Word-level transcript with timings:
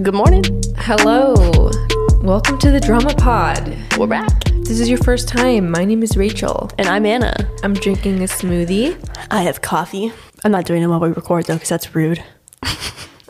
Good 0.00 0.14
morning. 0.14 0.44
Hello. 0.76 1.34
Welcome 2.22 2.56
to 2.60 2.70
the 2.70 2.78
Drama 2.78 3.12
Pod. 3.14 3.76
We're 3.98 4.06
back. 4.06 4.44
This 4.44 4.78
is 4.78 4.88
your 4.88 4.98
first 4.98 5.26
time. 5.26 5.72
My 5.72 5.84
name 5.84 6.04
is 6.04 6.16
Rachel. 6.16 6.70
And 6.78 6.86
I'm 6.86 7.04
Anna. 7.04 7.34
I'm 7.64 7.74
drinking 7.74 8.20
a 8.20 8.26
smoothie. 8.26 8.96
I 9.32 9.42
have 9.42 9.60
coffee. 9.60 10.12
I'm 10.44 10.52
not 10.52 10.66
doing 10.66 10.82
it 10.82 10.86
while 10.86 11.00
we 11.00 11.08
record 11.08 11.46
though, 11.46 11.54
because 11.54 11.70
that's 11.70 11.96
rude. 11.96 12.22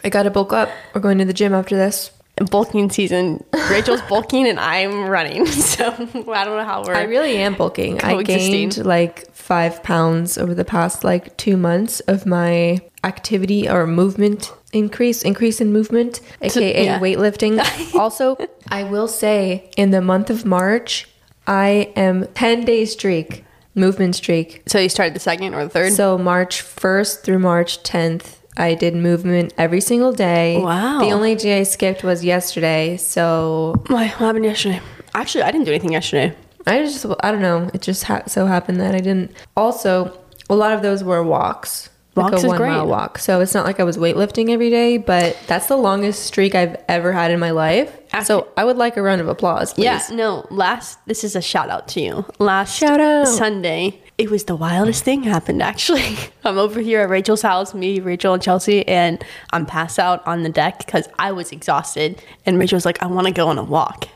I 0.04 0.10
gotta 0.10 0.30
bulk 0.30 0.52
up. 0.52 0.68
We're 0.92 1.00
going 1.00 1.16
to 1.18 1.24
the 1.24 1.32
gym 1.32 1.54
after 1.54 1.74
this. 1.74 2.10
Bulking 2.44 2.90
season. 2.90 3.44
Rachel's 3.70 4.02
bulking 4.02 4.46
and 4.46 4.58
I'm 4.58 5.08
running. 5.08 5.46
So 5.68 5.84
I 5.86 6.44
don't 6.44 6.56
know 6.56 6.64
how 6.64 6.82
we're. 6.82 6.94
I 6.94 7.02
really 7.02 7.36
am 7.36 7.54
bulking. 7.54 8.00
I 8.00 8.22
gained 8.22 8.84
like 8.84 9.30
five 9.32 9.82
pounds 9.82 10.38
over 10.38 10.54
the 10.54 10.64
past 10.64 11.04
like 11.04 11.36
two 11.36 11.56
months 11.56 12.00
of 12.00 12.26
my 12.26 12.80
activity 13.04 13.68
or 13.68 13.86
movement 13.86 14.52
increase, 14.72 15.22
increase 15.22 15.60
in 15.60 15.72
movement, 15.72 16.20
aka 16.42 16.84
yeah. 16.84 16.98
weightlifting. 16.98 17.94
also, 17.98 18.36
I 18.68 18.84
will 18.84 19.08
say 19.08 19.70
in 19.76 19.90
the 19.90 20.00
month 20.00 20.30
of 20.30 20.44
March, 20.44 21.08
I 21.46 21.92
am 21.96 22.26
10 22.34 22.64
day 22.64 22.84
streak, 22.84 23.44
movement 23.74 24.16
streak. 24.16 24.62
so 24.66 24.78
you 24.78 24.88
started 24.88 25.14
the 25.14 25.20
second 25.20 25.54
or 25.54 25.64
the 25.64 25.70
third? 25.70 25.92
So 25.92 26.18
March 26.18 26.62
1st 26.62 27.22
through 27.22 27.38
March 27.38 27.82
10th, 27.82 28.37
I 28.58 28.74
did 28.74 28.94
movement 28.94 29.54
every 29.56 29.80
single 29.80 30.12
day. 30.12 30.58
Wow. 30.60 31.00
The 31.00 31.10
only 31.12 31.34
day 31.34 31.60
I 31.60 31.62
skipped 31.62 32.02
was 32.02 32.24
yesterday. 32.24 32.96
So 32.96 33.74
Why? 33.86 34.08
What 34.08 34.18
happened 34.18 34.44
yesterday? 34.44 34.80
Actually, 35.14 35.44
I 35.44 35.50
didn't 35.50 35.64
do 35.64 35.72
anything 35.72 35.92
yesterday. 35.92 36.34
I 36.66 36.82
just, 36.82 37.06
I 37.20 37.30
don't 37.30 37.40
know. 37.40 37.70
It 37.72 37.80
just 37.80 38.04
ha- 38.04 38.24
so 38.26 38.46
happened 38.46 38.80
that 38.80 38.94
I 38.94 38.98
didn't. 38.98 39.30
Also, 39.56 40.18
a 40.50 40.54
lot 40.54 40.72
of 40.72 40.82
those 40.82 41.02
were 41.02 41.22
walks. 41.22 41.88
Walks 42.14 42.32
like 42.32 42.38
is 42.38 42.46
one 42.46 42.56
great. 42.56 42.70
mile 42.70 42.86
walk. 42.86 43.18
So 43.18 43.40
it's 43.40 43.54
not 43.54 43.64
like 43.64 43.78
I 43.78 43.84
was 43.84 43.96
weightlifting 43.96 44.50
every 44.50 44.70
day, 44.70 44.98
but 44.98 45.38
that's 45.46 45.66
the 45.66 45.76
longest 45.76 46.24
streak 46.26 46.54
I've 46.54 46.76
ever 46.88 47.12
had 47.12 47.30
in 47.30 47.38
my 47.38 47.52
life. 47.52 47.96
So 48.24 48.48
I 48.56 48.64
would 48.64 48.76
like 48.76 48.96
a 48.96 49.02
round 49.02 49.20
of 49.20 49.28
applause, 49.28 49.72
please. 49.74 49.84
Yeah, 49.84 50.02
no, 50.10 50.46
last, 50.50 50.98
this 51.06 51.22
is 51.22 51.36
a 51.36 51.40
shout 51.42 51.70
out 51.70 51.86
to 51.88 52.00
you. 52.00 52.26
Last 52.40 52.76
Shout 52.76 53.00
out. 53.00 53.28
Sunday, 53.28 54.02
it 54.18 54.30
was 54.30 54.44
the 54.44 54.56
wildest 54.56 55.04
thing 55.04 55.22
happened 55.22 55.62
actually. 55.62 56.16
I'm 56.44 56.58
over 56.58 56.80
here 56.80 57.00
at 57.00 57.08
Rachel's 57.08 57.42
house, 57.42 57.72
me, 57.72 58.00
Rachel, 58.00 58.34
and 58.34 58.42
Chelsea, 58.42 58.86
and 58.86 59.24
I'm 59.52 59.64
passed 59.64 59.98
out 59.98 60.26
on 60.26 60.42
the 60.42 60.48
deck 60.48 60.78
because 60.84 61.08
I 61.18 61.30
was 61.30 61.52
exhausted. 61.52 62.20
And 62.44 62.58
Rachel's 62.58 62.84
like, 62.84 63.00
I 63.00 63.06
want 63.06 63.28
to 63.28 63.32
go 63.32 63.48
on 63.48 63.58
a 63.58 63.62
walk. 63.62 64.08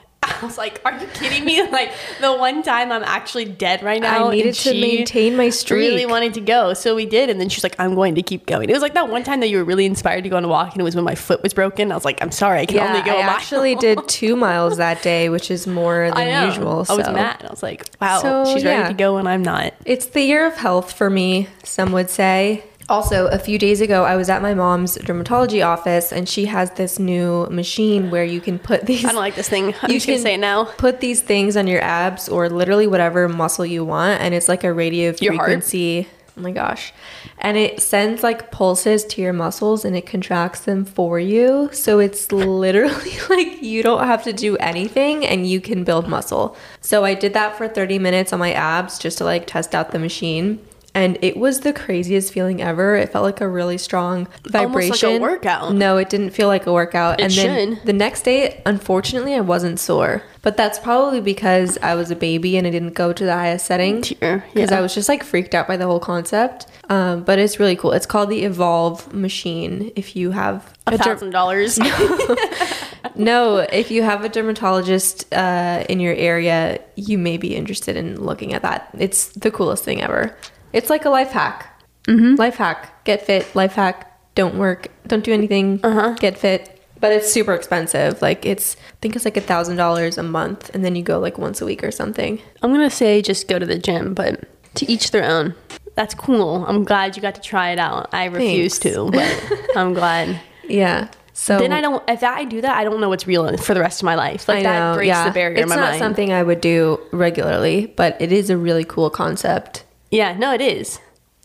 I 0.43 0.45
was 0.47 0.59
like, 0.59 0.81
Are 0.85 0.99
you 0.99 1.07
kidding 1.15 1.45
me? 1.45 1.63
Like 1.73 1.93
the 2.21 2.33
one 2.35 2.63
time 2.63 2.93
I'm 2.93 3.05
actually 3.05 3.45
dead 3.47 3.83
right 3.83 4.03
now. 4.03 4.29
I 4.29 4.31
needed 4.33 4.55
to 4.55 4.73
maintain 4.79 5.37
my 5.37 5.49
streak. 5.49 5.91
Really 5.91 6.07
wanted 6.07 6.35
to 6.35 6.41
go, 6.41 6.75
so 6.75 6.95
we 6.95 7.07
did. 7.07 7.31
And 7.31 7.41
then 7.41 7.49
she's 7.49 7.63
like, 7.63 7.77
"I'm 7.79 7.95
going 7.95 8.15
to 8.17 8.23
keep 8.23 8.47
going." 8.47 8.69
It 8.69 8.73
was 8.73 8.83
like 8.83 8.95
that 8.95 9.09
one 9.09 9.23
time 9.23 9.41
that 9.41 9.49
you 9.49 9.59
were 9.59 9.65
really 9.65 9.87
inspired 9.87 10.25
to 10.25 10.31
go 10.31 10.37
on 10.37 10.45
a 10.45 10.49
walk, 10.49 10.73
and 10.73 10.81
it 10.81 10.85
was 10.85 10.95
when 10.97 11.05
my 11.05 11.15
foot 11.15 11.43
was 11.43 11.55
broken. 11.55 11.91
I 11.93 11.95
was 11.95 12.05
like, 12.05 12.21
"I'm 12.21 12.31
sorry, 12.33 12.61
I 12.61 12.67
can 12.67 12.77
Yeah, 12.77 12.89
only 12.89 13.03
go." 13.03 13.13
I 13.13 13.21
a 13.23 13.27
mile." 13.27 13.31
actually 13.31 13.75
did 13.77 13.99
two 14.09 14.37
miles 14.37 14.77
that 14.79 15.03
day, 15.03 15.29
which 15.29 15.51
is 15.51 15.67
more 15.67 16.11
than 16.15 16.47
usual. 16.49 16.85
I 16.89 16.95
was 16.95 17.07
so. 17.07 17.13
mad. 17.13 17.45
I 17.47 17.51
was 17.51 17.63
like, 17.63 17.87
"Wow, 18.01 18.21
So, 18.21 18.53
she's 18.53 18.65
ready 18.65 18.89
to 18.89 18.95
go, 18.95 19.17
and 19.17 19.29
I'm 19.29 19.43
not." 19.43 19.73
It's 19.87 20.07
the 20.07 20.23
year 20.23 20.47
of 20.47 20.57
health 20.57 20.93
for 20.93 21.09
me, 21.09 21.49
some 21.65 21.93
would 21.93 22.11
say. 22.11 22.65
Also, 22.89 23.27
a 23.29 23.39
few 23.39 23.59
days 23.59 23.81
ago, 23.81 24.05
I 24.05 24.17
was 24.17 24.29
at 24.29 24.43
my 24.43 24.55
mom's 24.55 24.99
dermatology 24.99 25.65
office, 25.65 26.13
and 26.13 26.29
she 26.29 26.47
has 26.47 26.71
this 26.73 26.99
new 26.99 27.47
machine 27.47 28.11
where 28.11 28.25
you 28.25 28.41
can 28.41 28.59
put 28.59 28.87
these. 28.87 29.05
I 29.05 29.09
don't 29.13 29.17
like 29.17 29.35
this 29.35 29.49
thing. 29.49 29.75
I'm 29.83 29.91
you 29.91 29.97
just 29.97 30.07
gonna 30.07 30.17
can 30.19 30.23
say 30.23 30.35
it 30.35 30.39
now. 30.41 30.65
Put 30.65 31.01
these 31.01 31.21
things 31.23 31.57
on 31.57 31.67
your 31.67 31.81
abs 31.83 32.29
or 32.29 32.49
literally 32.49 32.87
whatever 32.87 33.29
muscle 33.29 33.65
you 33.65 33.85
want, 33.85 34.21
and 34.21 34.35
it's 34.35 34.49
like 34.49 34.65
a 34.65 34.73
radio 34.73 35.15
Your 35.21 35.35
heart? 35.35 35.47
frequency. 35.47 36.09
Oh 36.37 36.41
my 36.41 36.51
gosh. 36.51 36.95
And 37.39 37.59
it 37.59 37.81
sends 37.81 38.23
like 38.23 38.51
pulses 38.51 39.05
to 39.05 39.21
your 39.21 39.35
muscles 39.35 39.85
and 39.85 39.95
it 39.95 40.07
contracts 40.07 40.61
them 40.61 40.87
for 40.87 41.21
you. 41.21 41.69
So 41.73 41.99
it's 41.99 42.33
literally 42.33 43.13
like 43.29 43.63
you 43.63 43.83
don't 43.83 44.07
have 44.07 44.25
to 44.25 44.33
do 44.33 44.57
anything 44.57 45.27
and 45.27 45.47
you 45.47 45.61
can 45.61 45.85
build 45.85 46.09
muscle. 46.09 46.57
So 46.81 47.05
I 47.05 47.13
did 47.13 47.35
that 47.35 47.59
for 47.59 47.69
30 47.69 47.99
minutes 47.99 48.33
on 48.33 48.39
my 48.39 48.53
abs 48.53 48.99
just 48.99 49.19
to 49.19 49.25
like 49.25 49.47
test 49.47 49.75
out 49.75 49.91
the 49.91 49.99
machine. 49.99 50.59
And 50.95 51.19
it 51.23 51.37
was 51.37 51.61
the 51.61 51.73
craziest 51.73 52.33
feeling 52.33 52.61
ever. 52.61 52.97
It 52.97 53.11
felt 53.11 53.25
like 53.25 53.41
a 53.41 53.49
really 53.49 53.79
strong 53.79 54.29
vibration. 54.45 54.93
Almost 54.93 55.03
like 55.03 55.13
a 55.13 55.21
workout. 55.21 55.75
No, 55.75 55.97
it 55.97 56.11
didn't 56.11 56.31
feel 56.31 56.49
like 56.49 56.67
a 56.67 56.73
workout. 56.73 57.19
It 57.19 57.25
and 57.25 57.33
then 57.33 57.77
should. 57.77 57.87
the 57.87 57.93
next 57.95 58.23
day, 58.23 58.63
unfortunately, 58.67 59.35
I 59.35 59.41
wasn't 59.41 59.81
sore. 59.81 60.23
But 60.43 60.57
that's 60.57 60.79
probably 60.79 61.21
because 61.21 61.79
I 61.79 61.95
was 61.95 62.11
a 62.11 62.17
baby 62.17 62.57
and 62.59 62.67
I 62.67 62.71
didn't 62.71 62.93
go 62.95 63.13
to 63.13 63.25
the 63.25 63.33
highest 63.33 63.67
setting. 63.67 64.01
Because 64.01 64.43
yeah. 64.55 64.79
I 64.79 64.81
was 64.81 64.95
just 64.95 65.09
like 65.09 65.23
freaked 65.23 65.55
out 65.55 65.67
by 65.67 65.77
the 65.77 65.87
whole 65.87 66.01
concept. 66.01 66.67
Um, 66.91 67.23
but 67.23 67.39
it's 67.39 67.59
really 67.59 67.77
cool. 67.77 67.93
It's 67.93 68.07
called 68.07 68.29
the 68.29 68.43
Evolve 68.43 69.15
machine. 69.15 69.93
If 69.97 70.15
you 70.15 70.33
have 70.33 70.77
A 70.87 70.99
thousand 70.99 71.31
dollars. 71.31 71.79
no, 73.15 73.59
if 73.59 73.91
you 73.91 74.03
have 74.03 74.25
a 74.25 74.29
dermatologist 74.29 75.33
uh, 75.33 75.85
in 75.89 76.01
your 76.01 76.15
area, 76.15 76.81
you 76.97 77.19
may 77.19 77.37
be 77.37 77.55
interested 77.55 77.97
in 77.97 78.21
looking 78.21 78.53
at 78.53 78.63
that. 78.63 78.91
It's 78.99 79.29
the 79.29 79.51
coolest 79.51 79.85
thing 79.85 80.03
ever. 80.03 80.37
It's 80.73 80.91
like 80.91 81.05
a 81.05 81.11
life 81.11 81.31
hack. 81.31 81.69
Mm-hmm. 82.05 82.37
Life 82.37 82.57
hack. 82.57 83.05
Get 83.05 83.25
fit. 83.27 83.55
Life 83.55 83.75
hack. 83.75 84.09
Don't 84.35 84.57
work. 84.57 84.89
Don't 85.07 85.25
do 85.25 85.33
anything. 85.33 85.81
Uh-huh. 85.83 86.15
Get 86.15 86.39
fit. 86.39 86.81
But 87.01 87.13
it's 87.13 87.33
super 87.33 87.53
expensive. 87.53 88.23
Like 88.23 88.47
it's, 88.47 88.77
I 88.77 88.95
think 89.01 89.17
it's 89.17 89.25
like 89.25 89.37
a 89.37 89.41
thousand 89.41 89.77
dollars 89.77 90.19
a 90.19 90.23
month, 90.23 90.71
and 90.73 90.85
then 90.85 90.95
you 90.95 91.03
go 91.03 91.19
like 91.19 91.37
once 91.37 91.61
a 91.61 91.65
week 91.67 91.83
or 91.83 91.91
something. 91.91 92.41
I'm 92.63 92.73
gonna 92.73 92.91
say 92.91 93.21
just 93.23 93.49
go 93.49 93.59
to 93.59 93.67
the 93.67 93.79
gym, 93.79 94.15
but 94.15 94.49
to 94.77 94.91
each 94.91 95.11
their 95.11 95.25
own. 95.25 95.55
That's 95.95 96.15
cool. 96.15 96.65
I'm 96.67 96.85
glad 96.85 97.17
you 97.17 97.23
got 97.23 97.35
to 97.35 97.41
try 97.41 97.71
it 97.71 97.79
out. 97.79 98.09
I 98.15 98.27
refuse 98.27 98.79
Thanks. 98.79 98.97
to, 98.97 99.11
but 99.11 99.61
I'm 99.77 99.93
glad. 99.95 100.41
Yeah. 100.67 101.09
So 101.35 101.59
then 101.59 101.73
I 101.73 101.81
don't. 101.81 102.03
If 102.09 102.23
I 102.23 102.45
do 102.45 102.61
that, 102.61 102.77
I 102.77 102.85
don't 102.85 103.01
know 103.01 103.09
what's 103.09 103.27
real 103.27 103.57
for 103.59 103.75
the 103.75 103.81
rest 103.81 104.01
of 104.01 104.05
my 104.05 104.15
life. 104.15 104.49
Like 104.49 104.59
I 104.59 104.63
that 104.63 104.79
know, 104.79 104.95
breaks 104.95 105.09
yeah. 105.09 105.25
the 105.29 105.35
barrier 105.35 105.57
It's 105.57 105.63
in 105.65 105.69
my 105.69 105.77
not 105.77 105.91
mind. 105.91 105.99
something 105.99 106.33
I 106.33 106.43
would 106.43 106.61
do 106.61 107.01
regularly, 107.11 107.93
but 107.97 108.17
it 108.21 108.33
is 108.33 108.49
a 108.49 108.57
really 108.57 108.85
cool 108.85 109.11
concept. 109.11 109.85
Yeah, 110.13 110.37
no, 110.37 110.53
it 110.53 110.61
is. 110.61 111.01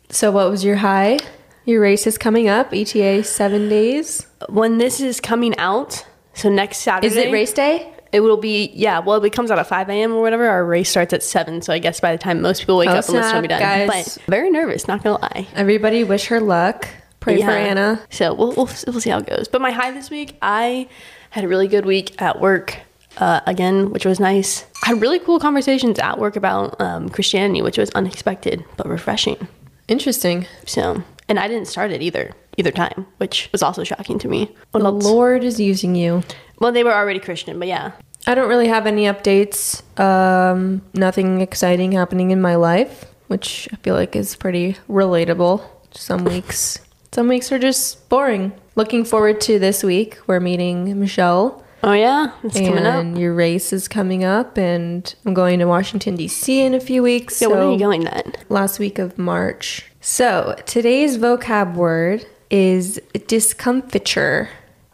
So, 0.10 0.30
what 0.32 0.50
was 0.50 0.64
your 0.64 0.76
high? 0.76 1.20
Your 1.66 1.82
race 1.82 2.06
is 2.06 2.18
coming 2.18 2.48
up, 2.48 2.74
ETA 2.74 3.24
seven 3.24 3.68
days. 3.70 4.28
When 4.50 4.78
this 4.78 5.00
is 5.00 5.20
coming 5.20 5.58
out, 5.58 6.06
so 6.34 6.50
next 6.50 6.78
Saturday 6.80 7.08
Is 7.08 7.16
it 7.16 7.32
race 7.32 7.54
day? 7.54 7.92
It 8.12 8.20
will 8.22 8.38
be 8.38 8.72
yeah. 8.74 9.00
Well, 9.00 9.24
it 9.24 9.34
comes 9.34 9.52
out 9.52 9.60
at 9.60 9.68
five 9.68 9.90
a.m. 9.90 10.14
or 10.14 10.22
whatever. 10.22 10.48
Our 10.48 10.66
race 10.66 10.90
starts 10.90 11.14
at 11.14 11.24
seven, 11.24 11.62
so 11.62 11.74
I 11.74 11.80
guess 11.80 12.00
by 12.00 12.12
the 12.12 12.18
time 12.18 12.42
most 12.42 12.60
people 12.62 12.78
wake 12.78 12.90
Oh, 12.90 12.94
up, 12.94 13.08
enlist 13.10 13.34
will 13.34 13.42
be 13.42 13.48
snap, 13.48 13.60
done. 13.60 13.88
guys. 13.88 14.16
But 14.18 14.24
very 14.32 14.50
nervous, 14.50 14.88
not 14.88 15.04
gonna 15.04 15.20
lie. 15.22 15.48
Everybody 15.56 16.04
wish 16.04 16.28
her 16.28 16.40
luck. 16.40 16.88
Pray 17.20 17.36
for 17.36 17.40
Yeah. 17.50 17.52
Anna. 17.52 18.02
So 18.10 18.34
we'll, 18.34 18.50
we'll 18.54 18.70
we'll 18.88 19.02
see 19.02 19.10
how 19.10 19.20
it 19.20 19.26
goes. 19.28 19.48
But 19.50 19.62
my 19.62 19.72
high 19.72 19.92
this 19.92 20.10
week, 20.10 20.38
I 20.42 20.88
had 21.32 21.44
a 21.44 21.48
really 21.48 21.68
good 21.68 21.86
week 21.86 22.22
at 22.22 22.40
work. 22.40 22.80
Uh, 23.20 23.42
again, 23.48 23.90
which 23.92 24.06
was 24.06 24.20
nice. 24.20 24.66
I 24.84 24.88
had 24.90 25.02
really 25.02 25.20
cool 25.20 25.40
conversations 25.40 25.98
at 26.00 26.20
work 26.20 26.36
about 26.36 26.80
um, 26.80 27.10
Christianity, 27.10 27.62
which 27.62 27.78
was 27.78 27.90
unexpected 27.92 28.64
but 28.78 28.88
refreshing. 28.88 29.48
Interesting. 29.88 30.46
So, 30.66 31.04
and 31.28 31.40
I 31.40 31.48
didn't 31.48 31.68
start 31.68 31.92
it 31.92 32.02
either, 32.02 32.32
either 32.58 32.72
time, 32.72 33.08
which 33.18 33.50
was 33.52 33.64
also 33.64 33.84
shocking 33.84 34.20
to 34.20 34.28
me. 34.28 34.56
What 34.72 34.82
The 34.82 34.86
else? 34.88 35.04
Lord 35.04 35.44
is 35.44 35.60
using 35.60 35.96
you. 35.96 36.24
Well, 36.60 36.72
they 36.72 36.84
were 36.84 36.94
already 36.94 37.20
Christian, 37.20 37.58
but 37.60 37.68
yeah. 37.68 37.92
I 38.28 38.36
don't 38.36 38.50
really 38.50 38.68
have 38.68 38.86
any 38.86 39.06
updates. 39.06 39.82
Um, 40.00 40.82
nothing 40.94 41.42
exciting 41.42 41.94
happening 41.94 42.32
in 42.32 42.42
my 42.42 42.56
life, 42.56 43.06
which 43.28 43.70
I 43.72 43.78
feel 43.78 43.96
like 43.96 44.16
is 44.16 44.36
pretty 44.36 44.76
relatable. 44.90 45.64
Some 45.92 46.26
weeks, 46.26 46.80
some 47.14 47.28
weeks 47.30 47.52
are 47.52 47.60
just 47.60 48.10
boring. 48.10 48.52
Looking 48.76 49.06
forward 49.06 49.40
to 49.42 49.58
this 49.58 49.84
week. 49.84 50.18
We're 50.28 50.42
meeting 50.42 51.00
Michelle, 51.00 51.64
Oh 51.84 51.94
yeah, 51.94 52.32
it's 52.44 52.60
coming 52.60 52.86
up. 52.86 52.96
and 52.96 53.18
your 53.18 53.34
race 53.34 53.72
is 53.72 53.88
coming 53.88 54.24
up, 54.24 54.58
and 54.58 55.14
I'm 55.26 55.34
going 55.34 55.60
to 55.60 55.66
Washington 55.66 56.16
D.C. 56.16 56.62
in 56.62 56.74
a 56.74 56.80
few 56.80 57.04
weeks. 57.04 57.42
Yeah, 57.42 57.48
when 57.50 57.60
are 57.60 57.72
you 57.72 57.80
going 57.80 58.04
then? 58.04 58.34
last 58.50 58.80
week 58.80 58.98
of 58.98 59.18
March. 59.18 59.86
So 60.02 60.56
today's 60.66 61.18
vocab 61.18 61.76
word 61.76 62.26
is 62.50 63.00
discomfiture. 63.28 64.50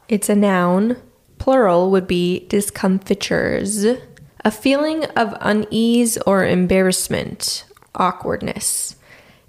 It's 0.10 0.28
a 0.28 0.36
noun. 0.36 0.98
Plural 1.38 1.90
would 1.92 2.08
be 2.08 2.46
discomfitures. 2.48 3.86
A 4.46 4.52
feeling 4.52 5.06
of 5.16 5.36
unease 5.40 6.18
or 6.20 6.46
embarrassment, 6.46 7.64
awkwardness. 7.96 8.98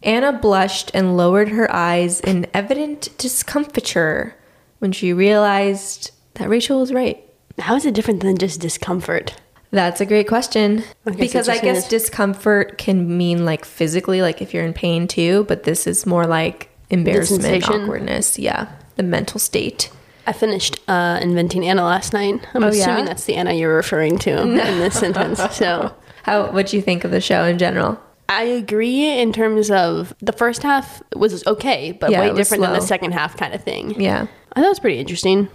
Anna 0.04 0.32
blushed 0.32 0.90
and 0.94 1.16
lowered 1.16 1.48
her 1.48 1.70
eyes 1.74 2.20
in 2.20 2.46
evident 2.54 3.08
discomfiture 3.18 4.36
when 4.78 4.92
she 4.92 5.12
realized 5.12 6.10
that 6.34 6.48
Rachel 6.48 6.78
was 6.80 6.92
right. 6.92 7.23
How 7.58 7.76
is 7.76 7.86
it 7.86 7.94
different 7.94 8.20
than 8.22 8.36
just 8.36 8.60
discomfort? 8.60 9.34
That's 9.70 10.00
a 10.00 10.06
great 10.06 10.28
question. 10.28 10.84
guess 11.04 11.16
because 11.16 11.48
it 11.48 11.54
I 11.56 11.58
guess 11.58 11.88
discomfort 11.88 12.78
can 12.78 13.16
mean 13.16 13.44
like 13.44 13.64
physically, 13.64 14.22
like 14.22 14.40
if 14.40 14.54
you're 14.54 14.64
in 14.64 14.72
pain 14.72 15.08
too, 15.08 15.44
but 15.48 15.64
this 15.64 15.86
is 15.86 16.06
more 16.06 16.26
like 16.26 16.68
embarrassment, 16.90 17.68
awkwardness. 17.68 18.38
Yeah. 18.38 18.68
The 18.96 19.02
mental 19.02 19.40
state. 19.40 19.90
I 20.26 20.32
finished 20.32 20.78
uh, 20.88 21.18
inventing 21.20 21.66
Anna 21.66 21.82
last 21.84 22.12
night. 22.12 22.46
I'm 22.54 22.62
Oh, 22.64 22.68
assuming 22.68 23.00
yeah? 23.00 23.04
that's 23.04 23.24
the 23.24 23.34
Anna 23.34 23.52
you're 23.52 23.74
referring 23.74 24.16
to 24.20 24.40
in 24.42 24.54
this 24.54 24.98
sentence. 24.98 25.40
So 25.56 25.94
How 26.22 26.50
what'd 26.52 26.72
you 26.72 26.80
think 26.80 27.04
of 27.04 27.10
the 27.10 27.20
show 27.20 27.44
in 27.44 27.58
general? 27.58 28.00
I 28.28 28.44
agree 28.44 29.18
in 29.20 29.32
terms 29.32 29.70
of 29.70 30.14
the 30.20 30.32
first 30.32 30.62
half 30.62 31.02
was 31.14 31.46
okay, 31.46 31.92
but 31.92 32.10
Yeah, 32.10 32.20
way 32.20 32.34
different 32.34 32.62
than 32.62 32.72
the 32.72 32.80
second 32.80 33.12
half 33.12 33.36
kind 33.36 33.52
of 33.52 33.62
thing. 33.62 34.00
Yeah. 34.00 34.26
I 34.52 34.60
thought 34.60 34.66
it 34.66 34.68
was 34.70 34.78
pretty 34.80 34.98
interesting. 34.98 35.48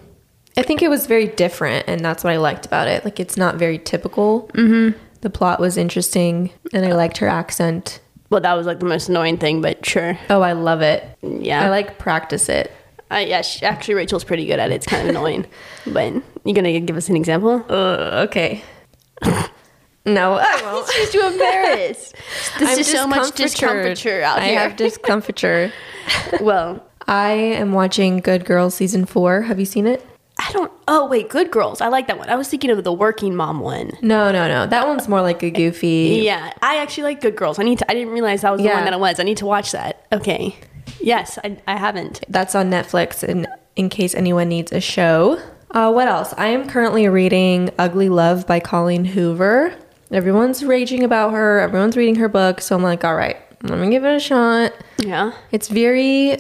I 0.58 0.64
think 0.64 0.82
it 0.82 0.90
was 0.90 1.06
very 1.06 1.28
different, 1.28 1.86
and 1.88 2.04
that's 2.04 2.24
what 2.24 2.34
I 2.34 2.38
liked 2.38 2.66
about 2.66 2.88
it. 2.88 3.06
Like, 3.06 3.20
it's 3.20 3.38
not 3.38 3.56
very 3.56 3.78
typical. 3.80 4.50
Mm-hmm. 4.54 4.98
The 5.22 5.30
plot 5.30 5.60
was 5.60 5.78
interesting, 5.78 6.52
and 6.74 6.86
I 6.86 6.94
liked 6.94 7.18
her 7.20 7.28
accent. 7.28 8.00
Well, 8.30 8.42
that 8.42 8.54
was 8.54 8.66
like 8.68 8.80
the 8.80 8.86
most 8.86 9.10
annoying 9.10 9.38
thing, 9.38 9.62
but 9.62 9.86
sure. 9.86 10.18
Oh, 10.30 10.42
I 10.42 10.54
love 10.54 10.82
it. 10.82 11.04
Yeah. 11.22 11.64
I 11.64 11.70
like 11.70 11.98
practice 11.98 12.48
it. 12.50 12.72
Uh, 13.12 13.18
yeah, 13.18 13.42
she, 13.42 13.66
actually, 13.66 13.96
Rachel's 13.96 14.24
pretty 14.24 14.46
good 14.46 14.60
at 14.60 14.72
it. 14.72 14.76
It's 14.76 14.86
kind 14.86 15.04
of 15.04 15.10
annoying. 15.16 15.46
But 15.88 16.14
you're 16.46 16.54
gonna 16.54 16.80
give 16.80 16.96
us 16.98 17.10
an 17.10 17.16
example? 17.16 17.66
Uh, 17.68 18.26
okay. 18.28 18.62
no, 20.06 20.34
I 20.34 20.62
won't. 20.64 20.88
She's 20.92 21.10
too 21.10 21.22
embarrassed. 21.22 22.16
There's 22.60 22.72
I'm 22.72 22.78
just 22.78 22.92
so 22.92 23.08
much 23.08 23.34
discomfiture 23.36 24.22
out 24.22 24.40
I 24.40 24.46
here. 24.50 24.60
have 24.60 24.76
discomfiture. 24.76 25.72
well, 26.42 26.86
I 27.08 27.32
am 27.32 27.72
watching 27.72 28.18
Good 28.18 28.46
Girls 28.46 28.76
season 28.76 29.06
four. 29.06 29.44
Have 29.44 29.60
you 29.60 29.66
seen 29.66 29.88
it? 29.88 30.06
I 30.50 30.52
don't. 30.52 30.72
Oh 30.88 31.08
wait, 31.08 31.30
Good 31.30 31.52
Girls. 31.52 31.80
I 31.80 31.88
like 31.90 32.08
that 32.08 32.18
one. 32.18 32.30
I 32.30 32.36
was 32.36 32.48
thinking 32.50 32.72
of 32.72 32.84
the 32.84 32.92
Working 32.92 33.36
Mom 33.36 33.60
one. 33.60 33.92
No, 34.02 34.32
no, 34.32 34.48
no. 34.48 34.66
That 34.66 34.88
one's 34.88 35.08
more 35.08 35.22
like 35.22 35.44
a 35.44 35.52
goofy. 35.52 36.22
Yeah, 36.24 36.52
I 36.62 36.78
actually 36.78 37.04
like 37.04 37.22
Good 37.22 37.36
Girls. 37.36 37.60
I 37.60 37.64
need 37.64 37.80
to. 37.80 37.90
I 37.90 37.94
didn't 37.94 38.14
realize 38.14 38.42
that 38.42 38.52
was 38.52 38.62
the 38.62 38.68
one 38.68 38.84
that 38.84 38.94
it 38.94 39.00
was. 39.00 39.20
I 39.20 39.24
need 39.24 39.38
to 39.38 39.46
watch 39.46 39.72
that. 39.74 40.06
Okay. 40.12 40.56
Yes, 41.00 41.38
I, 41.44 41.58
I 41.68 41.78
haven't. 41.78 42.24
That's 42.28 42.56
on 42.56 42.72
Netflix, 42.72 43.22
and 43.22 43.48
in 43.76 43.90
case 43.90 44.16
anyone 44.16 44.50
needs 44.50 44.72
a 44.72 44.82
show. 44.82 45.40
Uh, 45.72 45.92
what 45.92 46.08
else? 46.08 46.34
I 46.36 46.48
am 46.48 46.68
currently 46.68 47.08
reading 47.08 47.70
Ugly 47.78 48.10
Love 48.10 48.48
by 48.48 48.60
Colleen 48.60 49.06
Hoover. 49.06 49.76
Everyone's 50.12 50.66
raging 50.66 51.04
about 51.04 51.32
her. 51.32 51.60
Everyone's 51.60 51.96
reading 51.96 52.16
her 52.16 52.28
book, 52.28 52.60
so 52.60 52.76
I'm 52.76 52.82
like, 52.82 53.04
all 53.04 53.16
right, 53.16 53.38
let 53.62 53.78
me 53.78 53.92
give 53.92 54.04
it 54.04 54.16
a 54.16 54.20
shot. 54.20 54.74
Yeah. 54.98 55.34
It's 55.52 55.68
very 55.68 56.40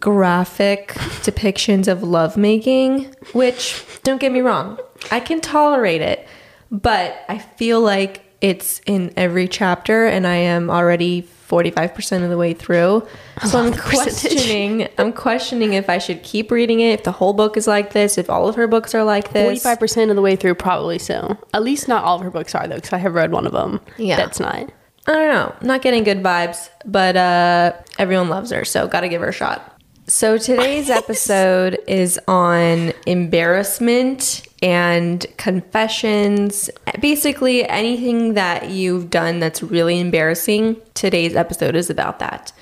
graphic 0.00 0.88
depictions 1.22 1.88
of 1.88 2.02
lovemaking, 2.02 3.14
which 3.32 3.84
don't 4.02 4.20
get 4.20 4.32
me 4.32 4.40
wrong, 4.40 4.78
I 5.10 5.20
can 5.20 5.40
tolerate 5.40 6.00
it, 6.00 6.26
but 6.70 7.16
I 7.28 7.38
feel 7.38 7.80
like 7.80 8.22
it's 8.40 8.80
in 8.86 9.12
every 9.16 9.48
chapter 9.48 10.06
and 10.06 10.26
I 10.26 10.36
am 10.36 10.70
already 10.70 11.26
45% 11.48 12.24
of 12.24 12.30
the 12.30 12.36
way 12.36 12.52
through. 12.54 13.06
So 13.46 13.58
I'm 13.58 13.72
questioning 13.74 14.88
I'm 14.98 15.12
questioning 15.12 15.74
if 15.74 15.88
I 15.88 15.98
should 15.98 16.22
keep 16.22 16.50
reading 16.50 16.80
it, 16.80 16.92
if 16.92 17.04
the 17.04 17.12
whole 17.12 17.32
book 17.32 17.56
is 17.56 17.66
like 17.66 17.92
this, 17.92 18.18
if 18.18 18.28
all 18.28 18.48
of 18.48 18.56
her 18.56 18.66
books 18.66 18.94
are 18.94 19.04
like 19.04 19.32
this. 19.32 19.44
Forty-five 19.44 19.78
percent 19.78 20.10
of 20.10 20.16
the 20.16 20.22
way 20.22 20.36
through, 20.36 20.54
probably 20.56 20.98
so. 20.98 21.38
At 21.52 21.62
least 21.62 21.86
not 21.86 22.04
all 22.04 22.16
of 22.16 22.22
her 22.22 22.30
books 22.30 22.54
are 22.54 22.66
though, 22.66 22.76
because 22.76 22.92
I 22.92 22.98
have 22.98 23.14
read 23.14 23.32
one 23.32 23.46
of 23.46 23.52
them. 23.52 23.80
Yeah. 23.98 24.16
That's 24.16 24.40
not. 24.40 24.72
I 25.06 25.12
don't 25.12 25.28
know. 25.28 25.54
Not 25.60 25.82
getting 25.82 26.02
good 26.02 26.22
vibes, 26.22 26.70
but 26.86 27.16
uh, 27.16 27.74
everyone 27.98 28.30
loves 28.30 28.50
her, 28.50 28.64
so 28.64 28.88
got 28.88 29.02
to 29.02 29.08
give 29.08 29.20
her 29.20 29.28
a 29.28 29.32
shot. 29.32 29.73
So 30.06 30.36
today's 30.36 30.90
episode 30.90 31.78
is 31.86 32.20
on 32.28 32.92
embarrassment 33.06 34.46
and 34.62 35.24
confessions. 35.36 36.68
Basically, 37.00 37.66
anything 37.68 38.34
that 38.34 38.70
you've 38.70 39.10
done 39.10 39.40
that's 39.40 39.62
really 39.62 39.98
embarrassing. 40.00 40.76
Today's 40.94 41.34
episode 41.36 41.74
is 41.74 41.88
about 41.88 42.18
that. 42.18 42.52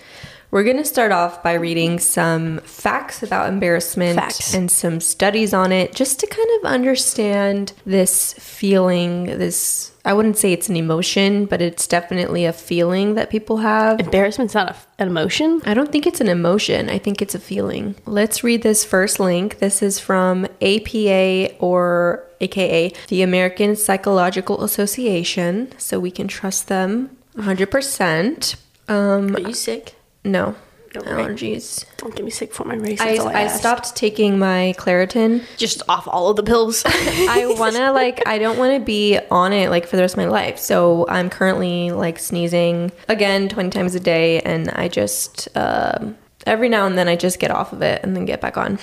We're 0.52 0.64
going 0.64 0.76
to 0.76 0.84
start 0.84 1.12
off 1.12 1.42
by 1.42 1.54
reading 1.54 1.98
some 1.98 2.58
facts 2.58 3.22
about 3.22 3.48
embarrassment 3.48 4.16
Facts. 4.16 4.52
and 4.52 4.70
some 4.70 5.00
studies 5.00 5.54
on 5.54 5.72
it 5.72 5.94
just 5.94 6.20
to 6.20 6.26
kind 6.26 6.48
of 6.60 6.70
understand 6.70 7.72
this 7.86 8.34
feeling, 8.34 9.24
this 9.24 9.91
I 10.04 10.12
wouldn't 10.12 10.36
say 10.36 10.52
it's 10.52 10.68
an 10.68 10.76
emotion, 10.76 11.46
but 11.46 11.62
it's 11.62 11.86
definitely 11.86 12.44
a 12.44 12.52
feeling 12.52 13.14
that 13.14 13.30
people 13.30 13.58
have. 13.58 14.00
Embarrassment's 14.00 14.54
not 14.54 14.70
a, 14.70 14.76
an 15.02 15.08
emotion. 15.08 15.62
I 15.64 15.74
don't 15.74 15.92
think 15.92 16.06
it's 16.06 16.20
an 16.20 16.28
emotion. 16.28 16.90
I 16.90 16.98
think 16.98 17.22
it's 17.22 17.34
a 17.34 17.38
feeling. 17.38 17.94
Let's 18.04 18.42
read 18.42 18.62
this 18.62 18.84
first 18.84 19.20
link. 19.20 19.58
This 19.60 19.80
is 19.82 20.00
from 20.00 20.46
APA 20.60 21.56
or 21.58 22.24
AKA 22.40 22.92
the 23.08 23.22
American 23.22 23.76
Psychological 23.76 24.64
Association, 24.64 25.72
so 25.78 26.00
we 26.00 26.10
can 26.10 26.26
trust 26.26 26.66
them 26.68 27.16
100%. 27.36 28.56
Um, 28.88 29.36
Are 29.36 29.40
you 29.40 29.54
sick? 29.54 29.94
no, 30.24 30.56
Don't 30.92 31.06
worry. 31.06 31.24
allergies. 31.24 31.86
Don't 31.96 32.14
get 32.14 32.24
me 32.24 32.30
sick 32.30 32.52
for 32.52 32.64
my 32.64 32.74
race. 32.74 33.00
I, 33.00 33.16
I, 33.16 33.44
I 33.44 33.46
stopped 33.46 33.96
taking 33.96 34.38
my 34.38 34.74
Claritin. 34.76 35.42
just 35.56 35.82
off 35.88 36.06
all 36.06 36.28
of 36.28 36.36
the 36.36 36.42
pills. 36.42 36.82
I 36.86 37.46
want 37.58 37.76
to 37.76 37.92
like 37.92 38.26
I 38.26 38.38
don't 38.38 38.58
want 38.58 38.74
to 38.78 38.84
be 38.84 39.18
on 39.30 39.54
it 39.54 39.70
like 39.70 39.86
for 39.86 39.96
the 39.96 40.02
rest 40.02 40.14
of 40.14 40.18
my 40.18 40.26
life. 40.26 40.58
So 40.58 41.06
I'm 41.08 41.30
currently 41.30 41.92
like 41.92 42.18
sneezing 42.18 42.92
again 43.08 43.48
20 43.48 43.70
times 43.70 43.94
a 43.94 44.00
day 44.00 44.40
and 44.40 44.68
I 44.70 44.88
just 44.88 45.48
um 45.56 46.16
every 46.46 46.68
now 46.68 46.86
and 46.86 46.98
then 46.98 47.08
I 47.08 47.16
just 47.16 47.38
get 47.38 47.50
off 47.50 47.72
of 47.72 47.80
it 47.80 48.02
and 48.02 48.14
then 48.14 48.26
get 48.26 48.42
back 48.42 48.58
on. 48.58 48.78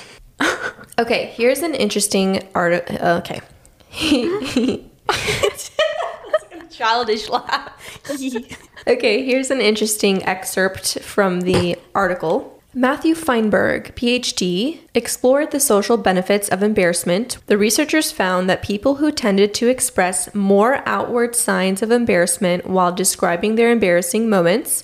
okay, 0.99 1.27
here's 1.35 1.61
an 1.61 1.75
interesting 1.75 2.47
art 2.55 2.89
okay. 2.89 3.41
Childish 6.71 7.29
laugh. 7.29 7.73
Okay, 8.87 9.25
here's 9.25 9.51
an 9.51 9.61
interesting 9.61 10.23
excerpt 10.23 10.99
from 11.01 11.41
the 11.41 11.77
article. 11.93 12.59
Matthew 12.73 13.15
Feinberg, 13.15 13.95
PhD, 13.95 14.81
explored 14.93 15.49
the 15.49 15.59
social 15.59 15.97
benefits 15.97 16.49
of 16.49 16.61
embarrassment. 16.61 17.39
The 17.47 17.57
researchers 17.57 18.11
found 18.11 18.47
that 18.47 18.61
people 18.61 18.95
who 18.95 19.11
tended 19.11 19.55
to 19.55 19.67
express 19.67 20.33
more 20.35 20.83
outward 20.85 21.35
signs 21.35 21.81
of 21.81 21.89
embarrassment 21.89 22.67
while 22.67 22.91
describing 22.91 23.55
their 23.55 23.71
embarrassing 23.71 24.29
moments, 24.29 24.83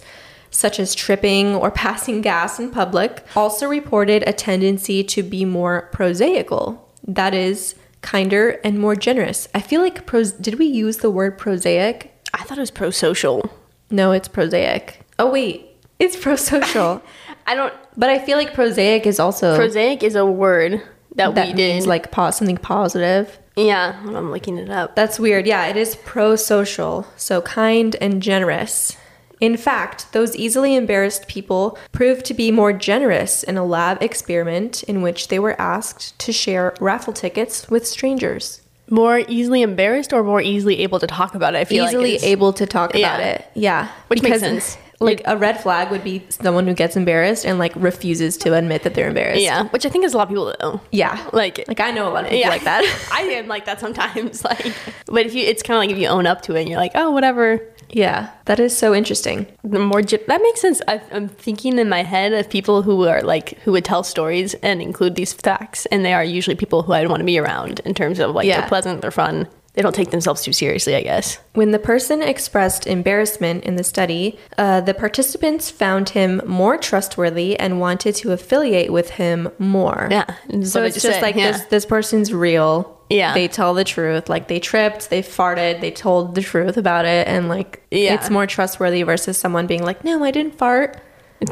such 0.50 0.80
as 0.80 0.96
tripping 0.96 1.54
or 1.54 1.70
passing 1.86 2.22
gas 2.22 2.60
in 2.60 2.72
public, 2.72 3.24
also 3.36 3.68
reported 3.68 4.24
a 4.26 4.34
tendency 4.34 5.04
to 5.04 5.22
be 5.22 5.46
more 5.46 5.90
prosaical. 5.94 6.80
That 7.08 7.36
is, 7.36 7.76
kinder 8.02 8.60
and 8.64 8.80
more 8.80 8.96
generous. 8.96 9.48
I 9.54 9.62
feel 9.62 9.82
like 9.82 10.08
pros- 10.08 10.32
did 10.32 10.58
we 10.58 10.66
use 10.66 10.98
the 10.98 11.12
word 11.12 11.38
prosaic? 11.38 12.12
I 12.34 12.44
thought 12.44 12.58
it 12.58 12.62
was 12.62 12.72
pro-social. 12.72 13.52
No, 13.90 14.12
it's 14.12 14.28
prosaic. 14.28 15.02
Oh 15.20 15.32
wait, 15.32 15.70
it's 16.00 16.16
prosocial. 16.16 17.02
I 17.48 17.54
don't. 17.56 17.74
but 17.96 18.10
I 18.10 18.18
feel 18.20 18.38
like 18.38 18.54
prosaic 18.54 19.06
is 19.06 19.20
also 19.20 19.56
Prosaic 19.56 20.02
is 20.04 20.16
a 20.16 20.26
word 20.26 20.82
that, 21.16 21.36
that 21.36 21.48
we 21.50 21.54
means 21.54 21.86
like 21.88 22.12
po- 22.12 22.32
something 22.32 22.58
positive. 22.58 23.38
yeah, 23.56 24.02
I'm 24.06 24.32
looking 24.32 24.58
it 24.58 24.70
up. 24.70 24.96
That's 24.96 25.20
weird. 25.20 25.46
Yeah, 25.46 25.68
it 25.68 25.78
is 25.78 25.96
prosocial, 25.98 27.06
so 27.16 27.42
kind 27.42 27.96
and 28.02 28.22
generous. 28.22 28.98
In 29.42 29.58
fact, 29.58 30.12
those 30.14 30.36
easily 30.36 30.76
embarrassed 30.76 31.28
people 31.28 31.78
proved 31.92 32.26
to 32.26 32.34
be 32.34 32.52
more 32.52 32.72
generous 32.74 33.44
in 33.44 33.58
a 33.58 33.66
lab 33.66 34.02
experiment 34.02 34.82
in 34.84 35.02
which 35.02 35.28
they 35.28 35.40
were 35.40 35.60
asked 35.62 36.18
to 36.20 36.32
share 36.32 36.74
raffle 36.80 37.14
tickets 37.14 37.70
with 37.70 37.86
strangers. 37.86 38.62
More 38.90 39.20
easily 39.28 39.62
embarrassed 39.62 40.14
or 40.14 40.24
more 40.24 40.42
easily 40.42 40.80
able 40.80 41.00
to 41.00 41.08
talk 41.08 41.36
about 41.36 41.56
it. 41.56 41.60
I 41.60 41.66
feel 41.66 41.86
Easily 41.86 42.14
like 42.14 42.24
able 42.24 42.54
to 42.54 42.66
talk 42.66 42.96
about 42.96 43.20
it. 43.20 43.46
Yeah. 43.54 43.90
Which 44.08 44.22
makes 44.22 44.40
sense. 44.40 44.78
Like 45.02 45.22
a 45.26 45.36
red 45.36 45.60
flag 45.60 45.92
would 45.92 46.06
be 46.06 46.24
someone 46.30 46.68
who 46.68 46.74
gets 46.74 46.96
embarrassed 46.96 47.46
and 47.46 47.60
like 47.60 47.74
refuses 47.76 48.38
to 48.38 48.54
admit 48.54 48.84
that 48.84 48.94
they're 48.94 49.10
embarrassed. 49.10 49.42
Yeah, 49.42 49.68
which 49.70 49.86
I 49.86 49.90
think 49.90 50.06
is 50.06 50.14
a 50.14 50.18
lot 50.18 50.24
of 50.24 50.30
people 50.30 50.56
though. 50.60 50.80
Yeah. 50.92 51.30
Like, 51.34 51.68
Like 51.68 51.82
I 51.82 51.92
know 51.92 52.08
a 52.08 52.12
lot 52.12 52.24
of 52.24 52.30
people 52.30 52.40
yeah, 52.40 52.50
like 52.50 52.64
that. 52.64 53.10
I 53.12 53.24
am 53.24 53.48
like 53.48 53.66
that 53.66 53.80
sometimes. 53.80 54.44
Like, 54.46 54.74
but 55.08 55.26
if 55.26 55.34
you, 55.34 55.44
it's 55.44 55.64
kind 55.64 55.76
of 55.78 55.82
like 55.82 55.90
if 55.90 55.98
you 55.98 56.08
own 56.08 56.26
up 56.28 56.44
to 56.44 56.56
it, 56.56 56.62
and 56.62 56.70
you're 56.70 56.80
like, 56.80 56.92
oh, 56.96 57.12
whatever. 57.12 57.62
Yeah. 57.90 58.30
That 58.46 58.60
is 58.60 58.78
so 58.78 58.94
interesting. 58.94 59.48
The 59.64 59.80
more 59.80 60.02
that 60.02 60.42
makes 60.42 60.62
sense. 60.62 60.82
I, 60.88 61.02
I'm 61.12 61.28
thinking 61.30 61.80
in 61.80 61.90
my 61.90 62.04
head 62.04 62.34
of 62.34 62.50
people 62.50 62.82
who 62.82 63.08
are 63.08 63.22
like 63.22 63.58
who 63.60 63.72
would 63.72 63.86
tell 63.86 64.04
stories 64.04 64.54
and 64.56 64.82
include 64.82 65.16
these 65.16 65.34
facts, 65.34 65.86
and 65.88 66.04
they 66.06 66.14
are 66.14 66.24
usually 66.24 66.56
people 66.56 66.84
who 66.84 66.94
I'd 66.94 67.10
want 67.10 67.22
to 67.22 67.26
be 67.26 67.38
around 67.40 67.80
in 67.86 67.94
terms 67.94 68.20
of 68.20 68.36
like 68.36 68.46
Yeah. 68.48 68.60
they're 68.62 68.70
pleasant, 68.70 69.02
they're 69.02 69.12
fun. 69.12 69.48
They 69.76 69.82
don't 69.82 69.94
take 69.96 70.12
themselves 70.12 70.42
too 70.42 70.54
seriously, 70.54 70.96
I 70.96 71.02
guess. 71.02 71.38
When 71.54 71.72
the 71.72 71.80
person 71.80 72.22
expressed 72.22 72.88
embarrassment 72.88 73.64
in 73.66 73.76
the 73.76 73.84
study, 73.84 74.40
uh, 74.58 74.82
the 74.82 74.94
participants 74.94 75.70
found 75.70 76.10
him 76.10 76.42
more 76.46 76.78
trustworthy 76.78 77.60
and 77.60 77.80
wanted 77.80 78.16
to 78.16 78.32
affiliate 78.32 78.92
with 78.92 79.12
him 79.12 79.50
more. 79.60 80.08
Yeah, 80.10 80.26
So 80.64 80.84
it's 80.84 80.96
just 81.02 81.06
said, 81.16 81.22
like 81.22 81.36
yeah. 81.36 81.52
this 81.52 81.66
this 81.66 81.86
person's 81.86 82.34
real. 82.34 82.92
Yeah. 83.10 83.34
They 83.36 83.48
tell 83.48 83.74
the 83.76 83.84
truth. 83.84 84.30
Like 84.30 84.48
they 84.48 84.60
tripped, 84.60 85.10
they 85.12 85.22
farted, 85.22 85.80
they 85.82 85.92
told 85.92 86.34
the 86.36 86.42
truth 86.42 86.76
about 86.78 87.06
it 87.06 87.28
and 87.28 87.50
like 87.50 87.84
Yeah. 87.92 88.16
it's 88.16 88.30
more 88.32 88.48
trustworthy 88.48 89.04
versus 89.04 89.38
someone 89.38 89.68
being 89.68 89.84
like, 89.84 90.04
"No, 90.04 90.24
I 90.24 90.32
didn't 90.32 90.58
fart." 90.58 91.00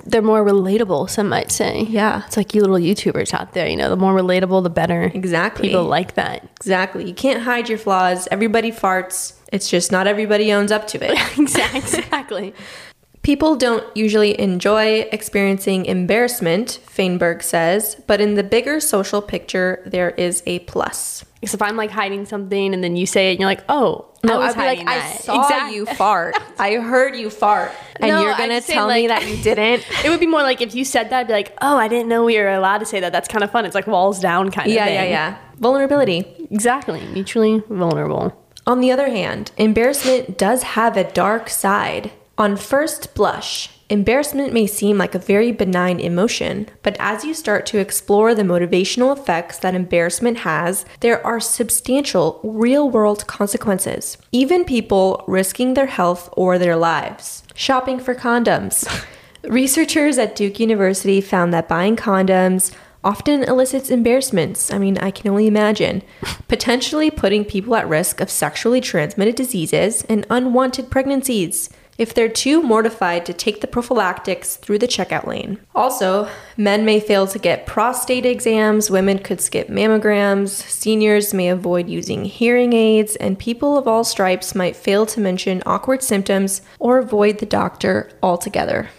They're 0.06 0.22
more 0.22 0.44
relatable, 0.44 1.10
some 1.10 1.30
might 1.30 1.52
say. 1.52 1.82
Yeah. 1.84 2.24
It's 2.26 2.38
like 2.38 2.54
you 2.54 2.62
little 2.62 2.78
YouTubers 2.78 3.34
out 3.34 3.54
there, 3.54 3.68
you 3.68 3.76
know, 3.76 3.90
the 3.90 3.98
more 3.98 4.14
relatable, 4.14 4.64
the 4.64 4.70
better. 4.70 5.12
Exactly. 5.14 5.68
People 5.68 5.84
like 5.84 6.16
that. 6.16 6.44
Exactly. 6.58 7.06
You 7.06 7.14
can't 7.14 7.42
hide 7.44 7.70
your 7.70 7.78
flaws. 7.78 8.28
Everybody 8.32 8.72
farts. 8.72 9.34
It's 9.52 9.70
just 9.70 9.92
not 9.92 10.08
everybody 10.08 10.52
owns 10.54 10.72
up 10.72 10.88
to 10.88 11.00
it. 11.02 11.38
exactly. 11.38 12.54
exactly. 13.24 13.36
People 13.36 13.56
don't 13.56 13.86
usually 13.96 14.40
enjoy 14.40 15.08
experiencing 15.12 15.86
embarrassment, 15.86 16.80
Feinberg 16.86 17.42
says, 17.44 17.96
but 18.08 18.20
in 18.22 18.36
the 18.36 18.44
bigger 18.44 18.80
social 18.80 19.22
picture, 19.22 19.82
there 19.86 20.12
is 20.12 20.44
a 20.46 20.60
plus. 20.60 21.24
Because 21.40 21.54
if 21.54 21.62
I'm 21.62 21.76
like 21.78 21.90
hiding 21.92 22.26
something 22.26 22.74
and 22.74 22.84
then 22.84 22.96
you 22.96 23.06
say 23.06 23.30
it 23.30 23.32
and 23.32 23.40
you're 23.42 23.50
like, 23.50 23.64
oh, 23.68 24.06
No, 24.24 24.40
I 24.40 24.44
I'd 24.44 24.46
was 24.48 24.54
be 24.56 24.60
like, 24.62 24.78
hiding 24.80 24.88
I 24.88 24.98
that. 25.00 25.22
saw 25.22 25.42
Exact- 25.42 25.74
you 25.74 25.86
fart. 25.98 26.36
I 26.58 26.76
heard 26.76 27.16
you 27.18 27.30
fart. 27.30 27.72
And 27.98 28.10
No, 28.12 28.22
you're 28.24 28.36
going 28.38 28.50
to 28.50 28.62
tell 28.66 28.88
me 28.88 29.08
that 29.08 29.28
you 29.28 29.36
didn't? 29.44 29.86
It 30.06 30.10
would 30.10 30.20
be 30.22 30.28
more 30.28 30.42
like 30.44 30.62
if 30.62 30.74
you 30.76 30.86
said 30.86 31.10
that, 31.10 31.20
I'd 31.20 31.28
be 31.28 31.34
like, 31.34 31.54
oh, 31.62 31.78
I 31.78 31.88
didn't 31.90 32.08
know 32.08 32.24
we 32.26 32.38
were 32.38 32.50
allowed 32.50 32.78
to 32.80 32.86
say 32.86 33.00
that. 33.02 33.12
That's 33.12 33.28
kind 33.28 33.44
of 33.44 33.52
fun. 33.52 33.66
It's 33.66 33.76
like 33.76 33.88
walls 33.88 34.20
down 34.22 34.52
kind 34.52 34.68
of 34.68 34.76
thing. 34.76 34.86
yeah, 34.94 35.04
yeah, 35.04 35.04
yeah. 35.04 35.38
Vulnerability. 35.60 36.20
Exactly. 36.52 37.02
Mutually 37.08 37.62
vulnerable. 37.70 38.34
On 38.66 38.80
the 38.80 38.92
other 38.92 39.10
hand, 39.10 39.52
embarrassment 39.58 40.38
does 40.38 40.64
have 40.64 40.96
a 40.98 41.04
dark 41.12 41.50
side. 41.50 42.12
On 42.36 42.58
first 42.58 43.14
blush, 43.14 43.70
embarrassment 43.92 44.54
may 44.54 44.66
seem 44.66 44.98
like 44.98 45.14
a 45.14 45.20
very 45.20 45.52
benign 45.52 46.00
emotion, 46.00 46.68
but 46.82 46.98
as 47.00 47.24
you 47.24 47.32
start 47.32 47.68
to 47.68 47.78
explore 47.78 48.34
the 48.34 48.42
motivational 48.42 49.16
effects 49.16 49.60
that 49.60 49.76
embarrassment 49.76 50.40
has, 50.40 50.84
there 51.02 51.24
are 51.24 51.40
substantial 51.40 52.40
real 52.44 52.90
world 52.90 53.28
consequences. 53.28 54.18
Even 54.32 54.66
people 54.66 55.24
risking 55.28 55.76
their 55.76 55.86
health 55.86 56.28
or 56.36 56.58
their 56.58 56.76
lives. 56.76 57.44
Shopping 57.54 58.00
for 58.00 58.16
condoms. 58.16 58.88
Researchers 59.44 60.18
at 60.18 60.36
Duke 60.36 60.60
University 60.60 61.22
found 61.22 61.54
that 61.54 61.68
buying 61.68 61.96
condoms 61.96 62.74
often 63.04 63.44
elicits 63.44 63.92
embarrassments. 63.92 64.74
I 64.74 64.80
mean, 64.80 64.98
I 64.98 65.12
can 65.12 65.30
only 65.30 65.46
imagine. 65.46 66.02
Potentially 66.48 67.12
putting 67.12 67.46
people 67.46 67.76
at 67.76 67.88
risk 67.88 68.22
of 68.22 68.32
sexually 68.32 68.82
transmitted 68.82 69.36
diseases 69.36 70.04
and 70.10 70.26
unwanted 70.32 70.90
pregnancies 70.90 71.70
if 71.98 72.14
they're 72.14 72.30
too 72.30 72.62
mortified 72.62 73.26
to 73.26 73.34
take 73.34 73.62
the 73.62 73.68
prophylactics 73.68 74.56
through 74.56 74.80
the 74.80 74.88
checkout 74.88 75.28
lane. 75.28 75.60
Also, 75.76 76.28
men 76.58 76.86
may 76.86 77.00
fail 77.00 77.28
to 77.28 77.40
get 77.40 77.66
prostate 77.66 78.26
exams, 78.26 78.90
women 78.90 79.20
could 79.20 79.40
skip 79.40 79.68
mammograms, 79.68 80.50
seniors 80.50 81.34
may 81.34 81.50
avoid 81.50 81.88
using 81.90 82.26
hearing 82.26 82.74
aids, 82.74 83.16
and 83.18 83.38
people 83.38 83.78
of 83.78 83.88
all 83.88 84.04
stripes 84.04 84.56
might 84.56 84.76
fail 84.76 85.06
to 85.06 85.20
mention 85.20 85.62
awkward 85.66 86.02
symptoms 86.02 86.62
or 86.80 86.98
avoid 86.98 87.38
the 87.40 87.46
doctor 87.46 88.10
altogether. 88.22 88.90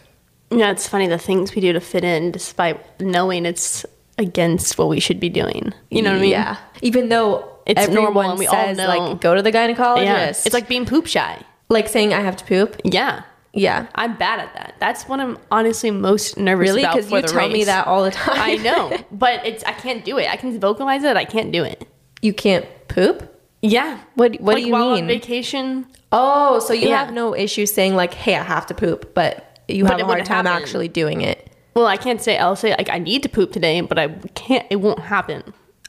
Yeah, 0.51 0.71
it's 0.71 0.87
funny 0.89 1.09
the 1.09 1.19
things 1.19 1.55
we 1.55 1.61
do 1.63 1.73
to 1.73 1.81
fit 1.81 2.05
in 2.05 2.31
despite 2.31 3.01
knowing 3.01 3.45
it's 3.47 3.85
against 4.19 4.79
what 4.79 4.89
we 4.89 5.01
should 5.01 5.19
be 5.19 5.29
doing. 5.29 5.73
You 5.91 6.03
know 6.03 6.11
what 6.13 6.19
I 6.19 6.23
mean? 6.23 6.31
Yeah. 6.31 6.57
Even 6.83 7.09
though 7.09 7.51
It's 7.67 7.81
everyone 7.81 8.05
normal 8.15 8.23
and 8.31 8.39
we 8.39 8.47
all 8.47 8.55
says 8.55 8.77
know. 8.77 8.87
like 8.87 9.21
go 9.21 9.35
to 9.35 9.43
the 9.43 9.51
gynecologist. 9.51 10.05
Yeah. 10.05 10.29
It's 10.29 10.53
like 10.53 10.69
being 10.69 10.87
poop 10.87 11.07
shy. 11.07 11.43
Like 11.69 11.89
saying 11.89 12.13
I 12.13 12.21
have 12.21 12.37
to 12.37 12.45
poop. 12.45 12.81
Yeah. 12.85 13.23
Yeah. 13.53 13.87
I'm 13.95 14.17
bad 14.17 14.41
at 14.41 14.53
that. 14.55 14.75
That's 14.81 15.05
what 15.05 15.21
I'm 15.21 15.39
honestly 15.51 15.91
most 15.91 16.37
nervous 16.37 16.69
Really? 16.69 16.83
about 16.83 16.97
Because 16.97 17.11
you 17.13 17.23
tell 17.23 17.49
me 17.49 17.65
that 17.65 17.87
all 17.87 18.03
the 18.05 18.11
time. 18.11 18.37
I 18.39 18.57
know, 18.57 18.97
but 19.13 19.47
it's 19.47 19.63
I 19.65 19.73
can't 19.73 20.05
do 20.05 20.19
it. 20.19 20.29
I 20.29 20.37
can 20.37 20.59
vocalize 20.61 21.05
it. 21.05 21.17
I 21.17 21.25
can't 21.25 21.53
do 21.53 21.63
it. 21.65 21.87
you 22.23 22.33
can't 22.33 22.67
poop. 22.89 23.31
Yeah. 23.63 23.99
What 24.15 24.41
What 24.41 24.55
like 24.55 24.63
do 24.63 24.67
you 24.69 24.73
while 24.73 24.95
mean? 24.95 25.05
on 25.05 25.09
vacation? 25.09 25.87
oh, 26.13 26.59
so 26.59 26.73
you 26.73 26.89
Yeah. 26.89 27.05
have 27.05 27.15
no 27.15 27.35
issue 27.35 27.65
saying 27.67 27.95
like, 27.97 28.13
"Hey, 28.15 28.35
I 28.37 28.43
have 28.43 28.67
to 28.67 28.75
poop," 28.75 29.15
but 29.15 29.59
you 29.69 29.85
But 29.85 29.93
have 29.93 30.01
a 30.01 30.05
hard 30.05 30.25
time 30.27 30.45
happen. 30.47 30.63
actually 30.63 30.89
doing 30.89 31.21
it. 31.23 31.51
Well, 31.75 31.87
I 31.87 31.97
can't 31.97 32.21
say. 32.23 32.37
I'll 32.39 32.57
say 32.57 32.71
like 32.77 32.91
I 32.91 32.99
need 32.99 33.23
to 33.25 33.29
poop 33.29 33.53
today, 33.53 33.81
but 33.81 33.99
I 33.99 34.09
can't. 34.35 34.67
It 34.71 34.77
won't 34.77 35.01
happen. 35.01 35.43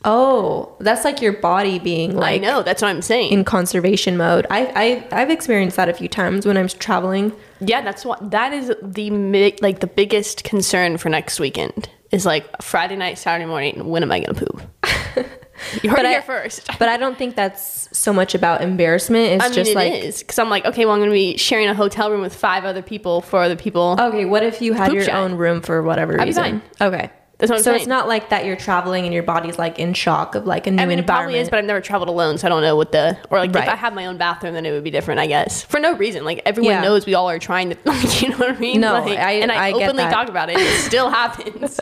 Oh, 0.05 0.75
that's 0.79 1.03
like 1.03 1.21
your 1.21 1.33
body 1.33 1.79
being 1.79 2.15
like 2.15 2.41
I 2.41 2.45
know. 2.45 2.61
That's 2.63 2.81
what 2.81 2.89
I'm 2.89 3.01
saying. 3.01 3.31
in 3.31 3.43
conservation 3.43 4.15
mode. 4.17 4.45
I, 4.49 5.05
I 5.11 5.21
I've 5.21 5.29
experienced 5.31 5.75
that 5.77 5.89
a 5.89 5.93
few 5.93 6.07
times 6.07 6.45
when 6.45 6.55
I'm 6.57 6.67
traveling. 6.67 7.33
yeah, 7.59 7.81
that's 7.81 8.05
what. 8.05 8.31
That 8.31 8.53
is 8.53 8.71
the 8.81 9.09
like 9.61 9.79
the 9.79 9.87
biggest 9.87 10.43
concern 10.43 10.97
for 10.97 11.09
next 11.09 11.39
weekend 11.39 11.89
is 12.11 12.25
like 12.25 12.45
Friday 12.61 12.95
night, 12.95 13.17
Saturday 13.17 13.45
morning. 13.47 13.87
When 13.89 14.03
am 14.03 14.11
I 14.11 14.19
gonna 14.21 14.39
poop? 14.39 14.61
You 15.81 15.89
heard 15.89 15.95
But 15.99 16.05
it 16.05 16.07
I- 16.09 16.11
here 16.11 16.21
first. 16.21 16.67
But 16.79 16.89
I 16.89 16.97
don't 16.97 17.17
think 17.17 17.37
that's 17.37 17.87
so 17.97 18.11
much 18.11 18.35
about 18.35 18.61
embarrassment. 18.61 19.35
It's 19.35 19.43
I 19.45 19.47
mean, 19.47 19.55
just 19.55 19.71
it 19.71 19.75
like 19.75 20.17
because 20.19 20.37
I'm 20.37 20.49
like, 20.49 20.65
okay, 20.65 20.85
well, 20.85 20.93
I'm 20.95 20.99
gonna 20.99 21.11
be 21.13 21.37
sharing 21.37 21.67
a 21.67 21.73
hotel 21.73 22.11
room 22.11 22.19
with 22.19 22.35
five 22.35 22.65
other 22.65 22.81
people, 22.81 23.21
four 23.21 23.41
other 23.41 23.55
people. 23.55 23.95
Okay, 23.97 24.25
what 24.25 24.43
if 24.43 24.61
you 24.61 24.73
had 24.73 24.91
your 24.91 25.03
shy. 25.05 25.11
own 25.17 25.35
room 25.35 25.61
for 25.61 25.81
whatever 25.81 26.17
be 26.17 26.25
reason? 26.25 26.61
Okay. 26.81 27.09
That's 27.37 27.49
what 27.49 27.57
I'm 27.57 27.63
so 27.63 27.73
it's 27.73 27.85
not 27.87 28.07
like 28.07 28.29
that 28.29 28.45
you're 28.45 28.55
traveling 28.55 29.03
and 29.03 29.13
your 29.13 29.23
body's 29.23 29.57
like 29.59 29.77
in 29.77 29.93
shock 29.93 30.35
of 30.35 30.45
like 30.45 30.67
a 30.67 30.71
new 30.71 30.81
I 30.81 30.85
mean, 30.85 30.99
it 30.99 31.05
probably 31.05 31.35
is, 31.37 31.49
but 31.49 31.59
I've 31.59 31.65
never 31.65 31.81
traveled 31.81 32.07
alone, 32.07 32.37
so 32.37 32.47
I 32.47 32.49
don't 32.49 32.61
know 32.61 32.75
what 32.77 32.91
the 32.93 33.17
or 33.29 33.39
like 33.39 33.53
Right. 33.53 33.63
if 33.65 33.69
I 33.69 33.75
had 33.75 33.93
my 33.93 34.05
own 34.05 34.17
bathroom, 34.17 34.53
then 34.53 34.65
it 34.65 34.71
would 34.71 34.83
be 34.85 34.91
different, 34.91 35.19
I 35.19 35.27
guess, 35.27 35.61
for 35.63 35.79
no 35.79 35.93
reason. 35.97 36.23
Like 36.23 36.41
everyone 36.45 36.71
Yeah. 36.73 36.81
knows 36.81 37.05
we 37.05 37.13
all 37.13 37.29
are 37.29 37.39
trying 37.39 37.71
to, 37.71 37.77
like, 37.85 38.21
you 38.21 38.29
know 38.29 38.37
what 38.37 38.55
I 38.55 38.59
mean? 38.59 38.79
No, 38.79 38.93
Like, 38.93 39.19
I- 39.19 39.33
and 39.33 39.51
I, 39.51 39.69
I 39.69 39.71
openly 39.73 40.03
talk 40.03 40.29
about 40.29 40.49
it. 40.49 40.57
It 40.57 40.79
still 40.81 41.09
happens. 41.21 41.79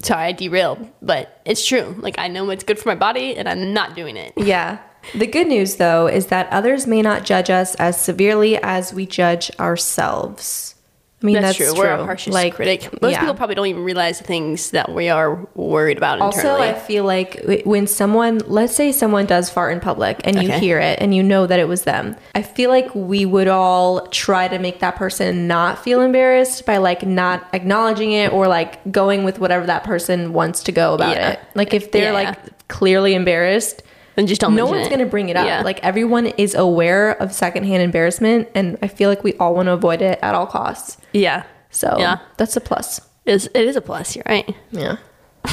Sorry, 0.00 0.24
I 0.24 0.32
derailed, 0.32 0.88
but 1.02 1.40
it's 1.44 1.64
true. 1.66 1.94
Like 1.98 2.18
I 2.18 2.28
know 2.28 2.44
what's 2.46 2.64
good 2.64 2.78
for 2.78 2.88
my 2.88 2.94
body, 2.96 3.36
and 3.36 3.48
I'm 3.48 3.72
not 3.74 3.94
doing 3.94 4.16
it. 4.16 4.32
yeah. 4.36 4.78
The 5.14 5.26
good 5.26 5.48
news 5.48 5.76
though 5.76 6.06
is 6.06 6.28
that 6.28 6.48
others 6.52 6.86
may 6.86 7.02
not 7.02 7.24
judge 7.24 7.50
us 7.50 7.74
as 7.74 8.00
severely 8.00 8.56
as 8.62 8.94
we 8.94 9.04
judge 9.04 9.50
ourselves. 9.60 10.76
I 11.22 11.26
mean, 11.26 11.34
That's, 11.40 11.56
that's, 11.58 11.72
true. 11.72 11.80
We're 11.82 11.88
our 11.90 12.04
harshest 12.04 12.34
like, 12.34 12.54
critic. 12.54 13.00
Most 13.00 13.12
yeah. 13.12 13.20
people 13.20 13.34
probably 13.34 13.54
don't 13.54 13.66
even 13.66 13.84
realize 13.84 14.18
the 14.18 14.24
things 14.24 14.72
that 14.72 14.92
we 14.92 15.08
are 15.08 15.36
worried 15.54 15.96
about 15.96 16.20
Also, 16.20 16.38
internally. 16.40 16.68
I 16.70 16.74
feel 16.74 17.04
like 17.04 17.62
when 17.64 17.86
someone, 17.86 18.38
let's 18.46 18.74
say 18.74 18.90
someone 18.90 19.26
does 19.26 19.48
fart 19.48 19.72
in 19.72 19.80
public 19.80 20.20
and 20.24 20.42
you 20.42 20.50
hear 20.50 20.80
it 20.80 21.00
and 21.00 21.14
you 21.14 21.22
know 21.22 21.46
that 21.46 21.60
it 21.60 21.68
was 21.68 21.84
them, 21.84 22.16
I 22.34 22.42
feel 22.42 22.70
like 22.70 22.92
we 22.94 23.24
would 23.24 23.46
all 23.48 24.06
try 24.08 24.48
to 24.48 24.58
make 24.58 24.80
that 24.80 24.96
person 24.96 25.46
not 25.46 25.78
feel 25.82 26.00
embarrassed 26.00 26.66
by 26.66 26.78
like 26.78 27.06
not 27.06 27.46
acknowledging 27.52 28.12
it 28.12 28.32
or 28.32 28.48
like 28.48 28.90
going 28.90 29.22
with 29.22 29.38
whatever 29.38 29.66
that 29.66 29.84
person 29.84 30.32
wants 30.32 30.64
to 30.64 30.72
go 30.72 30.94
about 30.94 31.16
Yeah. 31.16 31.30
it. 31.32 31.40
Like 31.54 31.72
if 31.72 31.92
they're 31.92 32.12
Yeah. 32.12 32.30
like 32.30 32.68
clearly 32.68 33.14
embarrassed, 33.14 33.82
then 34.16 34.26
just 34.26 34.40
don't. 34.40 34.54
no 34.54 34.66
one's 34.66 34.86
it. 34.86 34.90
going 34.90 35.00
to 35.00 35.06
bring 35.06 35.28
it 35.28 35.36
up. 35.36 35.46
Yeah. 35.46 35.62
Like 35.62 35.82
everyone 35.82 36.26
is 36.26 36.54
aware 36.54 37.12
of 37.22 37.32
secondhand 37.32 37.82
embarrassment 37.82 38.48
and 38.54 38.78
I 38.82 38.88
feel 38.88 39.08
like 39.08 39.24
we 39.24 39.34
all 39.34 39.54
want 39.54 39.66
to 39.66 39.72
avoid 39.72 40.02
it 40.02 40.18
at 40.22 40.34
all 40.34 40.46
costs. 40.46 40.98
yeah. 41.12 41.44
So 41.70 41.96
Yeah. 41.98 42.18
that's 42.36 42.54
a 42.56 42.60
plus. 42.60 43.00
It's, 43.24 43.46
it 43.46 43.64
is 43.64 43.76
a 43.76 43.80
plus. 43.80 44.14
You're 44.14 44.24
right. 44.28 44.54
Yeah. 44.72 44.96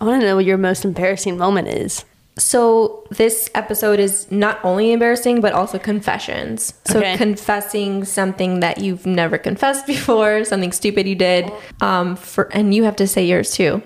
I 0.00 0.04
want 0.06 0.20
to 0.20 0.26
know 0.26 0.36
what 0.36 0.44
your 0.44 0.58
most 0.58 0.84
embarrassing 0.84 1.38
moment 1.38 1.68
is. 1.68 2.04
So 2.36 3.06
this 3.10 3.48
episode 3.54 4.00
is 4.00 4.30
not 4.30 4.58
only 4.64 4.92
embarrassing 4.92 5.40
but 5.40 5.52
also 5.52 5.78
confessions. 5.78 6.74
So 6.84 6.98
Okay. 6.98 7.16
confessing 7.16 8.04
something 8.04 8.60
that 8.60 8.78
you've 8.78 9.06
never 9.06 9.38
confessed 9.38 9.86
before, 9.94 10.44
something 10.44 10.72
stupid 10.72 11.06
you 11.06 11.14
did. 11.14 11.50
Um 11.80 12.16
for 12.16 12.52
and 12.52 12.74
you 12.74 12.84
have 12.84 12.96
to 12.96 13.06
say 13.06 13.24
yours 13.24 13.52
too. 13.52 13.82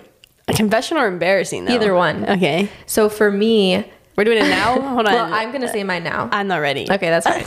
A 0.49 0.53
confession 0.53 0.97
or 0.97 1.07
embarrassing? 1.07 1.65
Though? 1.65 1.73
Either 1.75 1.93
one. 1.93 2.27
Okay. 2.27 2.69
So 2.85 3.07
for 3.09 3.31
me, 3.31 3.85
We're 4.15 4.23
doing 4.23 4.39
it 4.39 4.49
now. 4.49 4.73
Hold 4.93 5.05
on. 5.05 5.13
well, 5.13 5.33
I'm 5.33 5.49
going 5.49 5.61
to 5.61 5.69
say 5.69 5.83
mine 5.83 6.03
now. 6.03 6.27
I'm 6.31 6.47
not 6.47 6.57
ready. 6.57 6.87
Okay, 6.89 7.09
that's 7.09 7.27
fine. 7.27 7.45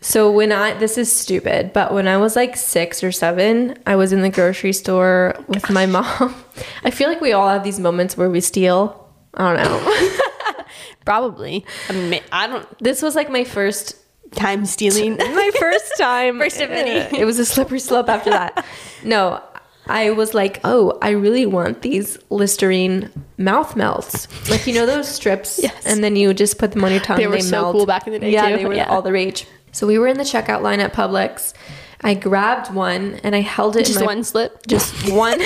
so 0.00 0.30
when 0.30 0.52
I 0.52 0.74
this 0.74 0.98
is 0.98 1.10
stupid, 1.14 1.72
but 1.72 1.92
when 1.92 2.06
I 2.06 2.16
was 2.18 2.36
like 2.36 2.56
6 2.56 3.02
or 3.02 3.10
7, 3.10 3.78
I 3.86 3.96
was 3.96 4.12
in 4.12 4.20
the 4.20 4.30
grocery 4.30 4.72
store 4.72 5.34
with 5.48 5.70
my 5.70 5.86
mom. 5.86 6.34
I 6.84 6.90
feel 6.90 7.08
like 7.08 7.20
we 7.20 7.32
all 7.32 7.48
have 7.48 7.64
these 7.64 7.80
moments 7.80 8.16
where 8.16 8.30
we 8.30 8.40
steal. 8.40 9.08
I 9.34 9.54
don't 9.54 9.64
know. 9.64 10.64
Probably. 11.04 11.64
I, 11.88 11.92
mean, 11.92 12.22
I 12.30 12.46
don't. 12.46 12.78
this 12.78 13.00
was 13.02 13.14
like 13.16 13.30
my 13.30 13.44
first 13.44 13.96
Time 14.32 14.64
stealing. 14.64 15.16
my 15.16 15.50
first 15.58 15.92
time. 15.98 16.38
First 16.38 16.60
of 16.60 16.70
many. 16.70 17.18
It 17.18 17.24
was 17.24 17.40
a 17.40 17.44
slippery 17.44 17.80
slope 17.80 18.08
after 18.08 18.30
that. 18.30 18.64
No, 19.02 19.42
I 19.90 20.10
was 20.10 20.34
like, 20.34 20.60
oh, 20.64 20.98
I 21.02 21.10
really 21.10 21.46
want 21.46 21.82
these 21.82 22.16
Listerine 22.30 23.10
mouth 23.38 23.76
melts. 23.76 24.28
Like, 24.50 24.66
you 24.66 24.74
know, 24.74 24.86
those 24.86 25.08
strips, 25.18 25.60
Yes. 25.62 25.84
and 25.84 26.02
then 26.04 26.16
you 26.16 26.32
just 26.34 26.58
put 26.58 26.72
them 26.72 26.84
on 26.84 26.90
your 26.92 27.00
tongue. 27.00 27.22
And 27.22 27.32
they 27.32 27.36
were 27.36 27.42
so 27.42 27.62
melt. 27.62 27.72
cool 27.76 27.86
back 27.86 28.06
in 28.06 28.12
the 28.12 28.18
day, 28.18 28.30
Yeah, 28.32 28.48
too. 28.50 28.56
they 28.56 28.64
were 28.66 28.74
Yeah. 28.74 28.88
all 28.88 29.02
the 29.02 29.12
rage. 29.12 29.46
So 29.72 29.86
we 29.86 29.98
were 29.98 30.06
in 30.08 30.16
the 30.16 30.24
checkout 30.24 30.62
line 30.62 30.80
at 30.80 30.92
Publix. 30.92 31.52
I 32.02 32.14
grabbed 32.14 32.72
one 32.74 33.20
and 33.22 33.34
I 33.36 33.40
held 33.40 33.76
it 33.76 33.84
Just 33.84 33.98
in 33.98 34.04
my, 34.06 34.14
one 34.14 34.24
slip. 34.24 34.66
just 34.66 35.10
one. 35.12 35.40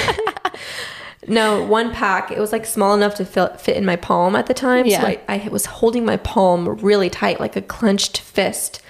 no, 1.26 1.62
one 1.64 1.92
pack. 1.92 2.30
It 2.30 2.38
was 2.38 2.52
like 2.52 2.66
small 2.66 2.94
enough 2.94 3.14
to 3.16 3.24
fit, 3.24 3.60
fit 3.60 3.76
in 3.76 3.84
my 3.84 3.96
palm 3.96 4.36
at 4.36 4.46
the 4.46 4.54
time. 4.54 4.86
Yeah. 4.86 5.00
So 5.00 5.06
I, 5.08 5.20
I 5.28 5.48
was 5.48 5.66
holding 5.66 6.04
my 6.04 6.16
palm 6.18 6.68
really 6.80 7.10
tight, 7.10 7.40
like 7.40 7.56
a 7.56 7.62
clenched 7.62 8.18
fist. 8.20 8.80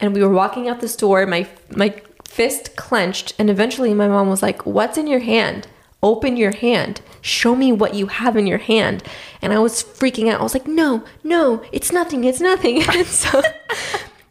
And 0.00 0.14
we 0.14 0.22
were 0.22 0.32
walking 0.32 0.68
out 0.68 0.80
the 0.80 0.88
store. 0.88 1.26
My 1.26 1.48
my 1.70 2.00
fist 2.28 2.76
clenched, 2.76 3.34
and 3.38 3.50
eventually 3.50 3.94
my 3.94 4.06
mom 4.06 4.28
was 4.28 4.42
like, 4.42 4.64
"What's 4.64 4.98
in 4.98 5.06
your 5.06 5.20
hand? 5.20 5.66
Open 6.02 6.36
your 6.36 6.54
hand. 6.54 7.00
Show 7.20 7.56
me 7.56 7.72
what 7.72 7.94
you 7.94 8.06
have 8.06 8.36
in 8.36 8.46
your 8.46 8.58
hand." 8.58 9.02
And 9.42 9.52
I 9.52 9.58
was 9.58 9.82
freaking 9.82 10.30
out. 10.30 10.40
I 10.40 10.44
was 10.44 10.54
like, 10.54 10.68
"No, 10.68 11.02
no, 11.24 11.62
it's 11.72 11.90
nothing. 11.90 12.24
It's 12.24 12.40
nothing." 12.40 12.82
And 12.94 13.06
so 13.06 13.42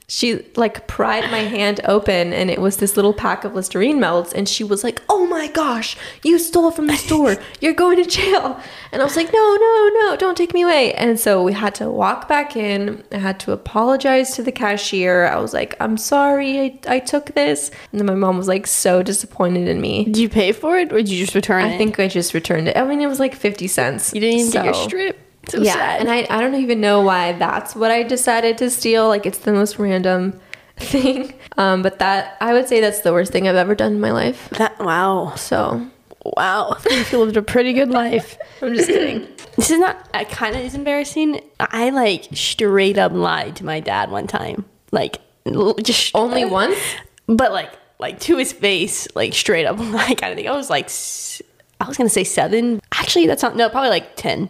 she 0.10 0.46
like 0.56 0.88
pried 0.88 1.30
my 1.32 1.40
hand 1.40 1.82
open 1.84 2.32
and 2.32 2.50
it 2.50 2.62
was 2.62 2.78
this 2.78 2.96
little 2.96 3.14
pack 3.14 3.44
of 3.44 3.54
Listerine 3.54 4.00
melts 4.00 4.32
and 4.32 4.48
she 4.48 4.64
was 4.64 4.82
like, 4.82 5.02
"Oh 5.10 5.26
my 5.28 5.48
gosh, 5.48 5.98
you 6.24 6.40
stole 6.40 6.72
from 6.72 6.88
the 6.88 6.96
store. 7.08 7.36
You're 7.60 7.74
going 7.74 7.98
to 7.98 8.06
jail." 8.10 8.58
And 8.94 9.02
I 9.02 9.06
was 9.06 9.18
like, 9.18 9.34
"No, 9.34 9.56
no, 9.60 9.90
no, 9.94 10.16
don't 10.18 10.38
take 10.38 10.54
me 10.54 10.62
away." 10.62 10.94
And 10.94 11.20
so 11.20 11.44
we 11.44 11.52
had 11.52 11.76
to 11.76 11.90
walk 11.92 12.30
back 12.30 12.56
in. 12.56 13.04
I 13.12 13.18
had 13.18 13.38
to 13.42 13.52
apologize 13.52 14.34
to 14.36 14.44
the 14.44 14.52
cashier. 14.54 15.28
I 15.28 15.40
was 15.40 15.54
like, 15.54 15.76
"I'm 15.82 15.98
sorry. 15.98 16.60
I, 16.62 16.80
I 16.88 17.00
took 17.00 17.36
this." 17.36 17.70
And 17.92 18.00
then 18.00 18.06
my 18.06 18.16
mom 18.16 18.38
was 18.38 18.48
like 18.48 18.66
so 18.66 19.04
disappointed 19.04 19.68
in 19.68 19.82
me. 19.82 20.06
Did 20.06 20.18
you 20.18 20.30
pay 20.30 20.54
for 20.54 20.78
it 20.78 20.94
or 20.94 20.98
did 20.98 21.10
you 21.10 21.20
just 21.20 21.36
return 21.36 21.66
it? 21.66 21.74
I 21.74 21.78
think 21.78 22.00
I 22.00 22.08
just 22.08 22.34
returned 22.34 22.70
it. 22.70 22.78
I 22.78 22.86
mean, 22.86 23.02
it 23.02 23.08
was 23.08 23.20
like 23.20 23.36
50 23.36 23.68
cents. 23.68 24.14
you 24.14 24.22
didn't 24.22 24.40
even 24.40 24.52
get 24.52 24.64
your 24.66 24.74
strip. 24.74 25.20
So 25.50 25.62
yeah, 25.62 25.74
sad. 25.74 26.02
and 26.02 26.12
I, 26.12 26.28
I 26.30 26.42
don't 26.42 26.56
even 26.56 26.82
know 26.82 27.02
why 27.02 27.34
that's 27.34 27.76
what 27.76 27.92
I 27.92 28.04
decided 28.04 28.58
to 28.60 28.70
steal. 28.70 29.08
Like 29.08 29.26
it's 29.26 29.40
the 29.40 29.54
most 29.54 29.80
random 29.80 30.40
thing. 30.78 31.34
Um, 31.58 31.82
but 31.82 32.00
that 32.00 32.38
I 32.42 32.54
would 32.54 32.68
say 32.68 32.82
that's 32.82 33.02
the 33.02 33.14
worst 33.14 33.32
thing 33.32 33.48
I've 33.48 33.56
ever 33.56 33.76
done 33.76 33.94
in 33.94 34.00
my 34.02 34.12
life. 34.12 34.50
that 34.52 34.78
wow. 34.80 35.36
So 35.36 35.88
Wow. 36.36 36.76
You 37.12 37.20
lived 37.20 37.38
a 37.38 37.42
pretty 37.42 37.74
good 37.74 37.90
life. 37.90 38.38
I'm 38.62 38.76
just 38.76 38.90
kidding. 38.90 39.28
This 39.56 39.72
is 39.72 39.80
not. 39.80 40.08
It 40.14 40.30
kind 40.30 40.56
of 40.56 40.62
is 40.62 40.76
embarrassing. 40.76 41.42
I 41.60 41.90
like 41.92 42.26
straight 42.34 42.98
up 42.98 43.14
lied 43.14 43.56
to 43.58 43.66
my 43.66 43.80
dad 43.80 44.12
one 44.12 44.28
time. 44.28 44.66
Like 44.92 45.20
just 45.82 46.14
Only 46.16 46.44
once? 46.46 46.78
but 47.28 47.52
like 47.52 47.72
like 48.00 48.20
to 48.22 48.38
his 48.38 48.52
face, 48.52 49.08
like 49.16 49.34
straight 49.34 49.66
up 49.66 49.80
lie 49.80 50.14
kind 50.16 50.32
of 50.34 50.38
thing. 50.38 50.48
I 50.48 50.56
was 50.56 50.70
like, 50.70 50.90
I 51.80 51.88
was 51.88 51.98
gonna 51.98 52.10
say 52.10 52.24
seven. 52.24 52.82
Actually, 52.92 53.28
that's 53.28 53.42
not. 53.42 53.56
No, 53.56 53.70
probably 53.70 53.90
like 53.90 54.16
ten. 54.16 54.50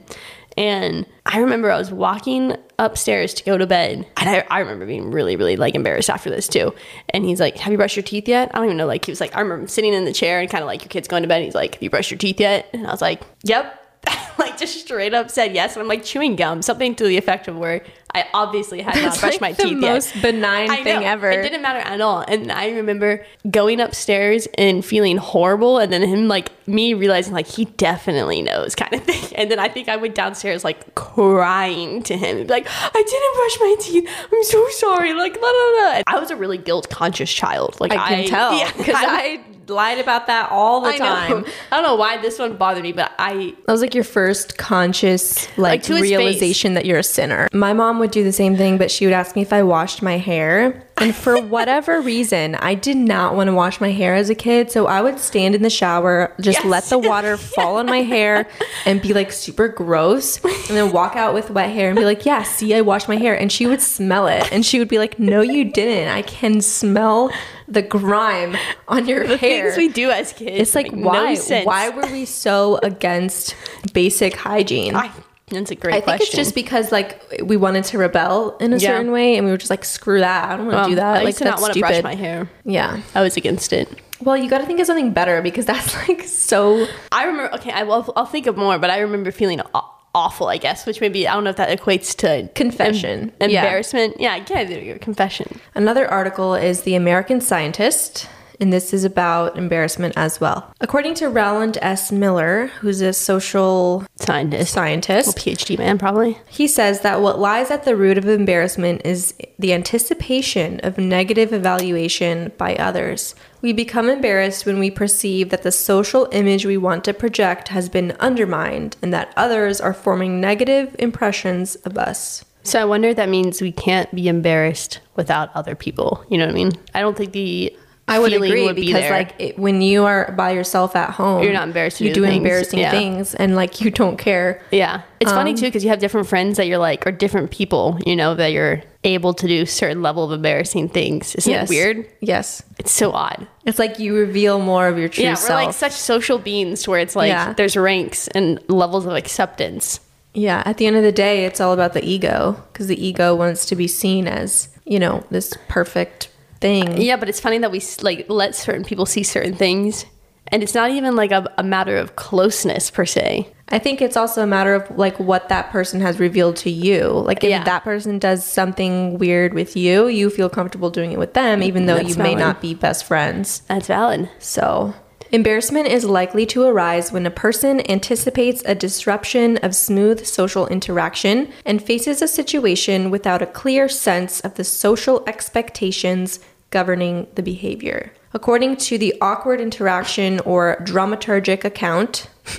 And 0.58 1.06
I 1.26 1.40
remember 1.40 1.72
I 1.72 1.78
was 1.78 1.92
walking 1.92 2.56
upstairs 2.80 3.34
to 3.36 3.44
go 3.44 3.58
to 3.58 3.68
bed, 3.68 4.08
and 4.18 4.30
I, 4.30 4.46
I 4.50 4.60
remember 4.60 4.86
being 4.86 5.12
really, 5.12 5.36
really 5.36 5.56
like 5.56 5.76
embarrassed 5.76 6.10
after 6.10 6.30
this 6.32 6.48
too. 6.48 6.74
And 7.10 7.24
he's 7.24 7.40
like, 7.40 7.58
"Have 7.58 7.72
you 7.72 7.78
brushed 7.78 7.96
your 7.96 8.04
teeth 8.04 8.28
yet?" 8.28 8.50
I 8.54 8.58
don't 8.58 8.66
even 8.66 8.78
know. 8.78 8.88
Like 8.88 9.06
he 9.06 9.12
was 9.12 9.22
like, 9.22 9.36
I 9.36 9.42
remember 9.42 9.68
sitting 9.68 9.94
in 9.94 10.06
the 10.06 10.14
chair 10.14 10.40
and 10.40 10.50
kind 10.50 10.64
of 10.64 10.68
like 10.68 10.82
your 10.82 10.90
kid's 10.90 11.08
going 11.08 11.22
to 11.22 11.28
bed. 11.28 11.38
And 11.38 11.46
he's 11.46 11.56
like, 11.56 11.76
"Have 11.76 11.84
you 11.84 11.90
brushed 11.90 12.10
your 12.10 12.18
teeth 12.18 12.40
yet?" 12.40 12.68
And 12.74 12.88
I 12.88 12.92
was 12.92 13.02
like, 13.02 13.22
"Yep." 13.44 13.84
like 14.40 14.58
just 14.58 14.80
straight 14.80 15.14
up 15.14 15.30
said 15.30 15.54
yes, 15.54 15.76
and 15.76 15.82
I'm 15.82 15.88
like 15.88 16.04
chewing 16.04 16.36
gum, 16.36 16.62
something 16.62 16.96
to 16.96 17.06
the 17.06 17.18
effect 17.18 17.48
of 17.48 17.58
where 17.58 17.84
I 18.14 18.26
obviously 18.34 18.82
had 18.82 18.96
not 18.96 19.02
That's 19.04 19.20
brushed 19.20 19.42
like 19.42 19.42
my 19.42 19.52
the 19.54 19.64
teeth 19.64 19.78
most 19.78 20.22
benign 20.22 20.72
I 20.72 20.84
thing 20.84 21.02
know. 21.02 21.08
ever. 21.08 21.30
It 21.30 21.44
didn't 21.44 21.62
matter 21.62 21.80
at 21.80 22.02
all. 22.02 22.22
And 22.28 22.52
I 22.52 22.70
remember 22.70 23.26
going 23.50 23.80
upstairs 23.80 24.48
and 24.58 24.84
feeling 24.84 25.18
horrible, 25.18 25.78
and 25.78 25.92
then 25.92 26.02
him 26.02 26.28
like 26.28 26.52
me 26.68 26.94
realizing 26.94 27.34
like 27.34 27.48
he 27.48 27.66
definitely 27.66 28.42
knows 28.42 28.76
kind 28.76 28.94
of 28.94 29.04
thing. 29.06 29.36
And 29.36 29.52
then 29.52 29.60
I 29.60 29.68
think 29.68 29.90
I 29.90 29.98
went 29.98 30.16
downstairs 30.16 30.64
like 30.64 30.96
crying 30.96 32.02
to 32.04 32.18
him, 32.18 32.38
and 32.38 32.48
be 32.48 32.54
like, 32.54 32.68
I 32.70 32.90
didn't 32.92 33.36
brush 33.36 33.60
my 33.60 33.76
teeth. 33.80 34.10
I'm 34.34 34.44
so 34.44 34.68
sorry. 34.70 35.14
Like, 35.14 35.36
la 35.42 35.48
la 35.50 35.82
la. 35.82 36.02
I 36.08 36.20
was 36.20 36.32
a 36.32 36.36
really 36.36 36.58
guilt 36.58 36.90
conscious 36.90 37.32
child. 37.32 37.80
Like 37.80 37.92
I 37.92 38.16
can 38.24 38.28
tell 38.28 38.54
yeah, 38.58 38.72
because 38.78 38.96
I, 38.98 39.44
lied 39.70 40.00
about 40.00 40.28
that 40.28 40.52
all 40.52 40.82
the 40.82 40.90
I 40.90 40.98
time. 40.98 41.30
know. 41.42 41.46
I 41.72 41.76
don't 41.76 41.84
know 41.84 41.96
why 41.96 42.18
this 42.18 42.40
one 42.40 42.56
bothered 42.58 42.84
me, 42.84 42.92
but 42.94 43.12
I 43.20 43.54
That 43.66 43.72
was 43.72 43.82
like 43.82 43.94
your 43.96 44.04
first 44.04 44.58
conscious 44.58 45.48
like, 45.58 45.84
to 45.84 45.94
his 45.94 46.02
face. 46.04 46.12
realization 46.18 46.74
that 46.76 46.86
you're 46.86 47.00
a 47.00 47.04
sinner. 47.04 47.48
My 47.54 47.74
mom 47.74 48.00
would 48.00 48.12
do 48.12 48.24
the 48.24 48.32
same 48.32 48.56
thing, 48.56 48.78
but 48.78 48.90
she 48.92 49.06
would 49.06 49.14
ask 49.14 49.36
me 49.36 49.42
if 49.42 49.52
I 49.54 49.64
washed 49.64 50.02
my 50.02 50.18
hair. 50.18 50.87
And 51.00 51.16
for 51.16 51.40
whatever 51.40 52.02
reason, 52.02 52.56
I 52.56 52.74
did 52.74 52.98
not 52.98 53.36
want 53.36 53.48
to 53.50 53.54
wash 53.54 53.80
my 53.80 53.92
hair 53.92 54.16
as 54.16 54.30
a 54.32 54.36
kid. 54.36 54.72
So 54.72 54.88
I 54.88 55.02
would 55.02 55.20
stand 55.20 55.54
in 55.54 55.62
the 55.62 55.70
shower, 55.70 56.34
just 56.42 56.60
Yes. 56.60 56.66
let 56.66 56.84
the 56.86 56.98
water 56.98 57.38
fall 57.56 57.78
on 57.78 57.86
my 57.86 58.02
hair 58.02 58.48
and 58.86 59.02
be 59.02 59.14
like 59.14 59.32
super 59.32 59.68
gross. 59.68 60.44
And 60.44 60.76
then 60.78 60.92
walk 60.92 61.16
out 61.16 61.34
with 61.36 61.52
wet 61.52 61.70
hair 61.70 61.90
and 61.90 61.98
be 61.98 62.04
like, 62.06 62.26
yeah, 62.26 62.42
see, 62.44 62.74
I 62.74 62.82
washed 62.82 63.08
my 63.08 63.16
hair. 63.18 63.40
And 63.40 63.52
she 63.52 63.68
would 63.68 63.82
smell 63.82 64.28
it. 64.28 64.52
And 64.52 64.66
she 64.66 64.80
would 64.80 64.88
be 64.90 64.98
like, 64.98 65.20
no, 65.20 65.42
you 65.42 65.66
didn't. 65.66 66.10
I 66.12 66.24
can 66.24 66.62
smell 66.62 67.32
the 67.68 67.82
grime 67.84 68.56
on 68.88 69.08
your 69.08 69.28
the 69.28 69.38
hair. 69.38 69.66
things 69.72 69.78
we 69.78 69.90
do 69.90 70.10
as 70.10 70.34
kids. 70.34 70.58
It's 70.60 70.74
like 70.76 70.90
why 70.92 71.34
No 71.50 71.62
why 71.64 71.90
were 71.90 72.08
we 72.12 72.26
so 72.26 72.80
against 72.82 73.56
basic 73.94 74.36
hygiene? 74.36 74.96
I, 74.96 75.12
that's 75.50 75.72
a 75.72 75.76
great 75.76 76.04
question. 76.04 76.10
I 76.10 76.18
think 76.18 76.22
it's 76.30 76.36
just 76.36 76.56
because 76.56 76.92
like 76.92 77.22
we 77.44 77.56
wanted 77.58 77.86
to 77.86 77.98
rebel 77.98 78.58
in 78.58 78.74
a 78.74 78.78
Yeah. 78.78 78.90
certain 78.90 79.12
way, 79.12 79.38
and 79.38 79.46
we 79.46 79.52
were 79.52 79.58
just 79.58 79.70
like, 79.70 79.86
screw 79.86 80.20
that, 80.20 80.52
I 80.52 80.58
don't 80.58 80.68
want 80.68 80.86
to 80.86 80.90
do 80.92 80.96
that. 80.96 81.06
I 81.18 81.20
like 81.20 81.28
used 81.28 81.38
to 81.40 81.46
not 81.46 81.62
want 81.62 81.74
to 81.74 81.80
stupid. 81.80 82.02
brush 82.02 82.04
my 82.04 82.16
hair. 82.16 82.50
yeah. 82.66 83.02
I 83.16 83.22
was 83.22 83.38
against 83.38 83.72
it. 83.74 83.88
Well, 84.22 84.36
you 84.36 84.50
got 84.50 84.58
to 84.60 84.66
think 84.66 84.80
of 84.80 84.88
something 84.88 85.12
better 85.14 85.42
because 85.42 85.66
that's 85.66 85.96
like 86.08 86.24
so. 86.24 86.88
I 87.12 87.26
remember. 87.26 87.54
Okay, 87.56 87.72
I 87.72 87.84
will. 87.84 88.12
I'll 88.16 88.26
think 88.26 88.48
of 88.48 88.58
more, 88.58 88.78
but 88.80 88.90
I 88.90 89.00
remember 89.00 89.32
feeling 89.32 89.62
aw- 89.74 89.90
awful. 90.16 90.48
I 90.48 90.58
guess, 90.58 90.86
which 90.88 91.00
maybe 91.00 91.28
I 91.28 91.34
don't 91.36 91.44
know 91.44 91.52
if 91.52 91.56
that 91.58 91.78
equates 91.80 92.16
to 92.18 92.50
Confession. 92.56 93.32
em- 93.40 93.50
Yeah. 93.52 93.64
embarrassment. 93.64 94.20
Yeah, 94.20 94.36
yeah, 94.50 94.64
there 94.66 94.80
you 94.84 94.94
go, 94.94 95.00
confession. 95.00 95.60
Another 95.76 96.08
article 96.10 96.56
is 96.56 96.82
the 96.82 96.96
American 96.96 97.40
Scientist. 97.42 98.28
And 98.60 98.74
this 98.74 98.94
is 98.94 99.04
about 99.04 99.58
embarrassment 99.58 100.16
as 100.18 100.42
well. 100.42 100.74
According 100.82 101.14
to 101.16 101.30
Rowland 101.30 101.78
S. 101.82 102.12
Miller, 102.12 102.68
who's 102.80 103.02
a 103.02 103.14
social 103.14 104.06
Scientist, 104.20 104.74
scientist, 104.74 105.38
PhD 105.38 105.78
man, 105.78 105.98
probably. 105.98 106.40
He 106.48 106.68
says 106.68 107.02
that 107.02 107.22
what 107.22 107.40
lies 107.40 107.72
at 107.72 107.86
the 107.86 107.96
root 107.96 108.18
of 108.18 108.28
embarrassment 108.28 109.02
is 109.06 109.34
the 109.60 109.74
anticipation 109.74 110.80
of 110.82 110.98
negative 110.98 111.54
evaluation 111.54 112.52
by 112.58 112.76
others. 112.76 113.36
We 113.62 113.74
become 113.74 114.10
embarrassed 114.10 114.66
when 114.66 114.80
we 114.80 114.92
perceive 114.92 115.50
that 115.50 115.64
the 115.64 115.72
social 115.72 116.28
image 116.32 116.66
we 116.66 116.78
want 116.78 117.04
to 117.06 117.14
project 117.14 117.70
has 117.70 117.90
been 117.90 118.12
undermined 118.20 118.98
and 119.02 119.14
that 119.14 119.34
others 119.38 119.80
are 119.80 119.94
forming 119.94 120.42
negative 120.42 120.96
impressions 121.00 121.76
of 121.78 121.98
us. 121.98 122.44
So 122.64 122.82
I 122.82 122.86
wonder 122.86 123.10
if 123.10 123.16
that 123.16 123.30
means 123.30 123.62
we 123.62 123.72
can't 123.72 124.14
be 124.14 124.28
embarrassed 124.28 125.00
without 125.16 125.56
other 125.56 125.74
people. 125.74 126.26
You 126.30 126.38
know 126.38 126.48
what 126.48 126.52
I 126.52 126.56
mean? 126.56 126.72
I 126.94 127.00
don't 127.00 127.16
think 127.16 127.32
the 127.32 127.74
I 128.10 128.20
would 128.20 128.32
agree 128.32 128.64
would 128.64 128.76
be 128.78 128.86
because 128.88 129.02
there. 129.02 129.12
like 129.12 129.36
it, 129.38 129.60
when 129.60 129.82
you 129.82 130.06
are 130.06 130.32
by 130.32 130.52
yourself 130.52 130.96
at 130.96 131.10
home, 131.12 131.44
You're 131.44 131.52
not 131.54 131.68
embarrassed 131.68 132.00
You 132.00 132.14
do 132.14 132.22
things, 132.24 132.38
embarrassing 132.38 132.80
yeah. 132.80 132.92
things, 132.92 133.36
and 133.36 133.56
like 133.56 133.82
you 133.82 133.92
don't 133.92 134.18
care. 134.18 134.62
Yeah. 134.72 135.02
It's 135.20 135.32
funny 135.32 135.52
Um, 135.52 135.58
too 135.58 135.66
because 135.66 135.84
you 135.84 135.90
have 135.90 136.00
different 136.00 136.28
friends 136.28 136.56
that 136.58 136.68
you're 136.68 136.78
like, 136.78 137.06
or 137.06 137.12
different 137.12 137.52
people, 137.52 138.00
you 138.06 138.16
know, 138.16 138.34
that 138.36 138.54
you're 138.54 138.82
able 139.04 139.34
to 139.34 139.48
do 139.48 139.66
certain 139.66 140.02
level 140.02 140.24
of 140.24 140.32
embarrassing 140.32 140.90
things. 140.90 141.36
Isn't 141.36 141.52
Yes. 141.52 141.70
it 141.70 141.74
weird? 141.74 142.08
Yes, 142.22 142.64
It's 142.80 142.92
so 142.94 143.12
odd. 143.12 143.46
it's 143.66 143.80
like 143.80 144.00
you 144.00 144.16
reveal 144.16 144.60
more 144.60 144.88
of 144.88 144.98
your 144.98 145.10
true 145.10 145.24
yeah, 145.26 145.34
self. 145.34 145.50
we're 145.60 145.66
like 145.66 145.74
such 145.76 145.92
social 145.94 146.38
beings 146.40 146.84
to 146.84 146.92
where 146.92 147.00
it's 147.02 147.16
like 147.16 147.30
Yeah. 147.30 147.54
there's 147.54 147.76
ranks 147.76 148.28
and 148.30 148.60
levels 148.70 149.06
of 149.06 149.14
acceptance. 149.16 150.00
Yeah, 150.34 150.62
at 150.66 150.78
the 150.78 150.86
end 150.86 150.96
of 150.96 151.04
the 151.04 151.12
day, 151.12 151.46
it's 151.46 151.60
all 151.60 151.74
about 151.74 151.94
the 151.94 152.06
ego 152.06 152.62
because 152.72 152.88
the 152.88 153.06
ego 153.06 153.34
wants 153.36 153.66
to 153.66 153.76
be 153.76 153.88
seen 153.88 154.28
as, 154.28 154.70
you 154.86 155.00
know, 155.00 155.24
this 155.32 155.54
perfect 155.68 156.30
thing. 156.58 157.02
Yeah, 157.02 157.16
but 157.18 157.30
it's 157.30 157.40
funny 157.40 157.58
that 157.60 157.72
we 157.72 157.82
like 158.02 158.26
let 158.30 158.56
certain 158.56 158.84
people 158.84 159.06
see 159.06 159.24
certain 159.24 159.56
things, 159.56 160.06
and 160.48 160.62
it's 160.64 160.74
not 160.74 160.92
even 160.92 161.16
like 161.16 161.32
a, 161.32 161.52
a 161.58 161.64
matter 161.64 161.98
of 161.98 162.16
closeness 162.16 162.90
per 162.92 163.06
se. 163.06 163.48
I 163.70 163.80
think 163.80 164.02
it's 164.02 164.16
also 164.16 164.42
a 164.44 164.48
matter 164.48 164.74
of 164.76 164.98
like 164.98 165.20
what 165.20 165.50
that 165.50 165.72
person 165.72 166.00
has 166.00 166.20
revealed 166.20 166.56
to 166.58 166.70
you. 166.70 167.10
Like 167.10 167.44
if 167.44 167.50
Yeah. 167.50 167.64
that 167.66 167.84
person 167.84 168.18
does 168.18 168.46
something 168.46 169.18
weird 169.18 169.54
with 169.54 169.76
you, 169.76 170.08
you 170.08 170.30
feel 170.30 170.50
comfortable 170.50 170.90
doing 170.90 171.12
it 171.12 171.20
with 171.20 171.34
them, 171.34 171.62
even 171.62 171.86
though 171.86 171.98
That's 171.98 172.16
you 172.16 172.24
may 172.24 172.34
not 172.34 172.62
be 172.62 172.74
best 172.74 173.04
friends. 173.04 173.64
That's 173.68 173.88
valid. 173.88 174.30
So, 174.40 174.94
embarrassment 175.32 175.88
is 175.88 176.06
likely 176.06 176.46
to 176.48 176.64
arise 176.64 177.12
when 177.12 177.26
a 177.26 177.32
person 177.32 177.82
anticipates 177.90 178.64
a 178.66 178.76
disruption 178.76 179.58
of 179.58 179.76
smooth 179.76 180.26
social 180.26 180.68
interaction 180.68 181.52
and 181.66 181.84
faces 181.84 182.22
a 182.22 182.28
situation 182.28 183.10
without 183.10 183.42
a 183.42 183.48
clear 183.48 183.90
sense 183.90 184.40
of 184.42 184.56
the 184.56 184.64
social 184.64 185.24
expectations 185.28 186.40
governing 186.70 187.28
the 187.36 187.44
behavior. 187.44 188.12
According 188.34 188.78
to 188.78 188.98
the 188.98 189.16
awkward 189.22 189.62
interaction 189.62 190.40
or 190.42 190.78
dramaturgic 190.82 191.64
account, 191.64 192.30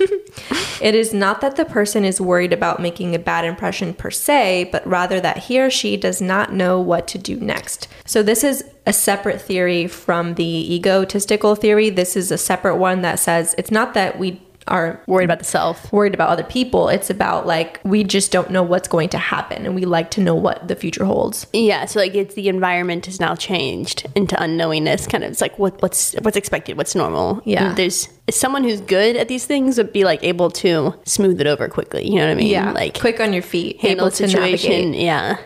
it 0.81 0.95
is 0.95 1.13
not 1.13 1.41
that 1.41 1.55
the 1.55 1.65
person 1.65 2.05
is 2.05 2.21
worried 2.21 2.53
about 2.53 2.81
making 2.81 3.15
a 3.15 3.19
bad 3.19 3.45
impression 3.45 3.93
per 3.93 4.11
se, 4.11 4.69
but 4.71 4.85
rather 4.85 5.19
that 5.19 5.37
he 5.37 5.59
or 5.59 5.69
she 5.69 5.97
does 5.97 6.21
not 6.21 6.53
know 6.53 6.79
what 6.79 7.07
to 7.07 7.17
do 7.17 7.35
next. 7.37 7.87
So, 8.05 8.21
this 8.23 8.43
is 8.43 8.63
a 8.85 8.93
separate 8.93 9.41
theory 9.41 9.87
from 9.87 10.35
the 10.35 10.75
egotistical 10.75 11.55
theory. 11.55 11.89
This 11.89 12.15
is 12.15 12.31
a 12.31 12.37
separate 12.37 12.77
one 12.77 13.01
that 13.01 13.19
says 13.19 13.55
it's 13.57 13.71
not 13.71 13.93
that 13.93 14.19
we 14.19 14.41
are 14.69 15.01
Worried 15.07 15.25
about 15.25 15.39
the 15.39 15.45
self. 15.45 15.91
worried 15.91 16.13
about 16.13 16.29
other 16.29 16.43
people, 16.43 16.89
it's 16.89 17.09
about 17.09 17.45
like 17.47 17.79
we 17.83 18.03
just 18.03 18.31
don't 18.31 18.51
know 18.51 18.63
what's 18.63 18.87
going 18.87 19.09
to 19.09 19.17
happen 19.17 19.65
and 19.65 19.75
we 19.75 19.85
like 19.85 20.11
to 20.11 20.21
know 20.21 20.35
what 20.35 20.67
the 20.67 20.75
future 20.75 21.05
holds. 21.05 21.47
Yeah, 21.53 21.85
so 21.85 21.99
like 21.99 22.15
it's 22.15 22.35
the 22.35 22.47
environment 22.49 23.05
has 23.07 23.19
now 23.19 23.35
changed 23.35 24.05
into 24.15 24.35
unknowingness. 24.35 25.09
Kind 25.09 25.23
of, 25.23 25.31
it's 25.31 25.41
like 25.41 25.57
what 25.59 25.81
what's 25.81 26.13
what's 26.21 26.37
expected, 26.37 26.77
what's 26.77 26.95
normal. 26.95 27.41
Yeah. 27.45 27.69
And 27.69 27.77
there's 27.77 28.07
someone 28.29 28.63
who's 28.63 28.81
good 28.81 29.15
at 29.15 29.27
these 29.27 29.45
things 29.45 29.77
would 29.77 29.91
be 29.91 30.03
like 30.03 30.23
able 30.23 30.51
to 30.51 30.93
smooth 31.05 31.41
it 31.41 31.47
over 31.47 31.67
quickly. 31.67 32.07
You 32.07 32.15
know 32.15 32.27
what 32.27 32.31
I 32.31 32.35
mean? 32.35 32.47
Yeah. 32.47 32.71
Like 32.71 32.99
quick 32.99 33.19
on 33.19 33.33
your 33.33 33.43
feet, 33.43 33.79
handle 33.81 34.07
able 34.07 34.11
to 34.11 34.27
situation. 34.27 34.71
navigate. 34.71 35.01
Yeah. 35.01 35.37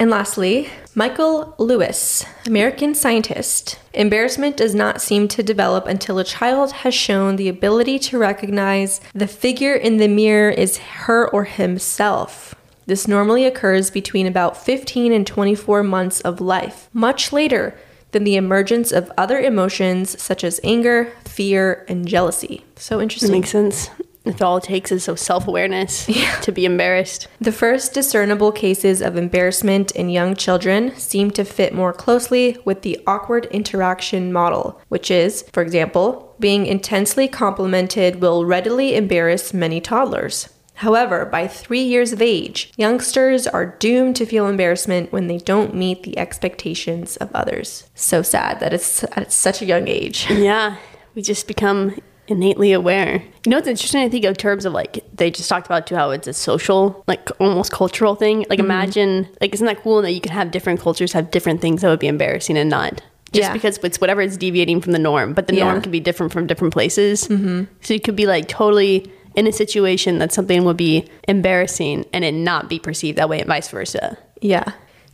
And 0.00 0.10
lastly, 0.10 0.68
Michael 0.98 1.54
Lewis, 1.58 2.26
American 2.44 2.92
scientist. 2.92 3.78
Embarrassment 3.94 4.56
does 4.56 4.74
not 4.74 5.00
seem 5.00 5.28
to 5.28 5.44
develop 5.44 5.86
until 5.86 6.18
a 6.18 6.24
child 6.24 6.72
has 6.72 6.92
shown 6.92 7.36
the 7.36 7.48
ability 7.48 8.00
to 8.00 8.18
recognize 8.18 9.00
the 9.14 9.28
figure 9.28 9.76
in 9.76 9.98
the 9.98 10.08
mirror 10.08 10.50
is 10.50 10.78
her 10.78 11.28
or 11.28 11.44
himself. 11.44 12.56
This 12.86 13.06
normally 13.06 13.44
occurs 13.44 13.92
between 13.92 14.26
about 14.26 14.56
15 14.56 15.12
and 15.12 15.24
24 15.24 15.84
months 15.84 16.20
of 16.22 16.40
life, 16.40 16.88
much 16.92 17.32
later 17.32 17.78
than 18.10 18.24
the 18.24 18.34
emergence 18.34 18.90
of 18.90 19.12
other 19.16 19.38
emotions 19.38 20.20
such 20.20 20.42
as 20.42 20.58
anger, 20.64 21.12
fear, 21.24 21.84
and 21.88 22.08
jealousy. 22.08 22.64
So 22.74 22.96
That 22.96 23.04
interesting. 23.04 23.30
makes 23.30 23.50
sense. 23.50 23.88
If 24.28 24.42
all 24.42 24.58
it 24.58 24.64
takes 24.64 24.92
is 24.92 25.04
self 25.04 25.48
awareness 25.48 26.06
to 26.42 26.52
be 26.52 26.66
embarrassed. 26.66 27.28
The 27.40 27.50
first 27.50 27.94
discernible 27.94 28.52
cases 28.52 29.00
of 29.00 29.16
embarrassment 29.16 29.90
in 29.92 30.10
young 30.10 30.36
children 30.36 30.94
seem 30.96 31.30
to 31.32 31.44
fit 31.44 31.72
more 31.74 31.94
closely 31.94 32.58
with 32.64 32.82
the 32.82 33.00
awkward 33.06 33.46
interaction 33.46 34.32
model, 34.32 34.80
which 34.88 35.10
is, 35.10 35.44
for 35.52 35.62
example, 35.62 36.36
being 36.38 36.66
intensely 36.66 37.26
complimented 37.26 38.20
will 38.20 38.44
readily 38.44 38.94
embarrass 38.94 39.54
many 39.54 39.80
toddlers. 39.80 40.50
However, 40.74 41.24
by 41.24 41.48
three 41.48 41.82
years 41.82 42.12
of 42.12 42.22
age, 42.22 42.72
youngsters 42.76 43.48
are 43.48 43.66
doomed 43.66 44.14
to 44.16 44.26
feel 44.26 44.46
embarrassment 44.46 45.10
when 45.10 45.26
they 45.26 45.38
don't 45.38 45.74
meet 45.74 46.04
the 46.04 46.16
expectations 46.16 47.16
of 47.16 47.34
others. 47.34 47.88
So 47.96 48.22
sad 48.22 48.60
that 48.60 48.72
it's 48.72 49.02
at 49.16 49.32
such 49.32 49.60
a 49.60 49.66
young 49.66 49.88
age. 49.88 50.30
Yeah, 50.30 50.76
we 51.16 51.22
just 51.22 51.48
become 51.48 51.96
innately 52.30 52.72
aware. 52.72 53.22
You 53.44 53.50
know 53.50 53.56
what's 53.56 53.68
interesting? 53.68 54.02
I 54.02 54.08
think 54.08 54.24
in 54.24 54.34
terms 54.34 54.64
of 54.64 54.72
like 54.72 55.04
they 55.14 55.30
just 55.30 55.48
talked 55.48 55.66
about 55.66 55.86
too 55.86 55.94
how 55.96 56.10
it's 56.10 56.26
a 56.28 56.32
social, 56.32 57.02
like 57.08 57.28
almost 57.40 57.72
cultural 57.72 58.14
thing. 58.14 58.44
Like 58.50 58.58
imagine, 58.58 59.28
like 59.40 59.54
isn't 59.54 59.66
that 59.66 59.82
cool 59.82 60.02
that 60.02 60.12
you 60.12 60.20
can 60.20 60.32
have 60.32 60.50
different 60.50 60.80
cultures 60.80 61.12
have 61.12 61.30
different 61.30 61.60
things 61.60 61.82
that 61.82 61.88
would 61.88 62.00
be 62.00 62.08
embarrassing 62.08 62.56
and 62.58 62.70
not. 62.70 63.02
Just 63.32 63.48
Yeah. 63.48 63.52
because 63.52 63.78
it's 63.78 64.00
whatever 64.00 64.20
is 64.22 64.36
deviating 64.38 64.80
from 64.80 64.92
the 64.92 64.98
norm, 64.98 65.34
but 65.34 65.48
the 65.48 65.54
Yeah. 65.56 65.64
norm 65.64 65.82
can 65.82 65.92
be 65.92 66.00
different 66.00 66.32
from 66.32 66.46
different 66.46 66.72
places. 66.72 67.28
Mm-hmm. 67.28 67.64
So 67.82 67.94
you 67.94 68.00
could 68.00 68.16
be 68.16 68.26
like 68.26 68.48
totally 68.48 69.10
in 69.34 69.46
a 69.46 69.52
situation 69.52 70.18
that 70.18 70.32
something 70.32 70.64
would 70.64 70.76
be 70.78 71.06
embarrassing 71.28 72.04
and 72.12 72.24
it 72.24 72.32
not 72.32 72.68
be 72.68 72.78
perceived 72.78 73.18
that 73.18 73.28
way, 73.28 73.38
and 73.40 73.46
vice 73.48 73.68
versa. 73.68 74.18
Yeah. 74.40 74.64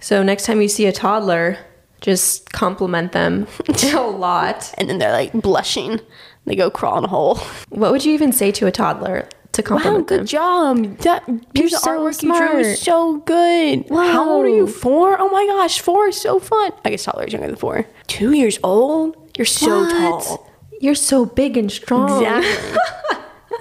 So 0.01 0.23
next 0.23 0.45
time 0.47 0.61
you 0.63 0.69
see 0.69 0.87
a 0.87 0.93
toddler, 0.93 1.59
just 2.01 2.53
compliment 2.53 3.13
them 3.13 3.47
a 3.95 4.01
lot. 4.01 4.73
And 4.79 4.89
then 4.89 4.99
they're 4.99 5.13
like 5.13 5.33
blushing, 5.33 6.01
they 6.47 6.57
go 6.57 6.71
crawl 6.71 6.99
in 6.99 7.05
a 7.05 7.09
hole. 7.09 7.37
What 7.71 7.91
would 7.93 8.05
you 8.05 8.13
even 8.15 8.33
say 8.33 8.51
to 8.53 8.67
a 8.67 8.71
toddler 8.71 9.29
to 9.53 9.63
compliment 9.63 10.05
Wow, 10.05 10.09
good 10.09 10.21
them? 10.21 10.27
job. 10.27 10.99
That 10.99 11.27
piece 11.55 11.73
of 11.75 11.81
so 11.81 11.91
artwork 11.99 12.23
you 12.23 12.37
drew 12.37 12.59
is 12.59 12.81
so 12.81 13.19
good. 13.19 13.89
Wow. 13.91 14.13
How 14.13 14.31
old 14.31 14.47
are 14.47 14.49
you? 14.49 14.67
Four? 14.67 15.17
Oh 15.21 15.29
my 15.31 15.47
gosh, 15.47 15.81
four 15.81 16.09
is 16.09 16.21
so 16.21 16.39
fun. 16.41 16.73
I 16.85 16.91
guess 16.91 17.05
toddler's 17.05 17.33
younger 17.33 17.49
than 17.49 17.57
four. 17.57 17.87
Two 18.07 18.33
years 18.33 18.59
old? 18.63 19.17
You're 19.37 19.45
so 19.47 19.81
What? 19.83 19.91
tall. 20.25 20.51
You're 20.81 20.95
so 20.95 21.25
big 21.25 21.57
and 21.57 21.71
strong. 21.71 22.23
Exactly. 22.25 22.79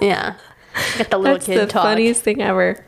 yeah. 0.08 0.34
Got 0.98 1.10
the 1.10 1.18
little 1.18 1.34
That's 1.36 1.46
kid 1.46 1.58
the 1.60 1.66
talk. 1.66 1.84
funniest 1.84 2.22
thing 2.22 2.42
ever. 2.42 2.84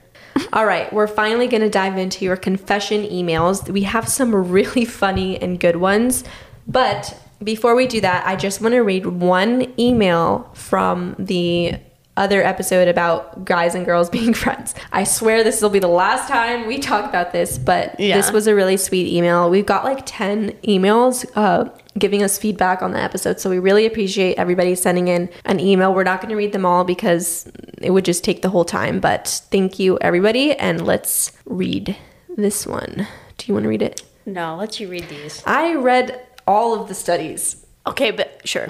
All 0.53 0.67
right, 0.67 0.93
we're 0.93 1.07
finally 1.07 1.47
going 1.47 1.63
to 1.63 1.71
dive 1.71 1.97
into 1.97 2.25
your 2.25 2.37
confession 2.37 3.05
emails. 3.05 3.69
We 3.71 3.83
have 3.85 4.07
some 4.09 4.35
really 4.35 4.85
funny 4.85 5.41
and 5.41 5.59
good 5.59 5.77
ones. 5.77 6.25
But 6.67 7.19
before 7.43 7.75
we 7.75 7.87
do 7.87 8.01
that, 8.01 8.27
I 8.27 8.37
just 8.37 8.61
want 8.61 8.73
to 8.75 8.81
read 8.81 9.07
one 9.07 9.73
email 9.79 10.51
from 10.55 11.15
the 11.19 11.75
other 12.19 12.43
episode 12.43 12.89
about 12.89 13.45
guys 13.45 13.75
and 13.75 13.85
girls 13.85 14.09
being 14.19 14.33
friends. 14.33 14.75
I 14.91 15.05
swear 15.05 15.45
this 15.45 15.61
will 15.61 15.69
be 15.71 15.79
the 15.81 15.87
last 15.89 16.29
time 16.31 16.67
we 16.67 16.79
talk 16.79 17.05
about 17.09 17.33
this, 17.33 17.59
but 17.59 18.01
Yeah. 18.01 18.17
this 18.17 18.33
was 18.33 18.47
a 18.47 18.55
really 18.55 18.79
sweet 18.79 19.07
email. 19.13 19.51
We've 19.51 19.67
got 19.67 19.85
like 19.85 20.03
10 20.07 20.53
emails 20.67 21.27
uh, 21.37 21.69
giving 21.99 22.23
us 22.23 22.39
feedback 22.39 22.81
on 22.81 22.93
the 22.93 23.01
episode, 23.03 23.39
so 23.39 23.51
we 23.51 23.59
really 23.59 23.85
appreciate 23.85 24.37
everybody 24.39 24.75
sending 24.75 25.09
in 25.09 25.29
an 25.45 25.61
email. 25.61 25.93
We're 25.95 26.05
not 26.05 26.21
going 26.23 26.31
to 26.31 26.37
read 26.37 26.53
them 26.53 26.65
all 26.65 26.85
because 26.85 27.51
it 27.83 27.91
would 27.91 28.07
just 28.07 28.25
take 28.25 28.41
the 28.41 28.49
whole 28.49 28.65
time, 28.65 28.99
but 28.99 29.29
thank 29.51 29.79
you, 29.79 29.99
everybody, 30.01 30.53
and 30.55 30.87
let's 30.87 31.33
read 31.45 31.97
this 32.35 32.67
one. 32.67 33.07
Do 33.37 33.45
you 33.47 33.53
want 33.53 33.65
to 33.65 33.69
read 33.69 33.83
it? 33.83 34.03
No, 34.25 34.43
I'll 34.53 34.57
let 34.57 34.81
you 34.81 34.89
read 34.89 35.07
these. 35.11 35.43
I 35.47 35.75
read 35.75 36.19
all 36.47 36.75
of 36.81 36.89
the 36.89 36.95
studies. 36.95 37.65
Okay, 37.87 38.11
but 38.11 38.41
sure. 38.45 38.69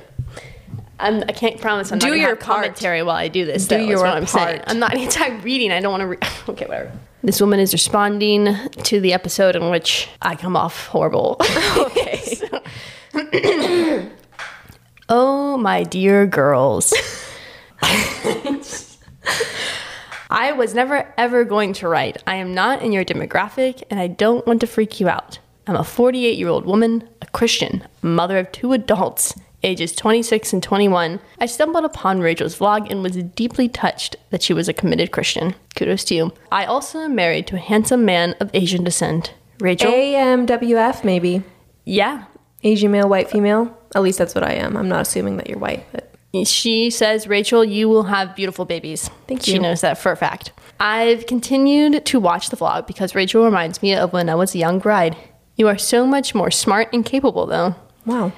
I'm, 0.98 1.22
I 1.28 1.32
can't 1.32 1.60
promise 1.60 1.92
I'm 1.92 1.98
Do 1.98 2.08
not 2.08 2.16
your 2.18 2.28
have 2.30 2.40
part. 2.40 2.62
commentary 2.62 3.02
while 3.02 3.16
I 3.16 3.28
do 3.28 3.44
this. 3.44 3.66
Do 3.66 3.76
though, 3.76 3.84
your 3.84 3.98
what 3.98 4.16
I'm 4.16 4.26
saying. 4.26 4.58
part. 4.58 4.64
I'm 4.70 4.78
not 4.78 4.94
anti-reading. 4.96 5.70
I 5.70 5.80
don't 5.80 5.90
want 5.90 6.00
to. 6.02 6.06
Re- 6.06 6.18
okay, 6.48 6.66
whatever. 6.66 6.92
This 7.22 7.40
woman 7.40 7.58
is 7.60 7.72
responding 7.72 8.54
to 8.84 9.00
the 9.00 9.12
episode 9.12 9.56
in 9.56 9.68
which 9.70 10.08
I 10.22 10.36
come 10.36 10.56
off 10.56 10.86
horrible. 10.86 11.36
okay. 11.76 12.22
oh 15.08 15.56
my 15.58 15.82
dear 15.82 16.26
girls. 16.26 16.94
I 20.28 20.52
was 20.52 20.74
never 20.74 21.12
ever 21.16 21.44
going 21.44 21.72
to 21.74 21.88
write. 21.88 22.22
I 22.26 22.36
am 22.36 22.54
not 22.54 22.82
in 22.82 22.92
your 22.92 23.04
demographic 23.04 23.82
and 23.90 23.98
I 24.00 24.06
don't 24.06 24.46
want 24.46 24.60
to 24.60 24.66
freak 24.66 25.00
you 25.00 25.08
out. 25.08 25.38
I'm 25.66 25.76
a 25.76 25.84
48 25.84 26.38
year 26.38 26.48
old 26.48 26.64
woman, 26.64 27.08
a 27.22 27.26
Christian, 27.26 27.82
a 28.02 28.06
mother 28.06 28.38
of 28.38 28.52
two 28.52 28.72
adults, 28.72 29.34
ages 29.62 29.92
26 29.94 30.52
and 30.52 30.62
21. 30.62 31.18
I 31.40 31.46
stumbled 31.46 31.84
upon 31.84 32.20
Rachel's 32.20 32.56
vlog 32.58 32.88
and 32.90 33.02
was 33.02 33.16
deeply 33.16 33.68
touched 33.68 34.14
that 34.30 34.42
she 34.42 34.52
was 34.54 34.68
a 34.68 34.72
committed 34.72 35.10
Christian. 35.10 35.54
Kudos 35.74 36.04
to 36.04 36.14
you. 36.14 36.32
I 36.52 36.64
also 36.66 37.00
am 37.00 37.14
married 37.16 37.46
to 37.48 37.56
a 37.56 37.60
handsome 37.60 38.04
man 38.04 38.34
of 38.40 38.50
Asian 38.54 38.84
descent. 38.84 39.34
Rachel? 39.58 39.90
AMWF, 39.90 41.02
maybe. 41.04 41.42
yeah. 41.84 42.24
Asian 42.62 42.90
male, 42.90 43.08
white 43.08 43.30
female. 43.30 43.76
At 43.94 44.02
least 44.02 44.18
that's 44.18 44.34
what 44.34 44.42
I 44.42 44.54
am. 44.54 44.76
I'm 44.76 44.88
not 44.88 45.02
assuming 45.02 45.36
that 45.36 45.48
you're 45.48 45.58
white, 45.58 45.84
but 45.92 46.10
She 46.48 46.90
says, 46.90 47.28
Rachel, 47.28 47.64
you 47.64 47.88
will 47.88 48.04
have 48.04 48.34
beautiful 48.34 48.64
babies. 48.64 49.08
Thank 49.28 49.46
you. 49.46 49.52
She 49.52 49.58
knows 49.60 49.82
that 49.82 49.98
for 49.98 50.10
a 50.10 50.16
fact. 50.16 50.52
I've 50.80 51.26
continued 51.26 52.04
to 52.06 52.18
watch 52.18 52.48
the 52.50 52.56
vlog 52.56 52.86
because 52.88 53.14
Rachel 53.14 53.44
reminds 53.44 53.82
me 53.82 53.94
of 53.94 54.12
when 54.12 54.28
I 54.28 54.34
was 54.34 54.54
a 54.54 54.58
young 54.58 54.78
bride. 54.80 55.16
You 55.56 55.68
are 55.68 55.78
so 55.78 56.06
much 56.06 56.34
more 56.34 56.50
smart 56.50 56.90
and 56.92 57.04
capable, 57.04 57.46
though. 57.46 57.74
wow. 58.04 58.32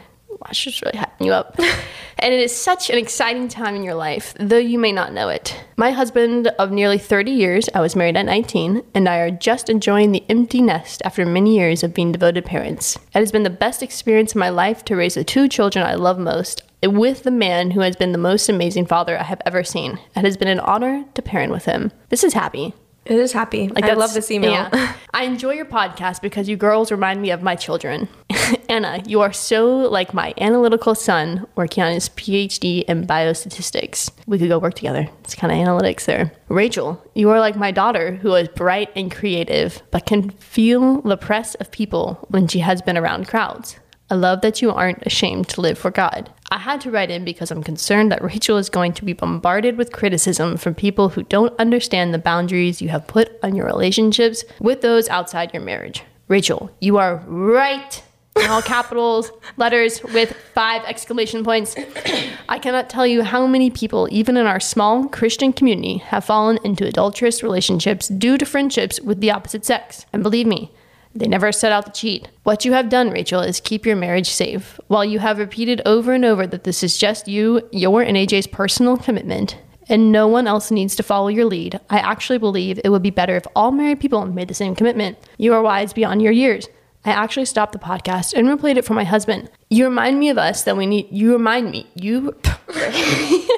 She's 0.52 0.74
just 0.74 0.84
really 0.84 0.98
hyping 0.98 1.26
you 1.26 1.32
up. 1.32 1.58
and 2.18 2.32
it 2.32 2.40
is 2.40 2.54
such 2.54 2.90
an 2.90 2.96
exciting 2.96 3.48
time 3.48 3.74
in 3.74 3.82
your 3.82 3.94
life, 3.94 4.34
though 4.38 4.56
you 4.56 4.78
may 4.78 4.92
not 4.92 5.12
know 5.12 5.28
it. 5.28 5.60
My 5.76 5.90
husband 5.90 6.46
of 6.60 6.70
nearly 6.70 6.96
30 6.96 7.32
years, 7.32 7.68
I 7.74 7.80
was 7.80 7.96
married 7.96 8.16
at 8.16 8.24
19, 8.24 8.82
and 8.94 9.08
I 9.08 9.18
are 9.18 9.32
just 9.32 9.68
enjoying 9.68 10.12
the 10.12 10.24
empty 10.28 10.62
nest 10.62 11.02
after 11.04 11.26
many 11.26 11.56
years 11.56 11.82
of 11.82 11.92
being 11.92 12.12
devoted 12.12 12.44
parents. 12.44 12.96
It 12.96 13.18
has 13.18 13.32
been 13.32 13.42
the 13.42 13.50
best 13.50 13.82
experience 13.82 14.32
of 14.32 14.36
my 14.38 14.48
life 14.48 14.84
to 14.84 14.96
raise 14.96 15.14
the 15.14 15.24
two 15.24 15.48
children 15.48 15.84
I 15.84 15.94
love 15.94 16.18
most 16.18 16.62
with 16.82 17.24
the 17.24 17.32
man 17.32 17.72
who 17.72 17.80
has 17.80 17.96
been 17.96 18.12
the 18.12 18.18
most 18.18 18.48
amazing 18.48 18.86
father 18.86 19.18
I 19.18 19.24
have 19.24 19.42
ever 19.44 19.64
seen. 19.64 19.98
It 20.14 20.24
has 20.24 20.36
been 20.36 20.48
an 20.48 20.60
honor 20.60 21.04
to 21.14 21.22
parent 21.22 21.50
with 21.50 21.64
him. 21.64 21.90
This 22.08 22.22
is 22.22 22.34
happy. 22.34 22.74
It 23.08 23.18
is 23.18 23.32
happy. 23.32 23.68
Like 23.68 23.84
I 23.84 23.94
love 23.94 24.12
this 24.12 24.30
email. 24.30 24.52
yeah. 24.52 24.94
I 25.14 25.24
enjoy 25.24 25.54
your 25.54 25.64
podcast 25.64 26.20
because 26.20 26.48
you 26.48 26.56
girls 26.56 26.92
remind 26.92 27.22
me 27.22 27.30
of 27.30 27.42
my 27.42 27.56
children. 27.56 28.06
Anna, 28.68 29.02
you 29.06 29.22
are 29.22 29.32
so 29.32 29.66
like 29.78 30.12
my 30.12 30.34
analytical 30.38 30.94
son 30.94 31.46
working 31.56 31.82
on 31.82 31.92
his 31.92 32.10
PhD 32.10 32.84
in 32.84 33.06
biostatistics. 33.06 34.10
We 34.26 34.38
could 34.38 34.48
go 34.48 34.58
work 34.58 34.74
together. 34.74 35.08
It's 35.24 35.34
kind 35.34 35.50
of 35.50 35.58
analytics 35.58 36.04
there. 36.04 36.32
Rachel, 36.48 37.02
you 37.14 37.30
are 37.30 37.40
like 37.40 37.56
my 37.56 37.70
daughter 37.70 38.16
who 38.16 38.34
is 38.34 38.48
bright 38.48 38.90
and 38.94 39.10
creative, 39.10 39.82
but 39.90 40.04
can 40.04 40.30
feel 40.30 41.00
the 41.00 41.16
press 41.16 41.54
of 41.56 41.70
people 41.70 42.26
when 42.28 42.46
she 42.46 42.58
has 42.58 42.82
been 42.82 42.98
around 42.98 43.26
crowds. 43.26 43.76
I 44.10 44.14
love 44.14 44.40
that 44.40 44.62
you 44.62 44.70
aren't 44.70 45.06
ashamed 45.06 45.48
to 45.50 45.60
live 45.60 45.76
for 45.76 45.90
God. 45.90 46.30
I 46.50 46.56
had 46.58 46.80
to 46.82 46.90
write 46.90 47.10
in 47.10 47.26
because 47.26 47.50
I'm 47.50 47.62
concerned 47.62 48.10
that 48.10 48.24
Rachel 48.24 48.56
is 48.56 48.70
going 48.70 48.94
to 48.94 49.04
be 49.04 49.12
bombarded 49.12 49.76
with 49.76 49.92
criticism 49.92 50.56
from 50.56 50.74
people 50.74 51.10
who 51.10 51.24
don't 51.24 51.58
understand 51.60 52.14
the 52.14 52.18
boundaries 52.18 52.80
you 52.80 52.88
have 52.88 53.06
put 53.06 53.38
on 53.42 53.54
your 53.54 53.66
relationships 53.66 54.44
with 54.60 54.80
those 54.80 55.10
outside 55.10 55.52
your 55.52 55.62
marriage. 55.62 56.02
Rachel, 56.26 56.70
you 56.80 56.96
are 56.96 57.16
right 57.26 58.02
in 58.36 58.50
all 58.50 58.62
capitals, 58.62 59.30
letters 59.58 60.02
with 60.02 60.32
five 60.54 60.82
exclamation 60.84 61.44
points. 61.44 61.76
I 62.48 62.58
cannot 62.58 62.88
tell 62.88 63.06
you 63.06 63.22
how 63.22 63.46
many 63.46 63.68
people, 63.68 64.08
even 64.10 64.38
in 64.38 64.46
our 64.46 64.60
small 64.60 65.06
Christian 65.08 65.52
community, 65.52 65.98
have 65.98 66.24
fallen 66.24 66.58
into 66.64 66.86
adulterous 66.86 67.42
relationships 67.42 68.08
due 68.08 68.38
to 68.38 68.46
friendships 68.46 69.00
with 69.00 69.20
the 69.20 69.30
opposite 69.30 69.66
sex. 69.66 70.06
And 70.14 70.22
believe 70.22 70.46
me, 70.46 70.70
they 71.18 71.28
never 71.28 71.52
set 71.52 71.72
out 71.72 71.86
to 71.86 71.92
cheat. 71.92 72.28
What 72.44 72.64
you 72.64 72.72
have 72.72 72.88
done, 72.88 73.10
Rachel, 73.10 73.40
is 73.40 73.60
keep 73.60 73.84
your 73.84 73.96
marriage 73.96 74.30
safe. 74.30 74.78
While 74.88 75.04
you 75.04 75.18
have 75.18 75.38
repeated 75.38 75.82
over 75.84 76.12
and 76.12 76.24
over 76.24 76.46
that 76.46 76.64
this 76.64 76.82
is 76.82 76.96
just 76.98 77.28
you, 77.28 77.68
your 77.72 78.02
and 78.02 78.16
AJ's 78.16 78.46
personal 78.46 78.96
commitment, 78.96 79.56
and 79.88 80.12
no 80.12 80.28
one 80.28 80.46
else 80.46 80.70
needs 80.70 80.94
to 80.96 81.02
follow 81.02 81.28
your 81.28 81.46
lead, 81.46 81.80
I 81.90 81.98
actually 81.98 82.38
believe 82.38 82.80
it 82.84 82.90
would 82.90 83.02
be 83.02 83.10
better 83.10 83.36
if 83.36 83.46
all 83.56 83.72
married 83.72 84.00
people 84.00 84.24
made 84.26 84.48
the 84.48 84.54
same 84.54 84.74
commitment. 84.74 85.18
You 85.38 85.54
are 85.54 85.62
wise 85.62 85.92
beyond 85.92 86.22
your 86.22 86.32
years. 86.32 86.68
I 87.04 87.10
actually 87.10 87.46
stopped 87.46 87.72
the 87.72 87.78
podcast 87.78 88.34
and 88.34 88.48
replayed 88.48 88.76
it 88.76 88.84
for 88.84 88.94
my 88.94 89.04
husband. 89.04 89.50
You 89.70 89.84
remind 89.84 90.18
me 90.18 90.28
of 90.28 90.38
us 90.38 90.64
that 90.64 90.76
we 90.76 90.86
need, 90.86 91.08
you 91.10 91.32
remind 91.32 91.70
me, 91.70 91.86
you. 91.94 92.36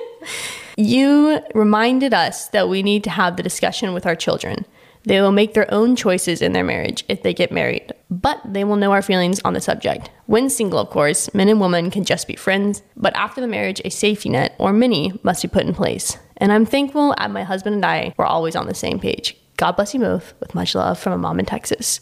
You 0.80 1.40
reminded 1.54 2.14
us 2.14 2.48
that 2.48 2.70
we 2.70 2.82
need 2.82 3.04
to 3.04 3.10
have 3.10 3.36
the 3.36 3.42
discussion 3.42 3.92
with 3.92 4.06
our 4.06 4.16
children. 4.16 4.64
They 5.04 5.20
will 5.20 5.32
make 5.32 5.54
their 5.54 5.72
own 5.72 5.96
choices 5.96 6.42
in 6.42 6.52
their 6.52 6.64
marriage 6.64 7.04
if 7.08 7.22
they 7.22 7.32
get 7.32 7.50
married, 7.50 7.92
but 8.10 8.40
they 8.44 8.64
will 8.64 8.76
know 8.76 8.92
our 8.92 9.02
feelings 9.02 9.40
on 9.44 9.54
the 9.54 9.60
subject. 9.60 10.10
When 10.26 10.50
single, 10.50 10.78
of 10.78 10.90
course, 10.90 11.32
men 11.32 11.48
and 11.48 11.60
women 11.60 11.90
can 11.90 12.04
just 12.04 12.26
be 12.26 12.36
friends, 12.36 12.82
but 12.96 13.16
after 13.16 13.40
the 13.40 13.46
marriage, 13.46 13.80
a 13.84 13.90
safety 13.90 14.28
net, 14.28 14.54
or 14.58 14.72
many, 14.72 15.18
must 15.22 15.42
be 15.42 15.48
put 15.48 15.66
in 15.66 15.74
place. 15.74 16.18
And 16.36 16.52
I'm 16.52 16.66
thankful 16.66 17.14
that 17.16 17.30
my 17.30 17.42
husband 17.44 17.76
and 17.76 17.84
I 17.84 18.14
were 18.16 18.26
always 18.26 18.56
on 18.56 18.66
the 18.66 18.74
same 18.74 19.00
page. 19.00 19.36
God 19.56 19.72
bless 19.72 19.94
you 19.94 20.00
both 20.00 20.34
with 20.40 20.54
much 20.54 20.74
love 20.74 20.98
from 20.98 21.12
a 21.12 21.18
mom 21.18 21.38
in 21.38 21.46
Texas. 21.46 22.00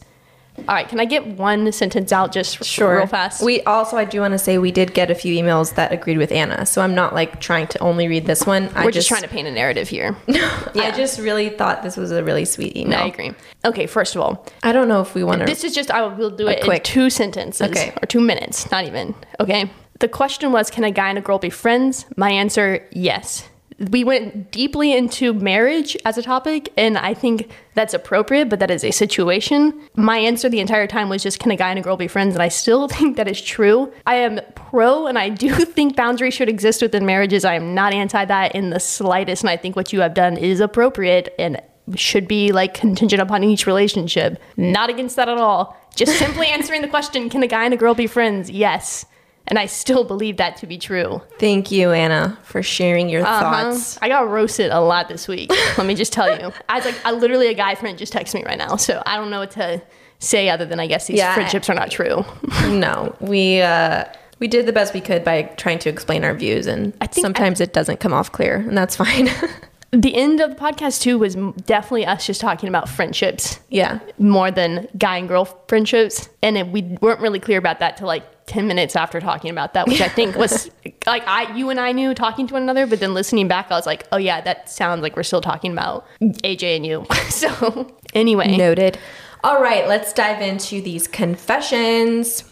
All 0.69 0.75
right, 0.75 0.89
can 0.89 1.01
I 1.01 1.05
get 1.05 1.27
one 1.27 1.71
sentence 1.73 2.13
out 2.13 2.33
just 2.33 2.59
real 2.79 3.07
fast? 3.07 3.43
We 3.43 3.63
also, 3.63 3.97
I 3.97 4.05
do 4.05 4.21
want 4.21 4.33
to 4.33 4.39
say, 4.39 4.59
we 4.59 4.73
did 4.73 4.95
get 4.95 5.11
a 5.11 5.15
few 5.15 5.35
emails 5.35 5.75
that 5.75 5.93
agreed 5.93 6.19
with 6.19 6.33
Anna. 6.33 6.67
So 6.67 6.83
I'm 6.83 6.95
not 6.95 7.15
like 7.15 7.41
trying 7.41 7.67
to 7.69 7.79
only 7.81 8.09
read 8.09 8.27
this 8.27 8.47
one. 8.47 8.71
We're 8.75 8.91
just, 8.91 9.09
trying 9.09 9.23
to 9.23 9.29
paint 9.29 9.49
a 9.49 9.53
narrative 9.53 9.89
here. 9.89 10.17
I 10.29 10.93
just 10.97 11.19
really 11.19 11.49
thought 11.51 11.83
this 11.83 11.97
was 11.97 12.11
a 12.11 12.23
really 12.25 12.45
sweet 12.45 12.77
email. 12.77 13.01
I 13.01 13.07
agree. 13.07 13.33
Okay, 13.65 13.87
first 13.87 14.15
of 14.17 14.23
all, 14.23 14.47
I 14.63 14.73
don't 14.73 14.89
know 14.89 15.01
if 15.01 15.15
we 15.15 15.25
want 15.25 15.41
to. 15.41 15.47
this 15.47 15.65
is 15.65 15.75
just 15.75 15.91
I 15.91 16.07
will 16.07 16.31
do 16.31 16.49
it 16.49 16.63
quick- 16.65 16.79
in 16.79 16.85
two 16.85 17.11
sentences 17.11 17.71
Okay. 17.71 17.93
or 18.03 18.07
two 18.07 18.21
minutes, 18.21 18.71
not 18.71 18.85
even. 18.85 19.15
Okay. 19.41 19.71
The 20.01 20.09
question 20.09 20.53
was, 20.53 20.71
can 20.71 20.85
a 20.85 20.91
guy 20.93 21.09
and 21.09 21.19
a 21.19 21.21
girl 21.21 21.39
be 21.39 21.51
friends? 21.51 22.07
My 22.17 22.31
answer, 22.31 22.87
yes. 22.93 23.49
We 23.79 24.03
went 24.03 24.51
deeply 24.51 24.97
into 24.97 25.33
marriage 25.33 25.97
as 26.05 26.19
a 26.19 26.23
topic, 26.23 26.73
and 26.77 26.99
I 26.99 27.15
think 27.15 27.51
that's 27.75 27.95
appropriate, 27.95 28.49
but 28.49 28.59
that 28.59 28.73
is 28.73 28.83
a 28.83 28.91
situation. 28.91 29.81
My 29.95 30.19
answer 30.19 30.49
the 30.49 30.59
entire 30.59 30.89
time 30.89 31.09
was 31.09 31.23
just, 31.23 31.39
can 31.39 31.53
a 31.53 31.57
guy 31.57 31.71
and 31.71 31.79
a 31.79 31.83
girl 31.83 31.97
be 31.97 32.09
friends? 32.09 32.35
And 32.35 32.43
I 32.43 32.49
still 32.49 32.89
think 32.97 33.17
that 33.17 33.29
is 33.29 33.41
true. 33.41 33.93
I 34.07 34.17
am 34.17 34.41
pro, 34.57 35.07
and 35.07 35.17
I 35.17 35.29
do 35.29 35.55
think 35.65 35.95
boundaries 35.95 36.35
should 36.35 36.49
exist 36.49 36.83
within 36.83 37.07
marriages. 37.07 37.45
I 37.45 37.55
am 37.55 37.75
not 37.75 37.95
anti 37.95 38.25
that 38.25 38.55
in 38.55 38.71
the 38.71 38.81
slightest, 38.81 39.43
and 39.43 39.51
I 39.51 39.57
think 39.57 39.77
what 39.77 39.93
you 39.93 40.01
have 40.01 40.15
done 40.15 40.37
is 40.37 40.61
appropriate 40.61 41.35
and 41.39 41.63
should 41.95 42.29
be 42.29 42.53
like 42.53 42.75
contingent 42.75 43.23
upon 43.23 43.45
each 43.45 43.67
relationship. 43.67 44.41
Not 44.57 44.91
against 44.91 45.17
that 45.17 45.29
at 45.29 45.39
all. 45.39 45.77
Just 45.95 46.19
simply 46.19 46.47
answering 46.49 46.83
the 46.83 46.89
question, 46.89 47.31
can 47.31 47.43
a 47.43 47.47
guy 47.47 47.65
and 47.65 47.75
a 47.75 47.77
girl 47.77 47.95
be 47.95 48.07
friends? 48.07 48.51
Yes. 48.51 49.07
And 49.49 49.59
I 49.59 49.67
still 49.67 50.05
believe 50.05 50.37
that 50.37 50.57
to 50.59 50.67
be 50.67 50.77
true. 50.79 51.21
Thank 51.39 51.71
you, 51.71 51.91
Anna, 51.93 52.39
for 52.45 52.63
sharing 52.63 53.09
your 53.09 53.23
Uh-huh. 53.27 53.41
thoughts. 53.41 53.99
I 54.03 54.09
got 54.09 54.29
roasted 54.29 54.71
a 54.71 54.81
lot 54.81 55.09
this 55.09 55.27
week. 55.27 55.51
Let 55.79 55.87
me 55.87 55.95
just 55.95 56.13
tell 56.13 56.39
you. 56.39 56.53
I 56.69 56.77
was 56.77 56.85
like, 56.85 56.95
I 57.05 57.13
literally 57.13 57.49
a 57.49 57.55
guy 57.55 57.75
friend 57.75 57.97
just 57.99 58.13
texted 58.13 58.35
me 58.35 58.45
right 58.45 58.59
now, 58.59 58.77
so 58.77 59.03
I 59.07 59.17
don't 59.17 59.31
know 59.31 59.41
what 59.41 59.51
to 59.53 59.83
say 60.19 60.51
other 60.51 60.67
than 60.67 60.79
I 60.81 60.87
guess 60.87 61.07
these 61.07 61.17
Yeah, 61.19 61.31
I- 61.33 61.35
friendships 61.35 61.69
are 61.71 61.75
not 61.75 61.91
true. 61.91 62.25
No, 62.69 63.17
we 63.21 63.63
uh, 63.63 64.05
we 64.39 64.49
did 64.49 64.67
the 64.67 64.73
best 64.73 64.93
we 64.95 65.01
could 65.01 65.25
by 65.25 65.43
trying 65.57 65.79
to 65.81 65.89
explain 65.89 66.25
our 66.25 66.35
views, 66.35 66.67
and 66.67 66.93
I 67.01 67.09
sometimes 67.11 67.61
it 67.61 67.73
doesn't 67.73 68.01
come 68.01 68.13
off 68.13 68.31
clear, 68.31 68.57
and 68.57 68.77
that's 68.77 68.97
fine. 68.97 69.29
the 69.91 70.15
end 70.15 70.41
of 70.41 70.51
the 70.51 70.57
podcast 70.57 71.01
too 71.01 71.17
was 71.19 71.35
definitely 71.65 72.05
us 72.05 72.27
just 72.27 72.41
talking 72.43 72.69
about 72.69 72.89
friendships 72.89 73.59
yeah, 73.71 74.01
more 74.19 74.51
than 74.51 74.87
guy 74.99 75.17
and 75.17 75.27
girl 75.29 75.47
friendships, 75.69 76.29
and 76.43 76.59
it, 76.59 76.69
we 76.69 76.83
weren't 77.01 77.21
really 77.21 77.41
clear 77.41 77.57
about 77.59 77.79
that 77.79 77.97
to 77.99 78.07
like. 78.07 78.25
10 78.49 78.67
minutes 78.67 78.97
after 78.97 79.21
talking 79.21 79.51
about 79.51 79.75
that 79.75 79.87
which 79.87 80.01
i 80.01 80.09
think 80.09 80.35
was 80.37 80.71
like 81.07 81.23
i 81.27 81.55
you 81.55 81.71
and 81.71 81.79
i 81.79 81.93
knew 81.93 82.15
talking 82.15 82.47
to 82.47 82.55
one 82.55 82.63
another 82.63 82.87
but 82.87 82.99
then 82.99 83.15
listening 83.15 83.47
back 83.47 83.71
i 83.71 83.75
was 83.75 83.87
like 83.87 84.07
oh 84.11 84.17
yeah 84.17 84.41
that 84.41 84.69
sounds 84.69 85.03
like 85.03 85.15
we're 85.15 85.23
still 85.23 85.41
talking 85.41 85.71
about 85.73 86.07
aj 86.21 86.63
and 86.63 86.85
you 86.87 87.07
so 87.29 87.95
anyway 88.15 88.57
noted. 88.57 88.99
All 89.45 89.63
right, 89.63 89.87
let's 89.87 90.13
dive 90.13 90.43
into 90.43 90.83
these 90.83 91.07
confessions. 91.07 92.43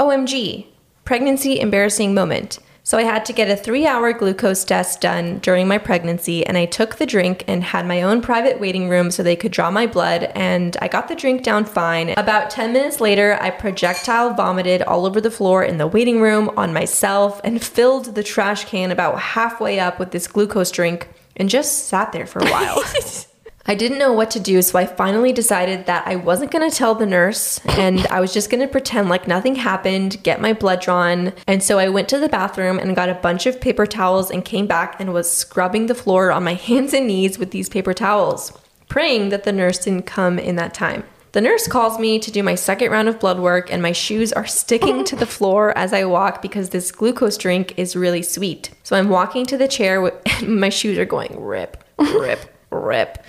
OMG, 0.00 0.66
pregnancy 1.04 1.60
embarrassing 1.60 2.12
moment. 2.12 2.58
So 2.86 2.98
I 2.98 3.02
had 3.04 3.24
to 3.24 3.32
get 3.32 3.48
a 3.48 3.56
three 3.56 3.86
hour 3.86 4.12
glucose 4.12 4.62
test 4.62 5.00
done 5.00 5.38
during 5.38 5.66
my 5.66 5.78
pregnancy, 5.78 6.44
and 6.44 6.58
I 6.58 6.66
took 6.66 6.96
the 6.96 7.06
drink 7.06 7.42
and 7.48 7.64
had 7.64 7.86
my 7.86 8.02
own 8.02 8.20
private 8.20 8.60
waiting 8.60 8.90
room 8.90 9.10
so 9.10 9.22
they 9.22 9.36
could 9.36 9.52
draw 9.52 9.70
my 9.70 9.86
blood, 9.86 10.24
and 10.34 10.76
I 10.82 10.88
got 10.88 11.08
the 11.08 11.14
drink 11.14 11.42
down 11.42 11.64
fine. 11.64 12.10
About 12.10 12.50
10 12.50 12.74
minutes 12.74 13.00
later, 13.00 13.38
I 13.40 13.48
projectile 13.48 14.34
vomited 14.34 14.82
all 14.82 15.06
over 15.06 15.18
the 15.18 15.30
floor 15.30 15.64
in 15.64 15.78
the 15.78 15.86
waiting 15.86 16.20
room 16.20 16.50
on 16.58 16.74
myself 16.74 17.40
and 17.42 17.64
filled 17.64 18.14
the 18.14 18.22
trash 18.22 18.66
can 18.66 18.90
about 18.90 19.18
halfway 19.18 19.80
up 19.80 19.98
with 19.98 20.10
this 20.10 20.26
glucose 20.26 20.70
drink 20.70 21.08
and 21.36 21.48
just 21.48 21.88
sat 21.88 22.12
there 22.12 22.26
for 22.26 22.40
a 22.40 22.50
while. 22.50 22.82
I 23.66 23.74
didn't 23.74 23.98
know 23.98 24.12
what 24.12 24.30
to 24.32 24.40
do, 24.40 24.60
so 24.60 24.78
I 24.78 24.84
finally 24.84 25.32
decided 25.32 25.86
that 25.86 26.06
I 26.06 26.16
wasn't 26.16 26.50
gonna 26.50 26.70
tell 26.70 26.94
the 26.94 27.06
nurse 27.06 27.60
and 27.64 28.06
I 28.08 28.20
was 28.20 28.34
just 28.34 28.50
gonna 28.50 28.68
pretend 28.68 29.08
like 29.08 29.26
nothing 29.26 29.54
happened, 29.54 30.22
get 30.22 30.38
my 30.38 30.52
blood 30.52 30.82
drawn. 30.82 31.32
And 31.46 31.62
so 31.62 31.78
I 31.78 31.88
went 31.88 32.10
to 32.10 32.18
the 32.18 32.28
bathroom 32.28 32.78
and 32.78 32.94
got 32.94 33.08
a 33.08 33.14
bunch 33.14 33.46
of 33.46 33.62
paper 33.62 33.86
towels 33.86 34.30
and 34.30 34.44
came 34.44 34.66
back 34.66 35.00
and 35.00 35.14
was 35.14 35.32
scrubbing 35.32 35.86
the 35.86 35.94
floor 35.94 36.30
on 36.30 36.44
my 36.44 36.54
hands 36.68 36.92
and 36.92 37.06
knees 37.06 37.38
with 37.38 37.52
these 37.52 37.70
paper 37.70 37.94
towels, 37.94 38.52
praying 38.90 39.30
that 39.30 39.44
the 39.44 39.52
nurse 39.52 39.78
didn't 39.78 40.04
come 40.04 40.38
in 40.38 40.56
that 40.56 40.74
time. 40.74 41.04
The 41.32 41.40
nurse 41.40 41.66
calls 41.66 41.98
me 41.98 42.18
to 42.20 42.30
do 42.30 42.42
my 42.42 42.54
second 42.54 42.92
round 42.92 43.08
of 43.08 43.18
blood 43.18 43.40
work, 43.40 43.72
and 43.72 43.82
my 43.82 43.90
shoes 43.90 44.32
are 44.32 44.46
sticking 44.46 45.04
to 45.04 45.16
the 45.16 45.26
floor 45.26 45.76
as 45.76 45.92
I 45.92 46.04
walk 46.04 46.42
because 46.42 46.68
this 46.68 46.92
glucose 46.92 47.36
drink 47.36 47.74
is 47.76 47.96
really 47.96 48.22
sweet. 48.22 48.70
So 48.84 48.94
I'm 48.94 49.08
walking 49.08 49.44
to 49.46 49.56
the 49.56 49.66
chair, 49.66 50.12
my 50.46 50.68
shoes 50.68 50.96
are 50.96 51.04
going 51.04 51.34
rip, 51.36 51.82
rip, 51.98 52.38
rip. 52.70 53.23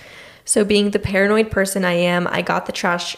So 0.46 0.64
being 0.64 0.90
the 0.90 0.98
paranoid 0.98 1.50
person 1.50 1.84
I 1.84 1.94
am, 1.94 2.26
I 2.28 2.40
got 2.40 2.66
the 2.66 2.72
trash 2.72 3.16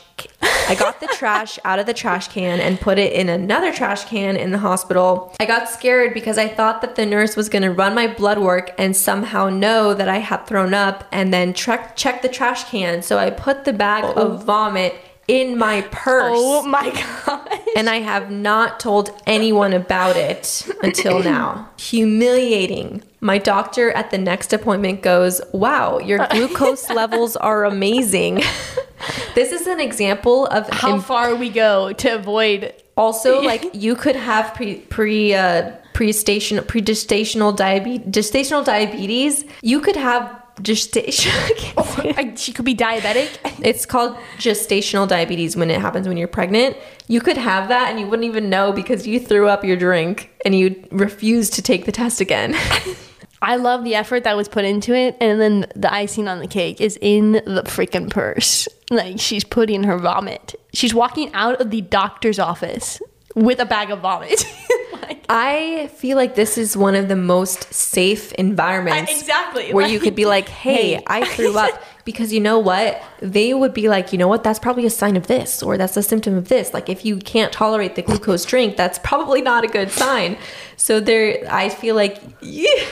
I 0.69 0.75
got 0.75 1.01
the 1.01 1.07
trash 1.15 1.59
out 1.65 1.79
of 1.79 1.87
the 1.87 1.95
trash 1.95 2.29
can 2.29 2.61
and 2.61 2.81
put 2.81 2.99
it 2.99 3.13
in 3.13 3.29
another 3.29 3.73
trash 3.73 4.05
can 4.05 4.37
in 4.37 4.51
the 4.51 4.59
hospital. 4.59 5.35
I 5.41 5.47
got 5.47 5.69
scared 5.69 6.13
because 6.13 6.37
I 6.37 6.49
thought 6.49 6.83
that 6.83 6.97
the 6.97 7.07
nurse 7.07 7.37
was 7.37 7.49
going 7.49 7.63
to 7.63 7.71
run 7.71 7.95
my 7.95 8.07
blood 8.07 8.39
work 8.39 8.73
and 8.77 8.95
somehow 8.95 9.49
know 9.49 9.95
that 9.95 10.09
I 10.09 10.19
had 10.19 10.47
thrown 10.47 10.75
up 10.75 11.05
and 11.13 11.33
then 11.33 11.55
check 11.55 11.97
check 11.97 12.23
the 12.23 12.29
trash 12.29 12.65
can. 12.65 13.03
So 13.03 13.19
I 13.19 13.31
put 13.31 13.65
the 13.65 13.73
bag 13.73 14.05
of 14.05 14.45
vomit 14.45 14.95
in 15.29 15.57
my 15.59 15.83
purse. 15.93 16.33
oh 16.37 16.63
my 16.67 16.91
god 17.27 17.49
And 17.77 17.89
I 17.89 17.97
have 18.01 18.31
not 18.31 18.81
told 18.81 19.11
anyone 19.27 19.73
about 19.73 20.17
it 20.17 20.67
until 20.83 21.23
now. 21.35 21.69
Humiliating. 21.79 23.03
My 23.21 23.39
doctor 23.39 23.91
at 23.93 24.11
the 24.11 24.19
next 24.19 24.53
appointment 24.53 25.03
goes, 25.03 25.41
Wow, 25.53 25.99
your 25.99 26.27
glucose 26.31 26.89
levels 26.91 27.37
are 27.37 27.65
amazing. 27.65 28.43
this 29.35 29.53
is 29.53 29.67
an 29.67 29.81
example 29.81 30.47
of 30.47 30.69
how 30.71 30.95
im- 30.95 31.01
far 31.01 31.35
we 31.37 31.51
go 31.51 31.93
to 31.93 32.15
avoid 32.15 32.73
also 32.97 33.41
like 33.53 33.71
you 33.75 33.95
could 33.95 34.17
have 34.17 34.55
pre 34.55 34.77
pre 34.77 35.35
uh 35.35 35.71
pre-station 35.95 36.63
pre-gestational 36.65 37.55
diabetes 37.55 38.07
gestational 38.09 38.65
diabetes. 38.65 39.45
You 39.63 39.81
could 39.81 39.97
have 39.97 40.31
gestation 40.63 41.33
oh, 41.77 41.97
I- 42.17 42.35
she 42.37 42.53
could 42.53 42.65
be 42.65 42.75
diabetic 42.75 43.39
It's 43.65 43.87
called 43.87 44.17
gestational 44.39 45.07
diabetes 45.09 45.57
when 45.57 45.71
it 45.71 45.81
happens 45.81 46.07
when 46.09 46.17
you're 46.17 46.29
pregnant. 46.29 46.77
You 47.09 47.21
could 47.21 47.37
have 47.37 47.69
that 47.69 47.91
and 47.91 47.99
you 47.99 48.07
wouldn't 48.07 48.27
even 48.27 48.49
know 48.51 48.73
because 48.73 49.07
you 49.07 49.19
threw 49.21 49.49
up 49.49 49.65
your 49.65 49.77
drink 49.77 50.31
and 50.45 50.55
you 50.55 50.85
refused 50.91 51.55
to 51.55 51.63
take 51.63 51.85
the 51.87 51.93
test 51.93 52.21
again. 52.21 52.55
I 53.43 53.57
love 53.57 53.85
the 53.85 53.95
effort 53.95 54.25
that 54.25 54.37
was 54.37 54.49
put 54.49 54.65
into 54.65 54.93
it, 54.95 55.17
and 55.21 55.41
then 55.41 55.67
the 55.77 55.93
icing 55.95 56.27
on 56.27 56.41
the 56.41 56.49
cake 56.49 56.81
is 56.81 56.99
in 57.01 57.33
the 57.33 57.63
freaking 57.67 58.11
purse. 58.11 58.67
Like 58.91 59.21
she's 59.21 59.45
putting 59.45 59.85
her 59.85 59.97
vomit. 59.97 60.57
She's 60.73 60.93
walking 60.93 61.33
out 61.35 61.61
of 61.61 61.71
the 61.71 61.81
doctor's 61.83 62.41
office 62.41 63.01
with 63.37 63.61
a 63.61 63.65
bag 63.65 63.91
of 63.91 64.01
vomit. 64.01 64.45
like, 65.09 65.25
I 65.29 65.89
feel 65.95 66.17
like 66.17 66.35
this 66.35 66.59
is 66.59 66.77
one 66.77 66.95
of 66.95 67.09
the 67.09 67.17
most 67.17 67.73
safe 67.73 68.33
environments. 68.33 69.11
I- 69.11 69.15
exactly. 69.15 69.73
Where 69.73 69.87
you 69.89 70.01
could 70.01 70.15
be 70.15 70.25
like, 70.37 70.49
hey, 70.49 70.95
hey. 70.95 71.03
I 71.07 71.25
threw 71.27 71.57
up. 71.57 71.83
Because 72.09 72.33
you 72.33 72.41
know 72.41 72.59
what? 72.59 73.03
They 73.21 73.53
would 73.53 73.75
be 73.75 73.91
like, 73.91 74.13
you 74.15 74.19
know 74.19 74.29
what? 74.29 74.43
That's 74.43 74.59
probably 74.59 74.87
a 74.87 74.91
sign 74.91 75.15
of 75.15 75.27
this, 75.27 75.63
or 75.63 75.77
that's 75.77 75.95
a 75.95 76.03
symptom 76.03 76.33
of 76.39 76.49
this. 76.49 76.73
Like, 76.73 76.89
if 76.89 77.05
you 77.05 77.19
can't 77.19 77.53
tolerate 77.53 77.97
the 77.97 78.01
glucose 78.03 78.47
drink, 78.47 78.79
that's 78.79 78.99
probably 79.01 79.43
not 79.43 79.63
a 79.63 79.67
good 79.67 79.91
sign. 79.91 80.39
So, 80.79 81.01
there, 81.01 81.47
I 81.51 81.69
feel 81.69 81.95
like, 81.95 82.19
yeah, 82.41 82.83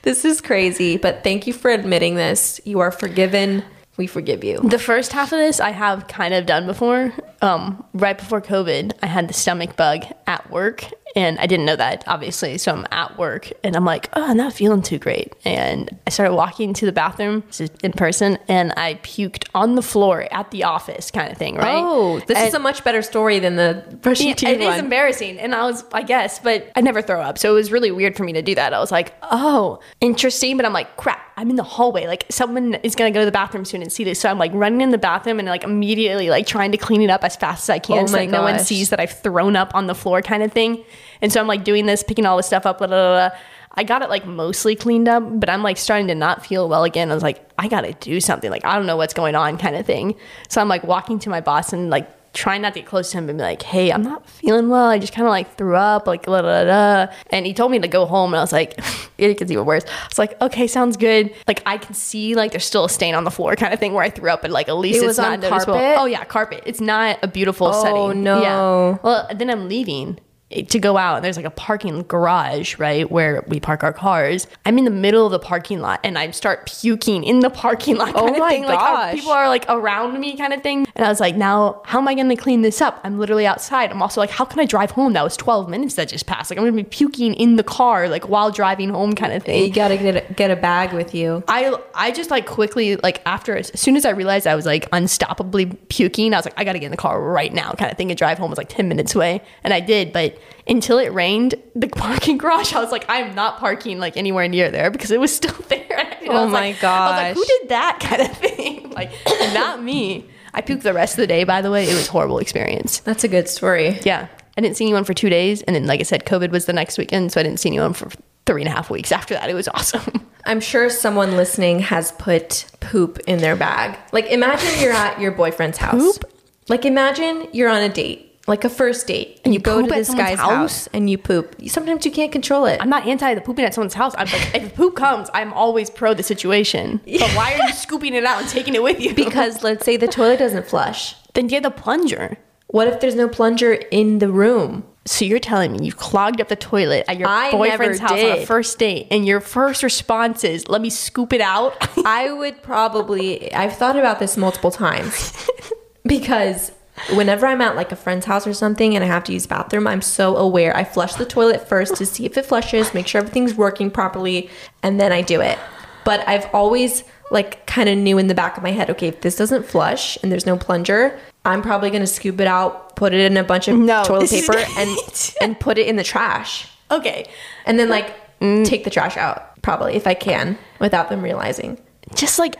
this 0.00 0.24
is 0.24 0.40
crazy. 0.40 0.96
But 0.96 1.22
thank 1.22 1.46
you 1.46 1.52
for 1.52 1.70
admitting 1.70 2.14
this. 2.14 2.58
You 2.64 2.80
are 2.80 2.90
forgiven. 2.90 3.64
We 4.00 4.06
forgive 4.06 4.42
you. 4.44 4.60
the 4.64 4.78
first 4.78 5.12
half 5.12 5.30
of 5.30 5.38
this 5.38 5.60
I 5.60 5.72
have 5.72 6.08
kind 6.08 6.32
of 6.32 6.46
done 6.46 6.64
before. 6.66 7.12
Um, 7.42 7.84
right 7.92 8.16
before 8.16 8.40
COVID, 8.40 8.92
I 9.02 9.06
had 9.06 9.28
the 9.28 9.34
stomach 9.34 9.76
bug 9.76 10.04
at 10.26 10.50
work, 10.50 10.84
and 11.16 11.38
I 11.38 11.46
didn't 11.46 11.66
know 11.66 11.76
that 11.76 12.04
obviously. 12.06 12.56
So 12.56 12.72
I'm 12.72 12.86
at 12.90 13.18
work, 13.18 13.50
and 13.62 13.76
I'm 13.76 13.84
like, 13.84 14.08
oh, 14.14 14.24
I'm 14.30 14.38
not 14.38 14.54
feeling 14.54 14.80
too 14.80 14.98
great. 14.98 15.34
And 15.44 15.94
I 16.06 16.10
started 16.10 16.34
walking 16.34 16.72
to 16.74 16.86
the 16.86 16.92
bathroom 16.92 17.42
in 17.82 17.92
person, 17.92 18.38
and 18.48 18.72
I 18.78 18.94
puked 19.02 19.48
on 19.54 19.74
the 19.74 19.82
floor 19.82 20.26
at 20.32 20.50
the 20.50 20.64
office, 20.64 21.10
kind 21.10 21.30
of 21.30 21.36
thing, 21.36 21.56
right? 21.56 21.82
Oh, 21.84 22.20
this 22.20 22.38
is 22.38 22.54
a 22.54 22.58
much 22.58 22.82
better 22.84 23.02
story 23.02 23.38
than 23.38 23.56
the 23.56 23.84
brushing 24.00 24.28
Yeah, 24.28 24.34
teeth 24.34 24.48
it 24.48 24.60
is 24.62 24.66
one. 24.66 24.78
embarrassing, 24.78 25.38
and 25.38 25.54
I 25.54 25.64
was, 25.66 25.84
I 25.92 26.02
guess, 26.02 26.38
but 26.38 26.70
I 26.74 26.80
never 26.80 27.02
throw 27.02 27.20
up, 27.20 27.36
so 27.36 27.50
it 27.52 27.54
was 27.54 27.70
really 27.70 27.90
weird 27.90 28.16
for 28.16 28.24
me 28.24 28.32
to 28.32 28.42
do 28.42 28.54
that. 28.54 28.72
I 28.72 28.78
was 28.80 28.90
like, 28.92 29.12
oh, 29.30 29.78
interesting, 30.00 30.56
but 30.56 30.64
I'm 30.64 30.72
like, 30.72 30.96
crap, 30.96 31.20
I'm 31.40 31.48
in 31.48 31.56
the 31.56 31.62
hallway, 31.62 32.06
like 32.06 32.26
someone 32.28 32.74
is 32.74 32.94
gonna 32.94 33.10
go 33.10 33.20
to 33.20 33.24
the 33.24 33.32
bathroom 33.32 33.64
soon 33.64 33.80
and 33.80 33.90
see 33.90 34.04
this, 34.04 34.20
so 34.20 34.28
I'm 34.28 34.36
like 34.38 34.50
running 34.52 34.82
in 34.82 34.90
the 34.90 34.98
bathroom 34.98 35.38
and 35.38 35.48
like 35.48 35.64
immediately 35.64 36.28
like 36.28 36.46
trying 36.46 36.70
to 36.72 36.76
clean 36.76 37.00
it 37.00 37.08
up 37.08 37.24
as 37.24 37.34
fast 37.34 37.62
as 37.62 37.70
I 37.70 37.78
can, 37.78 38.02
Oh 38.02 38.06
so 38.06 38.26
no 38.26 38.42
one 38.42 38.58
sees 38.58 38.90
that 38.90 39.00
I've 39.00 39.18
thrown 39.22 39.56
up 39.56 39.74
on 39.74 39.86
the 39.86 39.94
floor, 39.94 40.20
kind 40.20 40.42
of 40.42 40.52
thing. 40.52 40.84
And 41.22 41.32
so 41.32 41.40
I'm 41.40 41.46
like 41.46 41.64
doing 41.64 41.86
this, 41.86 42.02
picking 42.02 42.26
all 42.26 42.36
this 42.36 42.46
stuff 42.46 42.66
up, 42.66 42.76
blah, 42.76 42.88
blah, 42.88 42.96
blah, 42.96 43.28
blah. 43.30 43.38
I 43.72 43.84
got 43.84 44.02
it 44.02 44.10
like 44.10 44.26
mostly 44.26 44.76
cleaned 44.76 45.08
up, 45.08 45.22
but 45.40 45.48
I'm 45.48 45.62
like 45.62 45.78
starting 45.78 46.08
to 46.08 46.14
not 46.14 46.44
feel 46.44 46.68
well 46.68 46.84
again. 46.84 47.10
I 47.10 47.14
was 47.14 47.22
like, 47.22 47.42
I 47.58 47.68
gotta 47.68 47.94
do 47.94 48.20
something. 48.20 48.50
Like, 48.50 48.66
I 48.66 48.76
don't 48.76 48.84
know 48.84 48.98
what's 48.98 49.14
going 49.14 49.34
on, 49.34 49.56
kind 49.56 49.76
of 49.76 49.86
thing. 49.86 50.16
So 50.48 50.60
I'm 50.60 50.68
like 50.68 50.84
walking 50.84 51.18
to 51.20 51.30
my 51.30 51.40
boss 51.40 51.72
and 51.72 51.88
like 51.88 52.06
trying 52.32 52.62
not 52.62 52.74
to 52.74 52.80
get 52.80 52.88
close 52.88 53.10
to 53.10 53.18
him 53.18 53.28
and 53.28 53.38
be 53.38 53.42
like, 53.42 53.62
hey, 53.62 53.90
I'm 53.92 54.02
not 54.02 54.28
feeling 54.28 54.68
well. 54.68 54.86
I 54.86 54.98
just 54.98 55.12
kind 55.12 55.26
of 55.26 55.30
like 55.30 55.56
threw 55.56 55.74
up, 55.74 56.06
like, 56.06 56.26
la 56.28 56.42
da 56.42 56.64
da. 57.06 57.12
And 57.30 57.44
he 57.44 57.52
told 57.52 57.72
me 57.72 57.78
to 57.80 57.88
go 57.88 58.06
home. 58.06 58.32
And 58.32 58.38
I 58.38 58.42
was 58.42 58.52
like, 58.52 58.78
it 59.18 59.36
gets 59.38 59.50
even 59.50 59.64
worse. 59.64 59.84
I 59.84 60.06
was 60.08 60.18
like, 60.18 60.40
okay, 60.40 60.66
sounds 60.66 60.96
good. 60.96 61.34
Like, 61.48 61.62
I 61.66 61.76
can 61.78 61.94
see 61.94 62.34
like 62.34 62.52
there's 62.52 62.64
still 62.64 62.84
a 62.84 62.88
stain 62.90 63.14
on 63.14 63.24
the 63.24 63.30
floor 63.30 63.56
kind 63.56 63.74
of 63.74 63.80
thing 63.80 63.92
where 63.94 64.04
I 64.04 64.10
threw 64.10 64.30
up, 64.30 64.42
but 64.42 64.50
like, 64.50 64.68
at 64.68 64.76
least 64.76 65.02
It 65.02 65.06
it's 65.08 65.18
not 65.18 65.32
on 65.32 65.40
noticeable. 65.40 65.74
carpet? 65.74 65.98
Oh, 65.98 66.04
yeah, 66.06 66.24
carpet. 66.24 66.62
It's 66.66 66.80
not 66.80 67.18
a 67.22 67.28
beautiful 67.28 67.66
Oh, 67.68 67.82
setting. 67.82 67.96
Oh, 67.98 68.12
no. 68.12 68.42
Yeah. 68.42 68.98
Well, 69.02 69.28
then 69.34 69.50
I'm 69.50 69.68
leaving 69.68 70.18
to 70.50 70.78
go 70.78 70.96
out 70.96 71.16
and 71.16 71.24
there's 71.24 71.36
like 71.36 71.46
a 71.46 71.50
parking 71.50 72.02
garage 72.02 72.78
right 72.78 73.10
where 73.10 73.44
we 73.46 73.60
park 73.60 73.84
our 73.84 73.92
cars. 73.92 74.46
I'm 74.66 74.78
in 74.78 74.84
the 74.84 74.90
middle 74.90 75.24
of 75.26 75.32
the 75.32 75.38
parking 75.38 75.80
lot 75.80 76.00
and 76.04 76.18
i 76.18 76.30
start 76.30 76.66
puking 76.66 77.24
in 77.24 77.40
the 77.40 77.50
parking 77.50 77.96
lot 77.96 78.08
Oh 78.14 78.24
kind 78.24 78.34
of 78.34 78.40
my 78.40 78.50
thing 78.50 78.64
like 78.64 79.14
people 79.14 79.32
are 79.32 79.48
like 79.48 79.64
around 79.68 80.18
me 80.18 80.36
kind 80.36 80.52
of 80.52 80.62
thing. 80.62 80.86
And 80.94 81.04
i 81.04 81.08
was 81.08 81.20
like 81.20 81.36
now 81.36 81.82
how 81.84 81.98
am 81.98 82.08
i 82.08 82.14
going 82.14 82.28
to 82.28 82.36
clean 82.36 82.62
this 82.62 82.80
up? 82.80 83.00
I'm 83.04 83.18
literally 83.18 83.46
outside. 83.46 83.90
I'm 83.90 84.02
also 84.02 84.20
like 84.20 84.30
how 84.30 84.44
can 84.44 84.60
i 84.60 84.66
drive 84.66 84.90
home? 84.92 85.12
That 85.12 85.24
was 85.24 85.36
12 85.36 85.68
minutes 85.68 85.94
that 85.94 86.08
just 86.08 86.26
passed. 86.26 86.50
Like 86.50 86.58
i'm 86.58 86.64
going 86.64 86.76
to 86.76 86.82
be 86.82 86.88
puking 86.88 87.34
in 87.34 87.56
the 87.56 87.64
car 87.64 88.08
like 88.08 88.28
while 88.28 88.50
driving 88.50 88.90
home 88.90 89.14
kind 89.14 89.32
of 89.32 89.42
thing. 89.42 89.64
You 89.64 89.72
gotta 89.72 89.96
get 89.96 90.30
a, 90.30 90.32
get 90.34 90.50
a 90.50 90.56
bag 90.56 90.92
with 90.92 91.14
you. 91.14 91.44
I 91.48 91.76
I 91.94 92.10
just 92.10 92.30
like 92.30 92.46
quickly 92.46 92.96
like 92.96 93.22
after 93.26 93.56
as 93.56 93.70
soon 93.78 93.96
as 93.96 94.04
I 94.04 94.10
realized 94.10 94.46
I 94.46 94.54
was 94.54 94.66
like 94.66 94.90
unstoppably 94.90 95.76
puking, 95.88 96.34
I 96.34 96.38
was 96.38 96.44
like 96.44 96.54
I 96.56 96.64
got 96.64 96.72
to 96.72 96.78
get 96.78 96.86
in 96.86 96.90
the 96.90 96.96
car 96.96 97.20
right 97.20 97.52
now, 97.52 97.72
kind 97.72 97.90
of 97.90 97.96
thing. 97.96 98.10
And 98.10 98.18
drive 98.18 98.38
home. 98.38 98.50
Was 98.50 98.58
like 98.58 98.68
ten 98.68 98.88
minutes 98.88 99.14
away, 99.14 99.42
and 99.64 99.72
I 99.72 99.80
did. 99.80 100.12
But 100.12 100.36
until 100.66 100.98
it 100.98 101.12
rained, 101.12 101.54
the 101.74 101.88
parking 101.96 102.38
garage, 102.38 102.72
I 102.72 102.80
was 102.80 102.90
like 102.92 103.04
I'm 103.08 103.34
not 103.34 103.58
parking 103.58 103.98
like 103.98 104.16
anywhere 104.16 104.48
near 104.48 104.70
there 104.70 104.90
because 104.90 105.10
it 105.10 105.20
was 105.20 105.34
still 105.34 105.54
there. 105.68 106.16
And 106.20 106.28
Oh 106.28 106.46
my 106.46 106.70
like, 106.70 106.84
I 106.84 107.10
was 107.10 107.16
like, 107.16 107.34
who 107.36 107.44
did 107.44 107.68
that 107.70 107.98
kind 108.00 108.22
of 108.22 108.36
thing? 108.36 108.90
like 108.94 109.10
not 109.54 109.82
me. 109.82 110.28
I 110.52 110.62
puked 110.62 110.82
the 110.82 110.92
rest 110.92 111.14
of 111.14 111.18
the 111.18 111.26
day. 111.26 111.44
By 111.44 111.62
the 111.62 111.70
way, 111.70 111.84
it 111.84 111.94
was 111.94 112.08
a 112.08 112.10
horrible 112.10 112.38
experience. 112.38 112.98
That's 113.00 113.24
a 113.24 113.28
good 113.28 113.48
story. 113.48 113.98
Yeah, 114.02 114.26
I 114.56 114.60
didn't 114.60 114.76
see 114.76 114.84
anyone 114.84 115.04
for 115.04 115.14
two 115.14 115.30
days, 115.30 115.62
and 115.62 115.76
then 115.76 115.86
like 115.86 116.00
I 116.00 116.02
said, 116.04 116.24
COVID 116.24 116.50
was 116.50 116.66
the 116.66 116.72
next 116.72 116.98
weekend, 116.98 117.32
so 117.32 117.40
I 117.40 117.44
didn't 117.44 117.60
see 117.60 117.68
anyone 117.68 117.92
for 117.92 118.10
three 118.46 118.62
and 118.62 118.68
a 118.68 118.72
half 118.72 118.90
weeks 118.90 119.12
after 119.12 119.34
that. 119.34 119.48
It 119.48 119.54
was 119.54 119.68
awesome. 119.68 120.26
I'm 120.44 120.60
sure 120.60 120.90
someone 120.90 121.36
listening 121.36 121.80
has 121.80 122.12
put 122.12 122.64
poop 122.80 123.18
in 123.28 123.38
their 123.38 123.54
bag. 123.54 123.96
Like 124.12 124.26
imagine 124.26 124.68
you're 124.80 124.92
at 124.92 125.20
your 125.20 125.30
boyfriend's 125.32 125.78
house. 125.78 126.18
Poop? 126.18 126.32
Like 126.68 126.84
imagine 126.84 127.46
you're 127.52 127.68
on 127.68 127.82
a 127.82 127.88
date, 127.88 128.29
like 128.50 128.64
a 128.64 128.68
first 128.68 129.06
date, 129.06 129.40
and 129.44 129.54
you, 129.54 129.58
you 129.58 129.62
go 129.62 129.80
to 129.80 129.88
this 129.88 130.12
guy's 130.12 130.38
house? 130.38 130.50
house? 130.50 130.88
and 130.92 131.08
you 131.08 131.16
poop. 131.16 131.56
Sometimes 131.68 132.04
you 132.04 132.12
can't 132.12 132.32
control 132.32 132.66
it. 132.66 132.78
I'm 132.82 132.90
not 132.90 133.06
anti 133.06 133.34
the 133.34 133.40
pooping 133.40 133.64
at 133.64 133.72
someone's 133.72 133.94
house. 133.94 134.14
I'm 134.18 134.26
like, 134.26 134.54
if 134.54 134.74
poop 134.74 134.96
comes, 134.96 135.30
I'm 135.32 135.52
always 135.54 135.88
pro 135.88 136.12
the 136.12 136.22
situation. 136.22 137.00
But 137.20 137.30
why 137.36 137.54
are 137.54 137.66
you 137.66 137.72
scooping 137.72 138.14
it 138.14 138.24
out 138.24 138.40
and 138.40 138.48
taking 138.48 138.74
it 138.74 138.82
with 138.82 139.00
you? 139.00 139.14
because 139.14 139.62
let's 139.68 139.84
say 139.84 139.96
the 139.96 140.08
toilet 140.08 140.38
doesn't 140.38 140.66
flush. 140.66 141.14
then 141.34 141.46
get 141.46 141.62
the 141.62 141.70
plunger. 141.70 142.36
What 142.66 142.88
if 142.88 143.00
there's 143.00 143.14
no 143.14 143.28
plunger 143.28 143.72
in 143.72 144.18
the 144.18 144.30
room? 144.30 144.84
So 145.06 145.24
you're 145.24 145.40
telling 145.40 145.72
me 145.72 145.84
you 145.84 145.92
clogged 145.92 146.40
up 146.40 146.48
the 146.48 146.56
toilet 146.56 147.04
at 147.08 147.18
your 147.18 147.28
I 147.28 147.50
boyfriend's 147.50 147.98
house 147.98 148.12
on 148.12 148.38
a 148.38 148.46
first 148.46 148.78
date, 148.78 149.08
and 149.10 149.26
your 149.26 149.40
first 149.40 149.82
response 149.82 150.44
is, 150.44 150.68
"Let 150.68 150.80
me 150.80 150.90
scoop 150.90 151.32
it 151.32 151.40
out." 151.40 151.76
I 152.04 152.30
would 152.30 152.62
probably 152.62 153.52
I've 153.54 153.76
thought 153.76 153.96
about 153.96 154.18
this 154.18 154.36
multiple 154.36 154.70
times 154.70 155.34
because 156.04 156.72
whenever 157.14 157.46
I'm 157.46 157.60
at 157.60 157.76
like 157.76 157.92
a 157.92 157.96
friend's 157.96 158.26
house 158.26 158.46
or 158.46 158.54
something 158.54 158.94
and 158.94 159.04
I 159.04 159.06
have 159.06 159.24
to 159.24 159.32
use 159.32 159.46
bathroom, 159.46 159.86
I'm 159.86 160.02
so 160.02 160.36
aware. 160.36 160.76
I 160.76 160.84
flush 160.84 161.14
the 161.14 161.26
toilet 161.26 161.68
first 161.68 161.96
to 161.96 162.06
see 162.06 162.26
if 162.26 162.36
it 162.36 162.46
flushes, 162.46 162.94
make 162.94 163.06
sure 163.06 163.20
everything's 163.20 163.54
working 163.54 163.90
properly, 163.90 164.50
and 164.82 165.00
then 165.00 165.12
I 165.12 165.22
do 165.22 165.40
it. 165.40 165.58
But 166.04 166.26
I've 166.28 166.52
always 166.54 167.04
like 167.30 167.66
kind 167.66 167.88
of 167.88 167.96
knew 167.96 168.18
in 168.18 168.26
the 168.26 168.34
back 168.34 168.56
of 168.56 168.62
my 168.62 168.72
head, 168.72 168.90
okay, 168.90 169.08
if 169.08 169.20
this 169.20 169.36
doesn't 169.36 169.64
flush 169.64 170.18
and 170.22 170.30
there's 170.32 170.46
no 170.46 170.56
plunger, 170.56 171.18
I'm 171.44 171.62
probably 171.62 171.90
gonna 171.90 172.06
scoop 172.06 172.40
it 172.40 172.46
out, 172.46 172.96
put 172.96 173.14
it 173.14 173.20
in 173.20 173.36
a 173.36 173.44
bunch 173.44 173.68
of 173.68 173.78
No, 173.78 174.02
toilet 174.06 174.30
paper, 174.30 174.56
and 174.56 175.34
and 175.40 175.58
put 175.58 175.78
it 175.78 175.86
in 175.86 175.96
the 175.96 176.04
trash, 176.04 176.68
okay, 176.90 177.28
and 177.66 177.78
then 177.78 177.88
like 177.88 178.14
mm. 178.40 178.64
take 178.64 178.84
the 178.84 178.90
trash 178.90 179.16
out 179.16 179.60
probably 179.62 179.94
if 179.94 180.06
I 180.06 180.14
can 180.14 180.58
without 180.80 181.08
them 181.08 181.22
realizing. 181.22 181.78
just 182.14 182.38
like 182.38 182.56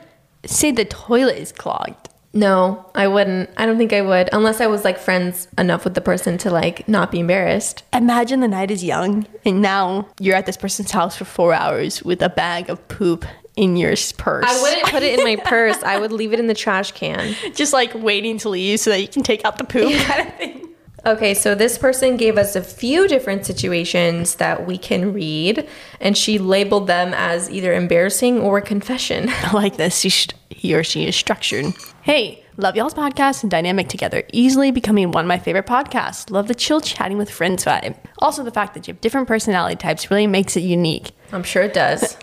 say 0.47 0.71
the 0.71 0.85
toilet 0.85 1.37
is 1.39 1.53
clogged. 1.53 2.10
No, 2.33 2.89
I 2.95 3.09
wouldn't. 3.09 3.51
I 3.57 3.67
don't 3.67 3.77
think 3.77 3.93
I 3.93 4.03
would 4.03 4.29
unless 4.33 4.61
I 4.61 4.69
was 4.69 4.85
like 4.85 4.99
friends 4.99 5.49
enough 5.59 5.85
with 5.85 5.95
the 5.95 6.01
person 6.01 6.39
to 6.39 6.51
like 6.51 6.87
not 6.89 7.11
be 7.11 7.21
embarrassed. 7.21 7.83
Imagine 7.93 8.41
the 8.41 8.49
night 8.49 8.71
is 8.71 8.85
young, 8.85 9.27
and 9.45 9.61
now 9.61 10.07
you're 10.21 10.37
at 10.37 10.47
this 10.47 10.57
person's 10.57 10.93
house 10.93 11.17
for 11.17 11.25
four 11.25 11.53
hours 11.53 12.03
with 12.03 12.23
a 12.23 12.29
bag 12.29 12.71
of 12.71 12.87
poop 12.87 13.25
in 13.57 13.77
your 13.77 13.95
purse. 14.17 14.45
I 14.47 14.63
wouldn't 14.63 14.89
put 14.89 15.03
it 15.03 15.19
in 15.19 15.25
my 15.25 15.37
purse. 15.37 15.83
I 15.83 15.99
would 15.99 16.13
leave 16.13 16.33
it 16.33 16.39
in 16.39 16.47
the 16.47 16.55
trash 16.55 16.93
can. 16.93 17.35
just 17.55 17.73
like 17.73 17.93
waiting 17.95 18.39
to 18.39 18.49
leave 18.49 18.79
so 18.79 18.91
that 18.91 19.01
you 19.01 19.09
can 19.09 19.23
take 19.23 19.45
out 19.45 19.59
the 19.59 19.65
poop 19.65 19.93
kind 19.93 20.29
of 20.29 20.35
thing. 20.37 20.67
Okay, 21.07 21.33
so 21.33 21.55
this 21.55 21.79
person 21.79 22.17
gave 22.17 22.37
us 22.37 22.55
a 22.55 22.63
few 22.63 23.09
different 23.09 23.47
situations 23.47 24.35
that 24.37 24.67
we 24.67 24.77
can 24.77 25.15
read, 25.15 25.67
and 25.99 26.17
she 26.17 26.39
labeled 26.39 26.87
them 26.87 27.15
as 27.15 27.51
either 27.51 27.73
embarrassing 27.73 28.39
or 28.39 28.61
confession. 28.61 29.29
I 29.43 29.53
like 29.53 29.77
this. 29.79 30.03
He, 30.03 30.11
sh- 30.11 30.29
he 30.61 30.75
or 30.75 30.85
she 30.85 31.07
is 31.07 31.17
structured. 31.17 31.73
Hey, 32.03 32.45
love 32.59 32.77
y'all's 32.77 32.93
podcast 32.93 33.43
and 33.43 33.51
dynamic 33.51 33.89
together. 33.89 34.25
Easily 34.31 34.71
becoming 34.71 35.11
one 35.11 35.25
of 35.25 35.27
my 35.27 35.39
favorite 35.39 35.65
podcasts. 35.65 36.31
Love 36.31 36.49
the 36.49 36.55
chill 36.55 36.83
chatting 36.83 37.17
with 37.17 37.31
friends 37.31 37.65
vibe. 37.65 37.97
Also, 38.19 38.45
the 38.45 38.51
fact 38.51 38.75
that 38.75 38.87
you 38.87 38.93
have 38.93 39.01
different 39.01 39.27
personality 39.27 39.75
types 39.75 40.11
really 40.11 40.27
makes 40.27 40.59
it 40.59 40.61
unique. 40.61 41.13
I'm 41.33 41.45
sure 41.45 41.63
it 41.63 41.73
does. 41.73 42.15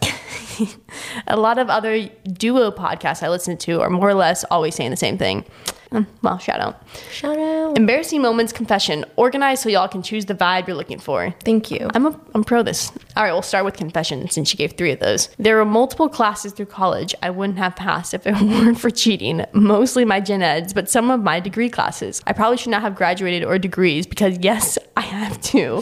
A 1.27 1.35
lot 1.35 1.57
of 1.57 1.71
other 1.71 2.09
duo 2.31 2.69
podcasts 2.69 3.23
I 3.23 3.29
listen 3.29 3.57
to 3.57 3.81
are 3.81 3.89
more 3.89 4.09
or 4.09 4.13
less 4.13 4.43
always 4.51 4.75
saying 4.75 4.91
the 4.91 4.97
same 4.97 5.17
thing. 5.17 5.43
Um, 5.91 6.07
well, 6.21 6.37
shout 6.37 6.59
out. 6.59 6.81
Shout 7.11 7.37
out. 7.37 7.77
Embarrassing 7.77 8.21
moments 8.21 8.51
confession. 8.51 9.05
Organized 9.15 9.63
so 9.63 9.69
y'all 9.69 9.87
can 9.87 10.01
choose 10.01 10.25
the 10.25 10.35
vibe 10.35 10.67
you're 10.67 10.75
looking 10.75 10.99
for. 10.99 11.33
Thank 11.43 11.71
you. 11.71 11.89
I'm, 11.93 12.05
a, 12.05 12.19
I'm 12.33 12.43
pro 12.43 12.63
this. 12.63 12.91
All 13.15 13.23
right, 13.23 13.31
we'll 13.31 13.41
start 13.41 13.65
with 13.65 13.75
confession 13.75 14.29
since 14.29 14.49
she 14.49 14.57
gave 14.57 14.73
three 14.73 14.91
of 14.91 14.99
those. 14.99 15.29
There 15.39 15.55
were 15.55 15.65
multiple 15.65 16.09
classes 16.09 16.53
through 16.53 16.67
college 16.67 17.15
I 17.21 17.29
wouldn't 17.29 17.57
have 17.57 17.75
passed 17.75 18.13
if 18.13 18.27
it 18.27 18.33
weren't 18.41 18.79
for 18.79 18.89
cheating. 18.89 19.45
Mostly 19.53 20.05
my 20.05 20.19
gen 20.19 20.41
eds, 20.41 20.73
but 20.73 20.89
some 20.89 21.09
of 21.09 21.21
my 21.21 21.39
degree 21.39 21.69
classes. 21.69 22.21
I 22.27 22.33
probably 22.33 22.57
should 22.57 22.71
not 22.71 22.81
have 22.81 22.95
graduated 22.95 23.43
or 23.43 23.57
degrees 23.57 24.05
because, 24.05 24.37
yes, 24.39 24.77
I 24.95 25.01
have 25.01 25.39
to. 25.41 25.81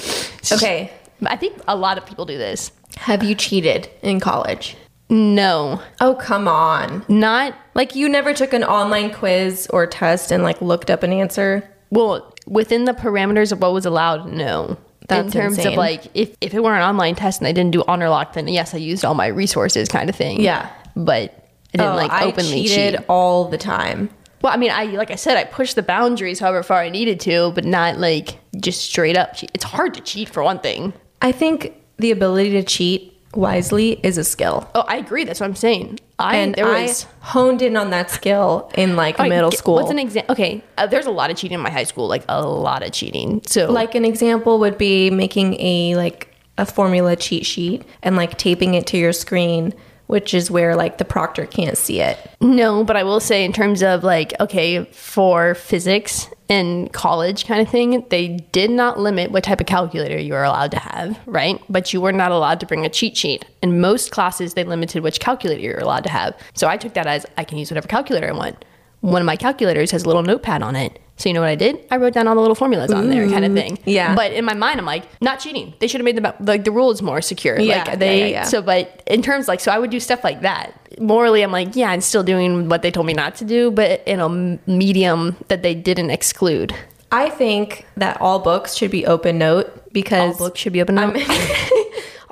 Okay. 0.51 0.91
I 1.25 1.37
think 1.37 1.57
a 1.67 1.75
lot 1.75 1.97
of 1.97 2.05
people 2.05 2.25
do 2.25 2.37
this. 2.37 2.71
Have 2.97 3.23
you 3.23 3.35
cheated 3.35 3.89
in 4.01 4.19
college? 4.19 4.77
No, 5.09 5.81
Oh, 6.01 6.15
come 6.15 6.47
on. 6.47 7.05
not 7.07 7.53
Like 7.75 7.95
you 7.95 8.09
never 8.09 8.33
took 8.33 8.53
an 8.53 8.63
online 8.63 9.13
quiz 9.13 9.67
or 9.71 9.85
test 9.85 10.31
and 10.31 10.41
like 10.43 10.61
looked 10.61 10.89
up 10.89 11.03
an 11.03 11.13
answer? 11.13 11.69
well 11.91 12.33
within 12.47 12.85
the 12.85 12.93
parameters 12.93 13.51
of 13.51 13.59
what 13.61 13.73
was 13.73 13.85
allowed. 13.85 14.31
No. 14.31 14.65
in 14.65 14.77
That's 15.07 15.33
terms 15.33 15.63
of 15.65 15.73
like 15.75 16.05
if, 16.15 16.35
if 16.41 16.53
it 16.53 16.63
were 16.63 16.75
an 16.75 16.81
online 16.81 17.15
test 17.15 17.39
and 17.41 17.47
I 17.47 17.51
didn't 17.51 17.71
do 17.71 17.83
Honorlock, 17.87 18.33
then 18.33 18.47
yes, 18.47 18.73
I 18.73 18.77
used 18.77 19.05
all 19.05 19.13
my 19.15 19.27
resources 19.27 19.87
kind 19.89 20.09
of 20.09 20.15
thing. 20.15 20.41
Yeah. 20.41 20.69
But 20.95 21.49
I 21.73 21.77
didn't 21.77 21.93
Oh, 21.93 21.95
like 21.95 22.11
I 22.11 22.25
openly 22.25 22.63
cheated 22.63 22.95
cheat. 22.95 23.05
all 23.09 23.45
the 23.49 23.57
time. 23.57 24.09
Well, 24.41 24.53
I 24.53 24.57
mean, 24.57 24.71
I 24.71 24.85
like 24.85 25.11
I 25.11 25.15
said, 25.15 25.37
I 25.37 25.43
pushed 25.43 25.75
the 25.75 25.81
boundaries 25.83 26.39
however 26.39 26.61
far 26.63 26.79
I 26.81 26.89
needed 26.89 27.19
to, 27.21 27.51
but 27.53 27.65
not 27.65 27.97
like 27.99 28.37
just 28.59 28.81
straight 28.81 29.17
up 29.17 29.35
cheat. 29.35 29.51
It's 29.53 29.63
hard 29.65 29.93
to 29.95 30.01
cheat 30.01 30.29
for 30.29 30.41
one 30.43 30.59
thing. 30.59 30.93
I 31.21 31.31
think 31.31 31.73
the 31.97 32.11
ability 32.11 32.51
to 32.51 32.63
cheat 32.63 33.14
wisely 33.35 33.99
is 34.03 34.17
a 34.17 34.23
skill. 34.23 34.69
Oh, 34.75 34.81
I 34.87 34.97
agree. 34.97 35.23
That's 35.23 35.39
what 35.39 35.47
I'm 35.47 35.55
saying. 35.55 35.99
I 36.17 36.37
And 36.37 36.55
there 36.55 36.67
I 36.67 36.93
honed 37.19 37.61
in 37.61 37.75
on 37.75 37.89
that 37.89 38.09
skill 38.09 38.71
in 38.75 38.95
like 38.95 39.19
right, 39.19 39.29
middle 39.29 39.51
school. 39.51 39.75
What's 39.75 39.91
an 39.91 39.99
example? 39.99 40.33
Okay, 40.33 40.63
uh, 40.77 40.87
there's 40.87 41.05
a 41.05 41.11
lot 41.11 41.29
of 41.29 41.37
cheating 41.37 41.55
in 41.55 41.61
my 41.61 41.69
high 41.69 41.83
school, 41.83 42.07
like 42.07 42.23
a 42.29 42.45
lot 42.45 42.83
of 42.83 42.91
cheating. 42.91 43.41
So 43.45 43.71
like 43.71 43.95
an 43.95 44.05
example 44.05 44.59
would 44.59 44.77
be 44.77 45.09
making 45.09 45.59
a 45.59 45.95
like 45.95 46.33
a 46.57 46.65
formula 46.65 47.15
cheat 47.15 47.45
sheet 47.45 47.83
and 48.01 48.15
like 48.15 48.37
taping 48.37 48.75
it 48.75 48.87
to 48.87 48.97
your 48.97 49.13
screen, 49.13 49.73
which 50.07 50.33
is 50.33 50.51
where 50.51 50.75
like 50.75 50.97
the 50.97 51.05
proctor 51.05 51.45
can't 51.45 51.77
see 51.77 52.01
it. 52.01 52.17
No, 52.41 52.83
but 52.83 52.95
I 52.95 53.03
will 53.03 53.19
say 53.19 53.43
in 53.43 53.53
terms 53.53 53.81
of 53.81 54.03
like 54.03 54.33
okay, 54.39 54.85
for 54.85 55.55
physics 55.55 56.29
in 56.47 56.89
college 56.89 57.45
kind 57.45 57.61
of 57.61 57.69
thing, 57.69 58.05
they 58.09 58.37
did 58.51 58.69
not 58.69 58.99
limit 58.99 59.31
what 59.31 59.43
type 59.43 59.59
of 59.59 59.67
calculator 59.67 60.19
you 60.19 60.33
were 60.33 60.43
allowed 60.43 60.71
to 60.71 60.79
have, 60.79 61.19
right? 61.25 61.59
But 61.69 61.91
you 61.91 62.01
were 62.01 62.11
not 62.11 62.31
allowed 62.31 62.59
to 62.59 62.65
bring 62.65 62.85
a 62.85 62.89
cheat 62.89 63.17
sheet. 63.17 63.45
In 63.63 63.81
most 63.81 64.11
classes, 64.11 64.53
they 64.53 64.63
limited 64.63 65.01
which 65.01 65.19
calculator 65.19 65.61
you're 65.61 65.79
allowed 65.79 66.03
to 66.03 66.11
have. 66.11 66.35
So 66.53 66.67
I 66.67 66.77
took 66.77 66.93
that 66.93 67.07
as 67.07 67.25
I 67.37 67.43
can 67.43 67.57
use 67.57 67.71
whatever 67.71 67.87
calculator 67.87 68.29
I 68.29 68.33
want. 68.33 68.63
One 69.01 69.21
of 69.21 69.25
my 69.25 69.35
calculators 69.35 69.91
has 69.91 70.03
a 70.03 70.07
little 70.07 70.23
notepad 70.23 70.61
on 70.61 70.75
it. 70.75 70.99
So 71.17 71.29
you 71.29 71.33
know 71.33 71.39
what 71.41 71.49
I 71.49 71.55
did? 71.55 71.79
I 71.89 71.97
wrote 71.97 72.13
down 72.13 72.27
all 72.27 72.35
the 72.35 72.41
little 72.41 72.55
formulas 72.55 72.91
on 72.91 73.09
there, 73.09 73.27
kind 73.29 73.45
of 73.45 73.51
mm-hmm. 73.51 73.75
thing. 73.75 73.79
yeah. 73.85 74.15
But 74.15 74.33
in 74.33 74.43
my 74.43 74.53
mind, 74.53 74.79
I'm 74.79 74.85
like, 74.85 75.05
not 75.21 75.39
cheating. 75.39 75.73
They 75.79 75.87
should 75.87 76.01
have 76.01 76.05
made 76.05 76.17
the 76.17 76.35
like 76.41 76.65
the 76.65 76.71
rules 76.71 77.01
more 77.01 77.21
secure. 77.21 77.57
Yeah, 77.59 77.83
like 77.87 77.99
they. 77.99 78.19
yeah, 78.19 78.25
yeah, 78.25 78.31
yeah. 78.31 78.43
So, 78.43 78.61
but 78.61 79.01
in 79.07 79.21
terms 79.21 79.47
like, 79.47 79.61
so 79.61 79.71
I 79.71 79.79
would 79.79 79.91
do 79.91 79.99
stuff 79.99 80.23
like 80.23 80.41
that. 80.41 80.73
Morally, 80.99 81.41
I'm 81.41 81.51
like, 81.51 81.75
yeah, 81.75 81.89
I'm 81.89 82.01
still 82.01 82.23
doing 82.23 82.67
what 82.67 82.81
they 82.81 82.91
told 82.91 83.05
me 83.05 83.13
not 83.13 83.35
to 83.35 83.45
do, 83.45 83.71
but 83.71 84.03
in 84.05 84.19
a 84.19 84.29
medium 84.69 85.37
that 85.47 85.63
they 85.63 85.73
didn't 85.73 86.09
exclude. 86.09 86.75
I 87.11 87.29
think 87.29 87.85
that 87.95 88.19
all 88.19 88.39
books 88.39 88.75
should 88.75 88.91
be 88.91 89.05
open 89.05 89.37
note 89.37 89.93
because 89.93 90.33
All 90.39 90.47
books 90.47 90.59
should 90.59 90.73
be 90.73 90.81
open. 90.81 90.95
Note. 90.95 91.15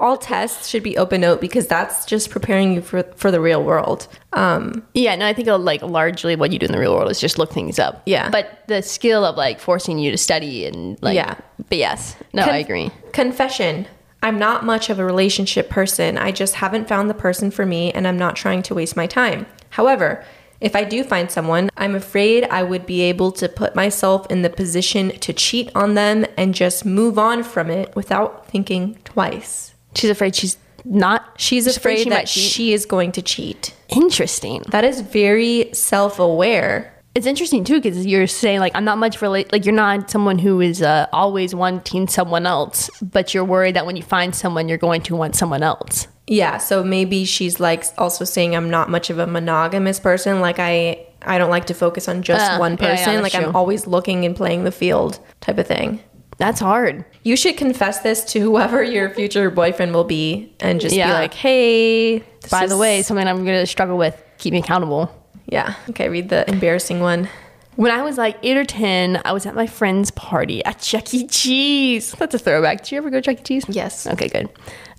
all 0.04 0.18
tests 0.18 0.68
should 0.68 0.84
be 0.84 0.98
open 0.98 1.22
note 1.22 1.40
because 1.40 1.66
that's 1.66 2.06
just 2.06 2.30
preparing 2.30 2.74
you 2.74 2.82
for 2.82 3.04
for 3.16 3.32
the 3.32 3.40
real 3.40 3.64
world. 3.64 4.08
Um, 4.34 4.86
Yeah, 4.94 5.16
no, 5.16 5.26
I 5.26 5.34
think 5.34 5.48
uh, 5.48 5.58
like 5.58 5.82
largely 5.82 6.36
what 6.36 6.52
you 6.52 6.60
do 6.60 6.66
in 6.66 6.74
the 6.74 6.78
real 6.78 6.94
world 6.94 7.10
is 7.10 7.22
just 7.22 7.40
look 7.40 7.54
things 7.54 7.80
up. 7.80 8.04
Yeah. 8.06 8.30
But 8.30 8.64
the 8.68 8.82
skill 8.82 9.24
of 9.24 9.38
like 9.38 9.62
forcing 9.62 9.98
you 10.00 10.12
to 10.12 10.18
study 10.18 10.66
and 10.66 11.02
like 11.02 11.16
Yeah. 11.16 11.36
But 11.70 11.78
yes. 11.78 12.18
No, 12.34 12.44
Con- 12.44 12.54
I 12.54 12.58
agree. 12.58 12.92
Confession. 13.14 13.88
I'm 14.22 14.38
not 14.38 14.66
much 14.66 14.90
of 14.90 15.00
a 15.00 15.06
relationship 15.06 15.70
person. 15.70 16.18
I 16.18 16.32
just 16.32 16.56
haven't 16.56 16.90
found 16.90 17.10
the 17.10 17.14
person 17.14 17.50
for 17.50 17.66
me 17.66 17.92
and 17.94 18.06
I'm 18.06 18.18
not 18.18 18.36
trying 18.36 18.62
to 18.64 18.76
waste 18.76 18.98
my 18.98 19.08
time. 19.08 19.46
However, 19.70 20.24
if 20.60 20.76
I 20.76 20.84
do 20.84 21.04
find 21.04 21.32
someone, 21.32 21.70
I'm 21.78 21.96
afraid 21.96 22.46
I 22.46 22.64
would 22.64 22.86
be 22.86 23.02
able 23.02 23.32
to 23.34 23.50
put 23.50 23.76
myself 23.76 24.30
in 24.30 24.42
the 24.42 24.50
position 24.50 25.10
to 25.20 25.34
cheat 25.34 25.70
on 25.76 25.94
them 25.94 26.26
and 26.38 26.54
just 26.54 26.86
move 26.86 27.18
on 27.18 27.44
from 27.44 27.70
it 27.70 27.94
without 27.96 28.48
thinking 28.48 28.98
twice. 29.04 29.73
She's 29.96 30.10
afraid 30.10 30.36
she's 30.36 30.58
not 30.86 31.34
She's 31.38 31.66
afraid 31.68 32.00
she 32.04 32.10
that 32.10 32.28
she 32.28 32.74
is 32.74 32.86
going 32.86 33.12
to 33.14 33.22
cheat. 33.22 33.74
interesting. 33.90 34.64
That 34.70 34.84
is 34.84 35.02
very 35.02 35.70
self 35.74 36.20
aware. 36.20 36.90
It's 37.16 37.28
interesting 37.28 37.64
too 37.64 37.76
because 37.80 38.06
you're 38.08 38.26
saying 38.28 38.60
like 38.60 38.72
I'm 38.76 38.84
not 38.86 38.98
much 38.98 39.22
relate 39.22 39.52
like 39.54 39.66
you're 39.66 39.76
not 39.76 40.10
someone 40.10 40.40
who 40.40 40.60
is 40.62 40.82
uh, 40.82 41.06
always 41.14 41.54
wanting 41.56 42.08
someone 42.08 42.46
else, 42.46 42.90
but 43.02 43.34
you're 43.34 43.46
worried 43.46 43.76
that 43.76 43.86
when 43.86 43.96
you 43.96 44.04
find 44.04 44.36
someone, 44.36 44.68
you're 44.68 44.80
going 44.80 45.02
to 45.04 45.16
want 45.16 45.36
someone 45.36 45.62
else. 45.64 46.08
Yeah, 46.26 46.58
so 46.58 46.84
maybe 46.84 47.26
she's 47.26 47.60
like 47.60 47.84
also 47.98 48.26
saying 48.26 48.56
I'm 48.56 48.70
not 48.70 48.90
much 48.90 49.10
of 49.10 49.20
a 49.20 49.28
monogamous 49.28 50.00
person. 50.00 50.42
Like 50.42 50.58
I 50.58 51.06
I 51.22 51.38
don't 51.38 51.52
like 51.52 51.66
to 51.68 51.74
focus 51.74 52.08
on 52.10 52.24
just 52.24 52.44
Uh, 52.52 52.58
one 52.58 52.78
yeah, 52.80 52.88
yeah, 52.88 52.96
person. 52.96 53.22
that's 53.22 53.34
like 53.36 53.44
I'm 53.44 53.56
always 53.56 53.86
looking 53.88 54.26
and 54.26 54.36
playing 54.36 54.64
the 54.64 54.72
field 54.72 55.20
type 55.40 55.58
of 55.60 55.68
thing. 55.68 56.02
That's 56.38 56.60
hard. 56.60 57.06
You 57.24 57.36
should 57.36 57.58
confess 57.58 58.00
this 58.00 58.24
to 58.34 58.40
whoever 58.40 58.84
your 58.84 59.10
future 59.12 59.50
boyfriend 59.50 59.94
will 59.94 60.04
be 60.04 60.54
and 60.60 60.82
just 60.82 60.94
be 60.96 61.02
like, 61.02 61.34
"Hey, 61.34 62.20
By 62.50 62.66
the 62.68 62.78
way, 62.78 63.02
something 63.04 63.28
I'm 63.28 63.46
going 63.46 63.60
to 63.60 63.66
struggle 63.68 63.98
with. 63.98 64.22
Keep 64.40 64.54
me 64.54 64.60
accountable. 64.60 65.10
yeah, 65.48 65.76
okay, 65.90 66.10
read 66.10 66.30
the 66.30 66.50
embarrassing 66.50 67.00
one. 67.00 67.30
When 67.76 67.92
I 67.92 68.02
was 68.04 68.18
like 68.18 68.38
eight 68.44 68.58
or 68.58 68.66
ten, 68.66 69.22
I 69.26 69.32
was 69.32 69.46
at 69.46 69.56
my 69.56 69.66
friend's 69.68 70.12
party 70.12 70.64
at 70.66 70.80
Chuck 70.80 71.12
E. 71.14 71.26
Cheese. 71.28 72.12
That's 72.20 72.36
a 72.36 72.40
throwback. 72.40 72.84
Did 72.84 72.92
you 72.92 72.98
ever 73.00 73.10
go 73.10 73.18
to 73.20 73.22
Chuck 73.22 73.40
E. 73.40 73.44
Cheese? 73.44 73.66
Yes. 73.70 74.06
Okay, 74.06 74.28
good. 74.28 74.50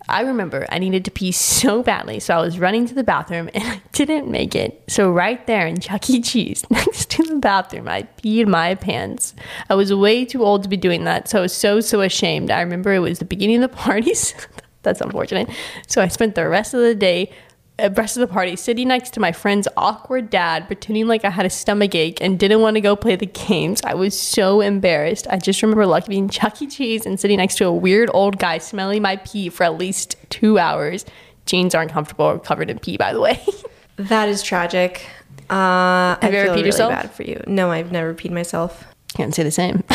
I 0.09 0.21
remember 0.23 0.67
I 0.71 0.79
needed 0.79 1.05
to 1.07 1.11
pee 1.11 1.33
so 1.33 1.83
badly, 1.83 2.21
so 2.21 2.37
I 2.37 2.41
was 2.41 2.59
running 2.59 2.87
to 2.87 2.95
the 2.95 3.05
bathroom 3.05 3.49
and 3.55 3.65
I 3.65 3.81
didn't 3.93 4.31
make 4.31 4.55
it. 4.55 4.83
So 4.87 5.11
right 5.11 5.45
there 5.47 5.67
in 5.67 5.81
Chuck 5.81 6.09
E. 6.11 6.21
Cheese, 6.21 6.65
next 6.71 7.11
to 7.13 7.23
the 7.23 7.37
bathroom, 7.37 7.89
I 7.89 8.03
peed 8.23 8.47
my 8.47 8.75
pants. 8.75 9.35
I 9.71 9.75
was 9.75 9.93
way 9.95 10.25
too 10.25 10.45
old 10.45 10.63
to 10.65 10.69
be 10.69 10.77
doing 10.77 11.05
that, 11.05 11.29
so 11.29 11.39
I 11.39 11.43
was 11.43 11.55
so 11.55 11.81
so 11.81 12.03
ashamed. 12.03 12.51
I 12.51 12.61
remember 12.61 12.93
it 12.93 12.99
was 12.99 13.19
the 13.19 13.25
beginning 13.25 13.63
of 13.63 13.71
the 13.71 13.77
parties. 13.77 14.35
That's 14.83 15.01
unfortunate. 15.01 15.49
So 15.87 16.03
I 16.03 16.09
spent 16.09 16.35
the 16.35 16.47
rest 16.47 16.75
of 16.75 16.81
the 16.81 16.95
day 16.95 17.33
rest 17.79 18.17
of 18.17 18.21
the 18.21 18.27
party 18.33 18.57
sitting 18.57 18.89
next 18.89 19.11
to 19.15 19.21
my 19.21 19.33
friend's 19.33 19.67
awkward 19.77 20.31
dad, 20.31 20.67
pretending 20.67 21.07
like 21.07 21.25
I 21.25 21.31
had 21.31 21.45
a 21.45 21.51
stomach 21.51 21.95
ache 21.95 22.19
and 22.21 22.39
didn't 22.39 22.61
want 22.61 22.77
to 22.77 22.81
go 22.81 22.95
play 22.97 23.17
the 23.17 23.27
games. 23.27 23.81
I 23.85 23.95
was 23.95 24.19
so 24.19 24.61
embarrassed. 24.61 25.27
I 25.29 25.39
just 25.39 25.61
remember 25.63 25.87
like 25.87 26.07
being 26.07 26.29
Chuck 26.29 26.63
E. 26.63 26.67
Cheese 26.67 27.05
and 27.05 27.19
sitting 27.19 27.39
next 27.39 27.57
to 27.57 27.67
a 27.67 27.73
weird 27.73 28.11
old 28.15 28.39
guy 28.39 28.59
smelling 28.59 29.03
my 29.03 29.17
pee 29.17 29.49
for 29.49 29.65
at 29.65 29.77
least 29.77 30.17
two 30.31 30.59
hours. 30.59 31.05
Jeans 31.47 31.75
aren't 31.75 31.91
comfortable 31.91 32.25
or 32.27 32.39
covered 32.39 32.71
in 32.71 32.79
pee, 32.79 32.97
by 32.97 33.13
the 33.13 33.21
way. 33.21 33.45
That 33.97 34.29
is 34.29 34.43
tragic. 34.43 35.07
Uh, 35.49 36.17
Have 36.17 36.25
I 36.25 36.29
you 36.31 36.37
ever 36.39 36.49
peed 36.49 36.55
really 36.57 36.67
yourself? 36.67 36.91
bad 36.91 37.13
for 37.13 37.23
you. 37.23 37.41
No, 37.47 37.71
I've 37.71 37.93
never 37.93 38.13
peed 38.13 38.33
myself. 38.33 38.85
Can't 39.15 39.33
say 39.33 39.45
the 39.45 39.53
same. 39.53 39.85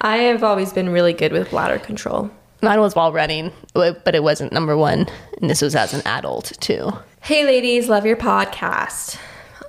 I 0.00 0.18
have 0.18 0.44
always 0.44 0.72
been 0.72 0.90
really 0.90 1.12
good 1.12 1.32
with 1.32 1.50
bladder 1.50 1.80
control. 1.80 2.30
Mine 2.60 2.80
was 2.80 2.94
while 2.94 3.12
running, 3.12 3.52
but 3.72 4.14
it 4.14 4.22
wasn't 4.22 4.52
number 4.52 4.76
one. 4.76 5.06
And 5.40 5.48
this 5.48 5.62
was 5.62 5.76
as 5.76 5.94
an 5.94 6.02
adult, 6.04 6.52
too. 6.60 6.92
Hey, 7.20 7.44
ladies, 7.44 7.88
love 7.88 8.04
your 8.04 8.16
podcast. 8.16 9.18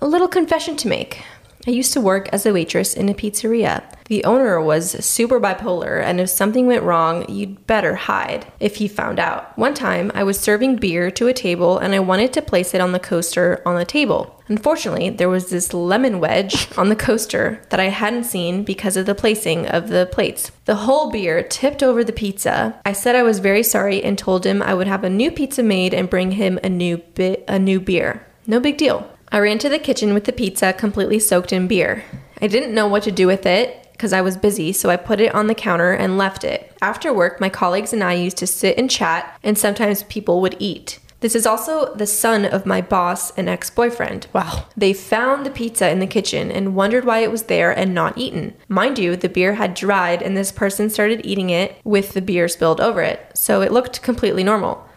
A 0.02 0.08
little 0.08 0.28
confession 0.28 0.76
to 0.78 0.88
make. 0.88 1.24
I 1.68 1.72
used 1.72 1.94
to 1.94 2.02
work 2.02 2.30
as 2.30 2.46
a 2.46 2.54
waitress 2.54 2.94
in 2.94 3.10
a 3.10 3.14
pizzeria. 3.14 3.84
The 4.06 4.24
owner 4.24 4.62
was 4.62 5.06
super 5.06 5.40
bipolar, 5.40 6.02
and 6.02 6.22
if 6.22 6.30
something 6.30 6.66
went 6.66 6.84
wrong, 6.84 7.30
you'd 7.30 7.68
better 7.68 7.96
hide 7.96 8.52
if 8.60 8.78
he 8.78 8.88
found 8.88 9.20
out. 9.20 9.58
One 9.58 9.74
time, 9.74 10.10
I 10.16 10.24
was 10.24 10.40
serving 10.40 10.78
beer 10.78 11.12
to 11.12 11.28
a 11.28 11.34
table 11.34 11.78
and 11.78 11.94
I 11.94 12.00
wanted 12.00 12.34
to 12.34 12.42
place 12.42 12.74
it 12.74 12.82
on 12.82 12.94
the 12.94 13.00
coaster 13.00 13.62
on 13.66 13.76
the 13.76 13.86
table. 13.86 14.42
Unfortunately, 14.48 15.10
there 15.12 15.30
was 15.30 15.50
this 15.50 15.74
lemon 15.74 16.20
wedge 16.20 16.68
on 16.78 16.90
the 16.90 16.96
coaster 16.96 17.62
that 17.70 17.80
I 17.80 17.90
hadn't 17.90 18.24
seen 18.24 18.64
because 18.64 18.98
of 18.98 19.06
the 19.06 19.14
placing 19.14 19.68
of 19.68 19.90
the 19.90 20.10
plates. 20.12 20.52
The 20.66 20.76
whole 20.76 21.12
beer 21.12 21.44
tipped 21.44 21.84
over 21.84 22.04
the 22.04 22.14
pizza. 22.14 22.80
I 22.86 22.94
said 22.94 23.16
I 23.16 23.24
was 23.24 23.40
very 23.40 23.64
sorry 23.64 24.04
and 24.04 24.18
told 24.18 24.46
him 24.46 24.64
I 24.64 24.74
would 24.74 24.88
have 24.88 25.04
a 25.04 25.10
new 25.10 25.30
pizza 25.30 25.62
made 25.62 25.94
and 25.94 26.10
bring 26.10 26.32
him 26.32 26.58
a 26.64 26.70
new 26.70 26.98
bit 26.98 27.44
a 27.48 27.60
new 27.60 27.80
beer. 27.80 28.26
No 28.48 28.60
big 28.60 28.78
deal. 28.78 29.08
I 29.32 29.40
ran 29.40 29.60
to 29.60 29.70
the 29.70 29.78
kitchen 29.78 30.16
with 30.16 30.24
the 30.24 30.34
pizza 30.34 30.74
completely 30.74 31.20
soaked 31.20 31.54
in 31.54 31.68
beer. 31.68 32.04
I 32.42 32.48
didn't 32.48 32.74
know 32.74 32.88
what 32.88 33.04
to 33.04 33.12
do 33.12 33.28
with 33.28 33.46
it 33.46 33.88
because 33.92 34.12
I 34.12 34.22
was 34.22 34.38
busy, 34.38 34.74
so 34.74 34.90
I 34.90 34.96
put 34.96 35.22
it 35.22 35.36
on 35.36 35.46
the 35.46 35.54
counter 35.54 35.92
and 35.92 36.18
left 36.18 36.44
it. 36.44 36.76
After 36.82 37.14
work, 37.14 37.40
my 37.40 37.50
colleagues 37.50 37.94
and 37.94 38.04
I 38.04 38.14
used 38.14 38.38
to 38.38 38.48
sit 38.48 38.78
and 38.78 38.90
chat, 38.90 39.38
and 39.44 39.58
sometimes 39.58 40.04
people 40.04 40.42
would 40.42 40.56
eat. 40.58 41.00
This 41.20 41.36
is 41.36 41.46
also 41.46 41.94
the 41.94 42.08
son 42.08 42.46
of 42.46 42.66
my 42.66 42.82
boss 42.82 43.32
and 43.38 43.50
ex 43.50 43.70
boyfriend. 43.70 44.28
Wow. 44.34 44.66
They 44.76 44.94
found 44.94 45.46
the 45.46 45.52
pizza 45.52 45.90
in 45.90 46.00
the 46.00 46.08
kitchen 46.08 46.50
and 46.50 46.76
wondered 46.76 47.04
why 47.04 47.20
it 47.20 47.32
was 47.32 47.44
there 47.44 47.78
and 47.78 47.94
not 47.94 48.18
eaten. 48.18 48.56
Mind 48.70 48.98
you, 48.98 49.16
the 49.16 49.28
beer 49.28 49.56
had 49.56 49.74
dried 49.74 50.22
and 50.22 50.36
this 50.38 50.54
person 50.54 50.90
started 50.90 51.26
eating 51.26 51.50
it 51.50 51.76
with 51.84 52.14
the 52.14 52.22
beer 52.22 52.48
spilled 52.48 52.80
over 52.80 53.02
it, 53.02 53.32
so 53.36 53.62
it 53.62 53.74
looked 53.74 54.02
completely 54.02 54.44
normal. 54.44 54.89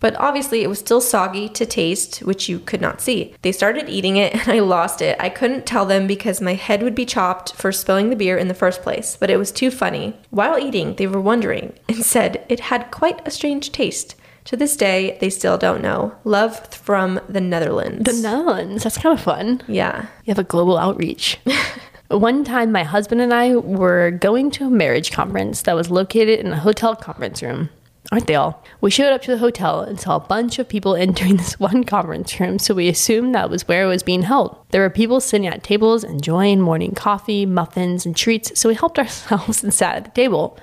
But 0.00 0.16
obviously, 0.16 0.62
it 0.62 0.68
was 0.68 0.78
still 0.78 1.00
soggy 1.00 1.48
to 1.50 1.66
taste, 1.66 2.18
which 2.20 2.48
you 2.48 2.58
could 2.58 2.80
not 2.80 3.00
see. 3.00 3.34
They 3.42 3.52
started 3.52 3.88
eating 3.88 4.16
it 4.16 4.34
and 4.48 4.48
I 4.48 4.58
lost 4.60 5.00
it. 5.02 5.16
I 5.20 5.28
couldn't 5.28 5.66
tell 5.66 5.86
them 5.86 6.06
because 6.06 6.40
my 6.40 6.54
head 6.54 6.82
would 6.82 6.94
be 6.94 7.06
chopped 7.06 7.52
for 7.54 7.70
spilling 7.70 8.10
the 8.10 8.16
beer 8.16 8.36
in 8.36 8.48
the 8.48 8.54
first 8.54 8.82
place, 8.82 9.16
but 9.20 9.30
it 9.30 9.36
was 9.36 9.52
too 9.52 9.70
funny. 9.70 10.16
While 10.30 10.58
eating, 10.58 10.96
they 10.96 11.06
were 11.06 11.20
wondering 11.20 11.74
and 11.88 12.04
said 12.04 12.44
it 12.48 12.60
had 12.60 12.90
quite 12.90 13.26
a 13.26 13.30
strange 13.30 13.70
taste. 13.72 14.16
To 14.46 14.56
this 14.56 14.74
day, 14.74 15.18
they 15.20 15.28
still 15.28 15.58
don't 15.58 15.82
know. 15.82 16.14
Love 16.24 16.66
from 16.72 17.20
the 17.28 17.42
Netherlands. 17.42 18.04
The 18.04 18.22
nuns. 18.22 18.82
That's 18.82 18.96
kind 18.96 19.16
of 19.16 19.22
fun. 19.22 19.62
yeah. 19.68 20.06
You 20.24 20.30
have 20.30 20.38
a 20.38 20.44
global 20.44 20.78
outreach. 20.78 21.38
One 22.08 22.42
time, 22.42 22.72
my 22.72 22.82
husband 22.82 23.20
and 23.20 23.32
I 23.32 23.54
were 23.54 24.10
going 24.10 24.50
to 24.52 24.66
a 24.66 24.70
marriage 24.70 25.12
conference 25.12 25.62
that 25.62 25.76
was 25.76 25.90
located 25.90 26.40
in 26.40 26.52
a 26.52 26.58
hotel 26.58 26.96
conference 26.96 27.42
room. 27.42 27.68
Aren't 28.10 28.26
they 28.26 28.34
all? 28.34 28.64
We 28.80 28.90
showed 28.90 29.12
up 29.12 29.22
to 29.22 29.30
the 29.30 29.38
hotel 29.38 29.82
and 29.82 30.00
saw 30.00 30.16
a 30.16 30.20
bunch 30.20 30.58
of 30.58 30.68
people 30.68 30.96
entering 30.96 31.36
this 31.36 31.60
one 31.60 31.84
conference 31.84 32.40
room, 32.40 32.58
so 32.58 32.74
we 32.74 32.88
assumed 32.88 33.34
that 33.34 33.50
was 33.50 33.68
where 33.68 33.84
it 33.84 33.88
was 33.88 34.02
being 34.02 34.22
held. 34.22 34.56
There 34.70 34.80
were 34.80 34.90
people 34.90 35.20
sitting 35.20 35.46
at 35.46 35.62
tables 35.62 36.02
enjoying 36.02 36.60
morning 36.60 36.92
coffee, 36.92 37.46
muffins, 37.46 38.06
and 38.06 38.16
treats, 38.16 38.58
so 38.58 38.68
we 38.68 38.74
helped 38.74 38.98
ourselves 38.98 39.62
and 39.62 39.72
sat 39.72 39.96
at 39.96 40.04
the 40.06 40.10
table. 40.10 40.58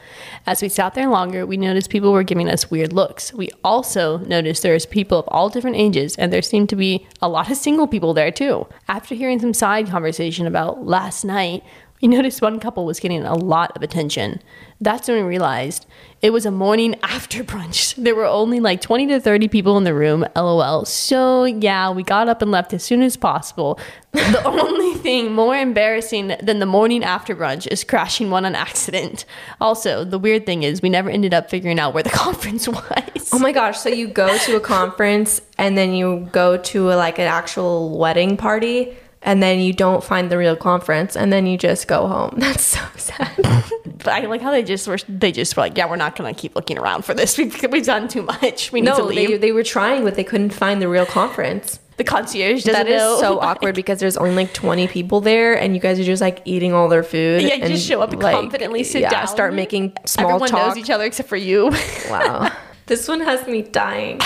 As 0.45 0.61
we 0.61 0.67
sat 0.67 0.93
there 0.93 1.09
longer, 1.09 1.45
we 1.45 1.57
noticed 1.57 1.89
people 1.89 2.11
were 2.11 2.23
giving 2.23 2.49
us 2.49 2.71
weird 2.71 2.91
looks. 2.91 3.33
We 3.33 3.49
also 3.63 4.17
noticed 4.17 4.63
there 4.63 4.73
was 4.73 4.85
people 4.85 5.19
of 5.19 5.25
all 5.29 5.49
different 5.49 5.77
ages, 5.77 6.15
and 6.17 6.33
there 6.33 6.41
seemed 6.41 6.69
to 6.69 6.75
be 6.75 7.07
a 7.21 7.29
lot 7.29 7.49
of 7.49 7.57
single 7.57 7.87
people 7.87 8.13
there 8.13 8.31
too. 8.31 8.67
After 8.87 9.15
hearing 9.15 9.39
some 9.39 9.53
side 9.53 9.87
conversation 9.87 10.47
about 10.47 10.85
last 10.85 11.23
night, 11.23 11.63
we 12.01 12.07
noticed 12.09 12.41
one 12.41 12.59
couple 12.59 12.85
was 12.85 12.99
getting 12.99 13.23
a 13.23 13.35
lot 13.35 13.75
of 13.75 13.83
attention. 13.83 14.41
That's 14.79 15.07
when 15.07 15.17
we 15.17 15.23
realized 15.23 15.87
it 16.21 16.31
was 16.31 16.45
a 16.45 16.51
morning 16.51 16.95
after 17.03 17.43
brunch. 17.43 17.95
There 18.07 18.15
were 18.15 18.25
only 18.25 18.59
like 18.59 18.79
20 18.81 19.07
to 19.07 19.19
30 19.19 19.47
people 19.47 19.77
in 19.77 19.83
the 19.83 19.93
room, 19.93 20.25
lol. 20.35 20.85
So, 20.85 21.45
yeah, 21.45 21.89
we 21.89 22.03
got 22.03 22.29
up 22.29 22.41
and 22.41 22.51
left 22.51 22.73
as 22.73 22.83
soon 22.83 23.01
as 23.01 23.17
possible. 23.17 23.79
The 24.17 24.43
only 24.45 24.95
thing 24.95 25.33
more 25.33 25.55
embarrassing 25.55 26.35
than 26.41 26.59
the 26.59 26.65
morning 26.65 27.03
after 27.03 27.35
brunch 27.35 27.67
is 27.67 27.83
crashing 27.83 28.31
one 28.31 28.45
on 28.45 28.55
accident. 28.55 29.25
Also, 29.61 30.03
the 30.03 30.17
weird 30.17 30.45
thing 30.45 30.63
is, 30.63 30.81
we 30.81 30.89
never 30.89 31.09
ended 31.09 31.35
up 31.35 31.49
figuring 31.51 31.79
out 31.79 31.93
where 31.93 32.03
the 32.03 32.09
conference 32.25 32.67
was. 32.67 33.29
Oh 33.31 33.39
my 33.39 33.51
gosh, 33.51 33.79
so 33.79 33.89
you 33.89 34.07
go 34.07 34.35
to 34.37 34.55
a 34.55 34.59
conference 34.59 35.39
and 35.59 35.77
then 35.77 35.93
you 35.93 36.27
go 36.31 36.57
to 36.57 36.91
a, 36.91 36.95
like 36.95 37.19
an 37.19 37.27
actual 37.27 37.97
wedding 37.97 38.37
party 38.37 38.97
and 39.21 39.41
then 39.41 39.59
you 39.59 39.73
don't 39.73 40.03
find 40.03 40.31
the 40.31 40.37
real 40.37 40.55
conference 40.55 41.15
and 41.15 41.31
then 41.33 41.47
you 41.47 41.57
just 41.57 41.87
go 41.87 42.07
home. 42.07 42.33
That's 42.37 42.63
so 42.63 42.85
sad. 42.95 43.65
But 43.97 44.09
I 44.09 44.25
like 44.27 44.41
how 44.41 44.51
they 44.51 44.63
just 44.63 44.87
were, 44.87 44.99
they 45.09 45.33
just 45.33 45.57
were 45.57 45.63
like, 45.63 45.75
yeah, 45.75 45.89
we're 45.89 45.97
not 45.97 46.15
going 46.15 46.33
to 46.33 46.39
keep 46.39 46.55
looking 46.55 46.77
around 46.77 47.03
for 47.03 47.13
this. 47.13 47.37
We've, 47.37 47.65
we've 47.69 47.85
done 47.85 48.07
too 48.07 48.21
much. 48.21 48.71
We 48.71 48.79
need 48.79 48.91
to 48.91 48.99
no, 48.99 49.03
leave. 49.05 49.29
they, 49.29 49.37
they 49.37 49.51
were 49.51 49.63
trying 49.63 50.05
but 50.05 50.15
they 50.15 50.23
couldn't 50.23 50.51
find 50.51 50.81
the 50.81 50.87
real 50.87 51.05
conference. 51.05 51.79
the 51.97 52.05
concierge 52.05 52.63
doesn't 52.63 52.85
That 52.85 52.87
is 52.87 53.01
know. 53.01 53.19
so 53.19 53.39
awkward 53.39 53.75
because 53.75 53.99
there's 53.99 54.15
only 54.15 54.33
like 54.35 54.53
20 54.53 54.87
people 54.87 55.19
there 55.19 55.59
and 55.59 55.73
you 55.73 55.81
guys 55.81 55.99
are 55.99 56.05
just 56.05 56.21
like 56.21 56.41
eating 56.45 56.73
all 56.73 56.87
their 56.87 57.03
food. 57.03 57.41
Yeah, 57.41 57.55
and, 57.55 57.65
just 57.65 57.85
show 57.85 58.01
up 58.01 58.13
like, 58.13 58.35
confidently 58.35 58.83
sit 58.83 59.01
yeah, 59.01 59.09
down. 59.09 59.27
start 59.27 59.53
making 59.53 59.97
small 60.05 60.29
Everyone 60.29 60.49
talk. 60.49 60.67
knows 60.67 60.77
each 60.77 60.91
other 60.91 61.03
except 61.03 61.27
for 61.27 61.35
you. 61.35 61.71
Wow. 62.09 62.49
this 62.85 63.07
one 63.07 63.19
has 63.21 63.45
me 63.47 63.63
dying. 63.63 64.21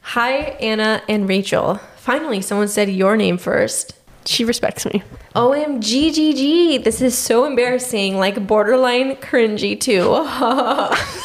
Hi, 0.00 0.32
Anna 0.60 1.02
and 1.08 1.26
Rachel. 1.26 1.80
Finally, 1.96 2.42
someone 2.42 2.68
said 2.68 2.90
your 2.90 3.16
name 3.16 3.38
first. 3.38 3.94
She 4.26 4.44
respects 4.44 4.86
me. 4.86 5.02
OMGGG. 5.34 6.82
This 6.84 7.00
is 7.00 7.16
so 7.16 7.44
embarrassing, 7.44 8.16
like 8.18 8.46
borderline 8.46 9.16
cringy 9.16 9.78
too. 9.78 10.10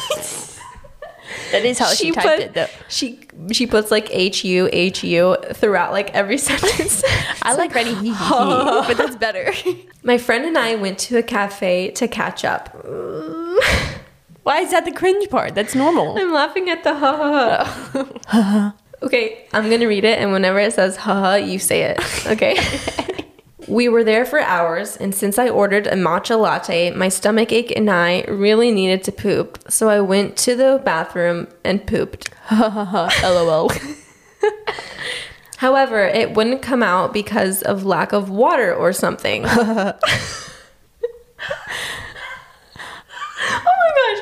That 1.52 1.64
is 1.64 1.78
how 1.78 1.88
she, 1.88 2.12
typed 2.12 2.26
put- 2.26 2.38
it, 2.38 2.54
though. 2.54 2.66
She 2.88 3.18
she 3.52 3.66
puts 3.66 3.90
like 3.90 4.08
H 4.10 4.44
U 4.44 4.68
H 4.72 5.02
U 5.02 5.36
throughout 5.54 5.92
like 5.92 6.10
every 6.14 6.38
sentence. 6.48 7.02
I 7.42 7.54
like 7.54 7.74
hee 7.74 7.92
hee, 7.94 8.10
but 8.12 8.94
that's 8.94 9.16
better. 9.16 9.52
My 10.04 10.16
friend 10.18 10.44
and 10.44 10.56
I 10.56 10.76
went 10.76 10.98
to 11.00 11.18
a 11.18 11.22
cafe 11.22 11.90
to 11.92 12.06
catch 12.06 12.44
up. 12.44 12.68
Why 14.44 14.60
is 14.60 14.70
that 14.70 14.84
the 14.84 14.92
cringe 14.92 15.28
part? 15.28 15.54
That's 15.54 15.74
normal. 15.74 16.16
I'm 16.18 16.32
laughing 16.32 16.70
at 16.70 16.84
the 16.84 16.94
ha 16.94 17.16
ha 17.16 18.14
ha. 18.28 18.74
Okay, 19.02 19.46
I'm 19.52 19.70
gonna 19.70 19.88
read 19.88 20.04
it, 20.04 20.18
and 20.18 20.32
whenever 20.32 20.58
it 20.58 20.72
says 20.74 20.96
ha 20.96 21.14
ha, 21.20 21.34
you 21.34 21.58
say 21.58 21.82
it. 21.82 22.00
Okay. 22.26 22.56
we 23.68 23.88
were 23.88 24.04
there 24.04 24.24
for 24.24 24.40
hours, 24.40 24.96
and 24.96 25.14
since 25.14 25.38
I 25.38 25.48
ordered 25.48 25.86
a 25.86 25.94
matcha 25.94 26.38
latte, 26.38 26.90
my 26.90 27.08
stomach 27.08 27.52
ache 27.52 27.72
and 27.74 27.90
I 27.90 28.22
really 28.22 28.72
needed 28.72 29.04
to 29.04 29.12
poop. 29.12 29.58
So 29.68 29.88
I 29.88 30.00
went 30.00 30.36
to 30.38 30.56
the 30.56 30.82
bathroom 30.84 31.48
and 31.64 31.86
pooped. 31.86 32.34
Ha 32.44 32.68
ha 32.68 32.84
ha, 32.84 33.08
LOL. 33.22 33.70
However, 35.58 36.00
it 36.00 36.34
wouldn't 36.34 36.62
come 36.62 36.82
out 36.82 37.12
because 37.12 37.62
of 37.62 37.84
lack 37.84 38.12
of 38.12 38.30
water 38.30 38.74
or 38.74 38.94
something. 38.94 39.44
oh 39.46 39.98
my 43.52 43.90
gosh. 43.98 44.20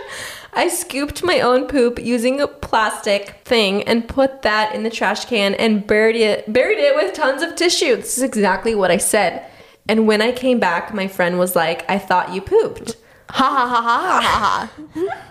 I 0.58 0.66
scooped 0.66 1.22
my 1.22 1.40
own 1.40 1.68
poop 1.68 2.00
using 2.00 2.40
a 2.40 2.48
plastic 2.48 3.42
thing 3.44 3.84
and 3.84 4.08
put 4.08 4.42
that 4.42 4.74
in 4.74 4.82
the 4.82 4.90
trash 4.90 5.24
can 5.26 5.54
and 5.54 5.86
buried 5.86 6.16
it 6.16 6.52
buried 6.52 6.78
it 6.78 6.96
with 6.96 7.14
tons 7.14 7.42
of 7.42 7.54
tissue. 7.54 7.94
This 7.94 8.18
is 8.18 8.24
exactly 8.24 8.74
what 8.74 8.90
I 8.90 8.96
said. 8.96 9.48
And 9.88 10.08
when 10.08 10.20
I 10.20 10.32
came 10.32 10.58
back, 10.58 10.92
my 10.92 11.06
friend 11.06 11.38
was 11.38 11.54
like, 11.54 11.88
"I 11.88 11.96
thought 11.96 12.34
you 12.34 12.40
pooped." 12.40 12.96
Ha 13.30 13.44
ha 13.44 13.66
ha 13.68 13.80
ha 13.80 14.20
ha 14.20 14.70
ha. 14.94 15.24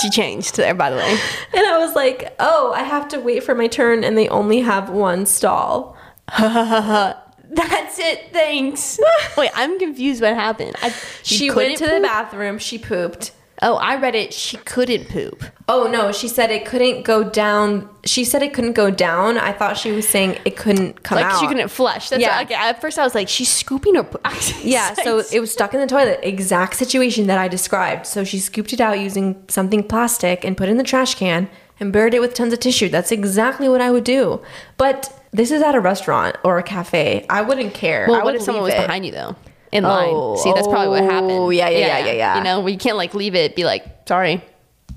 She 0.00 0.10
changed 0.10 0.56
there, 0.56 0.74
by 0.74 0.90
the 0.90 0.96
way. 0.96 1.18
And 1.52 1.66
I 1.66 1.78
was 1.78 1.96
like, 1.96 2.36
"Oh, 2.38 2.72
I 2.76 2.84
have 2.84 3.08
to 3.08 3.18
wait 3.18 3.42
for 3.42 3.56
my 3.56 3.66
turn 3.66 4.04
and 4.04 4.16
they 4.16 4.28
only 4.28 4.60
have 4.60 4.90
one 4.90 5.26
stall." 5.26 5.96
Ha 6.28 6.48
ha 6.48 6.64
ha 6.64 6.80
ha. 6.80 7.22
That's 7.50 7.98
it. 7.98 8.28
Thanks. 8.32 9.00
Wait, 9.38 9.50
I'm 9.54 9.78
confused. 9.78 10.20
What 10.20 10.34
happened? 10.34 10.76
I, 10.82 10.90
She 11.22 11.50
went 11.50 11.78
to 11.78 11.86
the 11.86 11.98
bathroom, 12.00 12.58
she 12.58 12.78
pooped. 12.78 13.32
Oh, 13.60 13.74
I 13.74 13.96
read 13.96 14.14
it. 14.14 14.32
She 14.32 14.56
couldn't 14.58 15.08
poop. 15.08 15.42
Oh 15.68 15.88
no, 15.90 16.12
she 16.12 16.28
said 16.28 16.50
it 16.50 16.64
couldn't 16.64 17.02
go 17.02 17.24
down. 17.28 17.88
She 18.04 18.24
said 18.24 18.42
it 18.42 18.54
couldn't 18.54 18.74
go 18.74 18.90
down. 18.90 19.36
I 19.36 19.52
thought 19.52 19.76
she 19.76 19.90
was 19.90 20.08
saying 20.08 20.38
it 20.44 20.56
couldn't 20.56 21.02
come 21.02 21.16
Like 21.16 21.26
out. 21.26 21.40
she 21.40 21.46
couldn't 21.48 21.68
flush. 21.68 22.08
That's 22.08 22.22
Yeah. 22.22 22.38
yeah. 22.38 22.44
okay. 22.44 22.54
At 22.54 22.80
first, 22.80 22.98
I 22.98 23.04
was 23.04 23.14
like, 23.14 23.28
she's 23.28 23.48
scooping 23.48 23.96
her. 23.96 24.04
poop. 24.04 24.20
yeah, 24.62 24.94
so 24.94 25.22
it 25.32 25.40
was 25.40 25.52
stuck 25.52 25.74
in 25.74 25.80
the 25.80 25.86
toilet. 25.86 26.20
Exact 26.22 26.76
situation 26.76 27.26
that 27.26 27.38
I 27.38 27.48
described. 27.48 28.06
So 28.06 28.22
she 28.24 28.38
scooped 28.38 28.72
it 28.72 28.80
out 28.80 29.00
using 29.00 29.42
something 29.48 29.82
plastic 29.82 30.44
and 30.44 30.56
put 30.56 30.68
it 30.68 30.72
in 30.72 30.78
the 30.78 30.84
trash 30.84 31.16
can 31.16 31.50
and 31.80 31.92
buried 31.92 32.14
it 32.14 32.20
with 32.20 32.34
tons 32.34 32.52
of 32.52 32.60
tissue. 32.60 32.88
That's 32.88 33.10
exactly 33.12 33.68
what 33.68 33.80
I 33.80 33.90
would 33.90 34.04
do. 34.04 34.40
But 34.76 35.12
this 35.32 35.50
is 35.50 35.62
at 35.62 35.74
a 35.74 35.80
restaurant 35.80 36.36
or 36.44 36.58
a 36.58 36.62
cafe. 36.62 37.26
I 37.28 37.42
wouldn't 37.42 37.74
care. 37.74 38.06
Well, 38.08 38.20
I 38.20 38.24
what 38.24 38.34
if 38.36 38.42
someone 38.42 38.64
was 38.64 38.74
it. 38.74 38.80
behind 38.82 39.04
you 39.04 39.12
though? 39.12 39.36
In 39.72 39.84
Oh, 39.84 39.88
line. 39.88 40.38
See, 40.38 40.52
that's 40.52 40.66
probably 40.68 40.88
what 40.88 41.02
happened. 41.10 41.30
oh, 41.32 41.50
yeah, 41.50 41.68
yeah, 41.68 41.78
yeah, 41.78 41.98
yeah, 42.06 42.12
yeah. 42.12 42.38
You 42.38 42.44
know, 42.44 42.60
we 42.60 42.76
can't 42.76 42.96
like 42.96 43.14
leave 43.14 43.34
it. 43.34 43.54
Be 43.54 43.64
like, 43.64 43.84
sorry, 44.08 44.42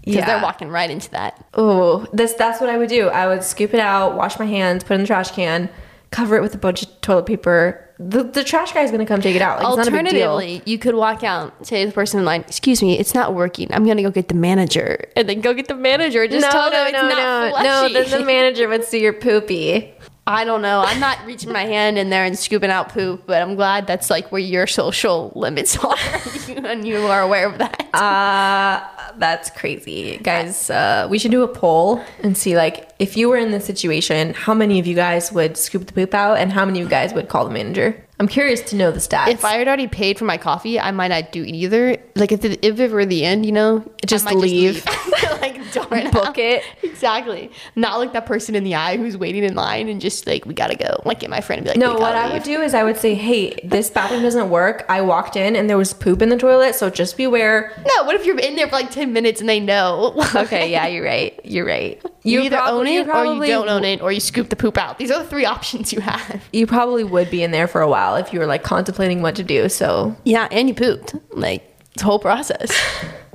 because 0.05 0.15
Yeah. 0.15 0.25
they're 0.25 0.41
walking 0.43 0.69
right 0.69 0.89
into 0.89 1.09
that. 1.11 1.43
Oh, 1.53 2.05
this 2.13 2.33
that's 2.33 2.61
what 2.61 2.69
I 2.69 2.77
would 2.77 2.89
do. 2.89 3.07
I 3.09 3.27
would 3.27 3.43
scoop 3.43 3.73
it 3.73 3.79
out, 3.79 4.15
wash 4.15 4.39
my 4.39 4.45
hands, 4.45 4.83
put 4.83 4.93
it 4.93 4.95
in 4.95 5.01
the 5.01 5.07
trash 5.07 5.31
can, 5.31 5.69
cover 6.11 6.35
it 6.37 6.41
with 6.41 6.55
a 6.55 6.57
bunch 6.57 6.83
of 6.83 7.01
toilet 7.01 7.25
paper. 7.25 7.87
The, 7.99 8.23
the 8.23 8.43
trash 8.43 8.75
is 8.75 8.89
gonna 8.89 9.05
come 9.05 9.21
take 9.21 9.35
it 9.35 9.43
out. 9.43 9.61
Like, 9.61 9.67
it's 9.67 9.77
not 9.77 9.87
a 9.87 9.91
big 9.91 10.09
deal. 10.09 10.31
Alternatively, 10.31 10.61
you 10.65 10.79
could 10.79 10.95
walk 10.95 11.23
out, 11.23 11.67
say 11.67 11.81
to 11.83 11.87
the 11.89 11.93
person 11.93 12.17
in 12.19 12.25
line, 12.25 12.41
"Excuse 12.47 12.81
me, 12.81 12.97
it's 12.97 13.13
not 13.13 13.35
working. 13.35 13.67
I'm 13.71 13.85
gonna 13.85 14.01
go 14.01 14.09
get 14.09 14.27
the 14.27 14.33
manager," 14.33 15.05
and 15.15 15.29
then 15.29 15.39
go 15.41 15.53
get 15.53 15.67
the 15.67 15.75
manager. 15.75 16.25
Just 16.27 16.45
no, 16.47 16.51
tell 16.51 16.71
no, 16.71 16.77
them 16.77 16.87
it's 16.87 16.93
no, 16.93 17.09
not 17.09 17.63
no, 17.63 17.87
no. 17.87 17.93
Then 17.93 18.09
the 18.09 18.25
manager 18.25 18.67
would 18.67 18.85
see 18.85 19.01
your 19.03 19.13
poopy. 19.13 19.93
I 20.31 20.45
don't 20.45 20.61
know. 20.61 20.79
I'm 20.79 21.01
not 21.01 21.17
reaching 21.25 21.51
my 21.51 21.65
hand 21.65 21.97
in 21.97 22.09
there 22.09 22.23
and 22.23 22.39
scooping 22.39 22.69
out 22.69 22.87
poop, 22.93 23.23
but 23.25 23.41
I'm 23.41 23.55
glad 23.55 23.85
that's 23.85 24.09
like 24.09 24.31
where 24.31 24.39
your 24.39 24.65
social 24.65 25.33
limits 25.35 25.77
are, 25.77 25.97
and 26.65 26.87
you 26.87 27.05
are 27.07 27.21
aware 27.21 27.47
of 27.47 27.57
that. 27.57 27.93
Uh, 27.93 29.11
that's 29.17 29.49
crazy, 29.49 30.17
guys. 30.19 30.69
Uh, 30.69 31.05
we 31.09 31.19
should 31.19 31.31
do 31.31 31.43
a 31.43 31.49
poll 31.49 32.01
and 32.23 32.37
see 32.37 32.55
like 32.55 32.89
if 32.97 33.17
you 33.17 33.27
were 33.27 33.35
in 33.35 33.51
this 33.51 33.65
situation, 33.65 34.33
how 34.33 34.53
many 34.53 34.79
of 34.79 34.87
you 34.87 34.95
guys 34.95 35.33
would 35.33 35.57
scoop 35.57 35.85
the 35.85 35.91
poop 35.91 36.13
out, 36.13 36.37
and 36.37 36.53
how 36.53 36.63
many 36.63 36.79
of 36.79 36.85
you 36.85 36.89
guys 36.89 37.13
would 37.13 37.27
call 37.27 37.43
the 37.43 37.51
manager? 37.51 38.01
I'm 38.21 38.27
curious 38.27 38.61
to 38.69 38.75
know 38.75 38.91
the 38.91 38.99
stats. 38.99 39.29
if 39.29 39.43
I 39.43 39.53
had 39.53 39.67
already 39.67 39.87
paid 39.87 40.19
for 40.19 40.25
my 40.25 40.37
coffee, 40.37 40.79
I 40.79 40.91
might 40.91 41.07
not 41.07 41.31
do 41.31 41.43
either. 41.43 41.97
Like 42.15 42.31
if, 42.31 42.45
it, 42.45 42.63
if 42.63 42.79
it 42.79 42.91
were 42.91 43.03
the 43.03 43.25
end, 43.25 43.47
you 43.47 43.51
know, 43.51 43.83
Just 44.05 44.27
I 44.27 44.33
might 44.35 44.41
leave. 44.41 44.85
like 45.41 45.71
darn 45.73 46.11
Book 46.11 46.37
it. 46.37 46.63
exactly. 46.83 47.51
Not 47.75 47.97
like 47.97 48.13
that 48.13 48.27
person 48.27 48.53
in 48.53 48.63
the 48.63 48.75
eye 48.75 48.97
who's 48.97 49.17
waiting 49.17 49.43
in 49.43 49.55
line 49.55 49.87
and 49.87 49.99
just 49.99 50.27
like 50.27 50.45
we 50.45 50.53
gotta 50.53 50.75
go. 50.75 51.01
Like 51.03 51.19
get 51.19 51.31
my 51.31 51.41
friend 51.41 51.59
and 51.59 51.65
be 51.65 51.69
like, 51.71 51.79
No, 51.79 51.95
"We 51.95 52.01
what 52.01 52.13
gotta 52.13 52.29
I 52.29 52.33
would 52.33 52.43
do 52.43 52.61
is 52.61 52.75
I 52.75 52.83
would 52.83 52.97
say, 52.97 53.15
"Hey, 53.15 53.59
this 53.63 53.89
bathroom 53.89 54.21
doesn't 54.21 54.49
work. 54.51 54.85
I 54.87 55.01
walked 55.01 55.35
in 55.35 55.55
and 55.55 55.67
there 55.67 55.77
was 55.77 55.93
poop 55.93 56.21
in 56.21 56.29
the 56.29 56.37
toilet, 56.37 56.75
so 56.75 56.89
just 56.91 57.17
beware." 57.17 57.71
No, 57.97 58.03
what 58.03 58.15
if 58.15 58.25
you're 58.25 58.37
in 58.37 58.55
there 58.55 58.67
for 58.67 58.75
like 58.75 58.91
ten 58.91 59.13
minutes 59.13 59.39
and 59.39 59.49
they 59.49 59.59
know? 59.59 60.13
Okay, 60.41 60.71
yeah, 60.71 60.87
you're 60.87 61.03
right. 61.03 61.39
You're 61.43 61.65
right. 61.65 62.01
You 62.23 62.41
either 62.41 62.57
prob- 62.57 62.73
own 62.73 62.87
it 62.87 63.07
or 63.07 63.25
you 63.25 63.45
don't 63.47 63.67
own 63.69 63.83
it, 63.83 64.01
or 64.01 64.11
you 64.11 64.19
scoop 64.19 64.49
the 64.49 64.55
poop 64.55 64.77
out. 64.77 64.97
These 64.97 65.11
are 65.11 65.21
the 65.21 65.27
three 65.29 65.45
options 65.45 65.91
you 65.91 65.99
have. 66.01 66.43
You 66.53 66.67
probably 66.67 67.03
would 67.03 67.29
be 67.29 67.43
in 67.43 67.51
there 67.51 67.67
for 67.67 67.81
a 67.81 67.87
while 67.89 68.10
if 68.15 68.31
you 68.33 68.39
were 68.39 68.45
like 68.45 68.63
contemplating 68.63 69.21
what 69.21 69.35
to 69.35 69.43
do. 69.43 69.69
So, 69.69 70.15
Yeah, 70.23 70.47
and 70.51 70.67
you 70.67 70.73
pooped. 70.75 71.15
Like 71.31 71.63
the 71.95 72.03
whole 72.03 72.19
process. 72.19 72.71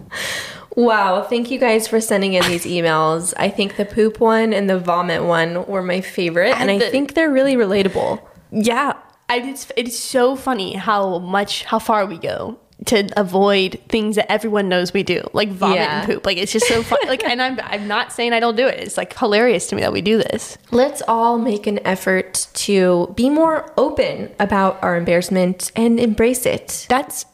wow, 0.76 1.22
thank 1.22 1.50
you 1.50 1.58
guys 1.58 1.88
for 1.88 2.00
sending 2.00 2.34
in 2.34 2.42
these 2.44 2.64
emails. 2.64 3.34
I 3.36 3.48
think 3.48 3.76
the 3.76 3.84
poop 3.84 4.20
one 4.20 4.52
and 4.52 4.68
the 4.68 4.78
vomit 4.78 5.24
one 5.24 5.66
were 5.66 5.82
my 5.82 6.00
favorite, 6.00 6.54
and 6.58 6.70
I 6.70 6.78
the- 6.78 6.90
think 6.90 7.14
they're 7.14 7.30
really 7.32 7.54
relatable. 7.56 8.20
Yeah, 8.50 8.94
I, 9.28 9.38
it's 9.40 9.70
it's 9.76 9.98
so 9.98 10.36
funny 10.36 10.74
how 10.74 11.18
much 11.18 11.64
how 11.64 11.78
far 11.78 12.06
we 12.06 12.16
go 12.18 12.58
to 12.86 13.08
avoid 13.18 13.80
things 13.88 14.16
that 14.16 14.30
everyone 14.30 14.68
knows 14.68 14.92
we 14.92 15.02
do, 15.02 15.22
like 15.32 15.48
vomit 15.50 15.76
Yeah. 15.76 16.00
and 16.00 16.06
poop. 16.10 16.26
Like 16.26 16.38
it's 16.38 16.52
just 16.52 16.66
so 16.66 16.82
fun. 16.82 16.98
like, 17.06 17.24
and 17.24 17.40
I'm 17.42 17.58
I'm 17.62 17.86
not 17.88 18.12
saying 18.12 18.32
I 18.32 18.40
don't 18.40 18.56
do 18.56 18.66
it. 18.66 18.78
It's 18.80 18.96
like 18.96 19.16
hilarious 19.18 19.66
to 19.68 19.76
me 19.76 19.82
that 19.82 19.92
we 19.92 20.00
do 20.00 20.18
this. 20.18 20.56
Let's 20.70 21.02
all 21.06 21.38
make 21.38 21.66
an 21.66 21.78
effort 21.86 22.48
to 22.54 23.12
be 23.16 23.30
more 23.30 23.72
open 23.76 24.32
about 24.38 24.82
our 24.82 24.96
embarrassment 24.96 25.70
and 25.76 25.98
embrace 26.00 26.46
it. 26.46 26.86
That's 26.88 27.26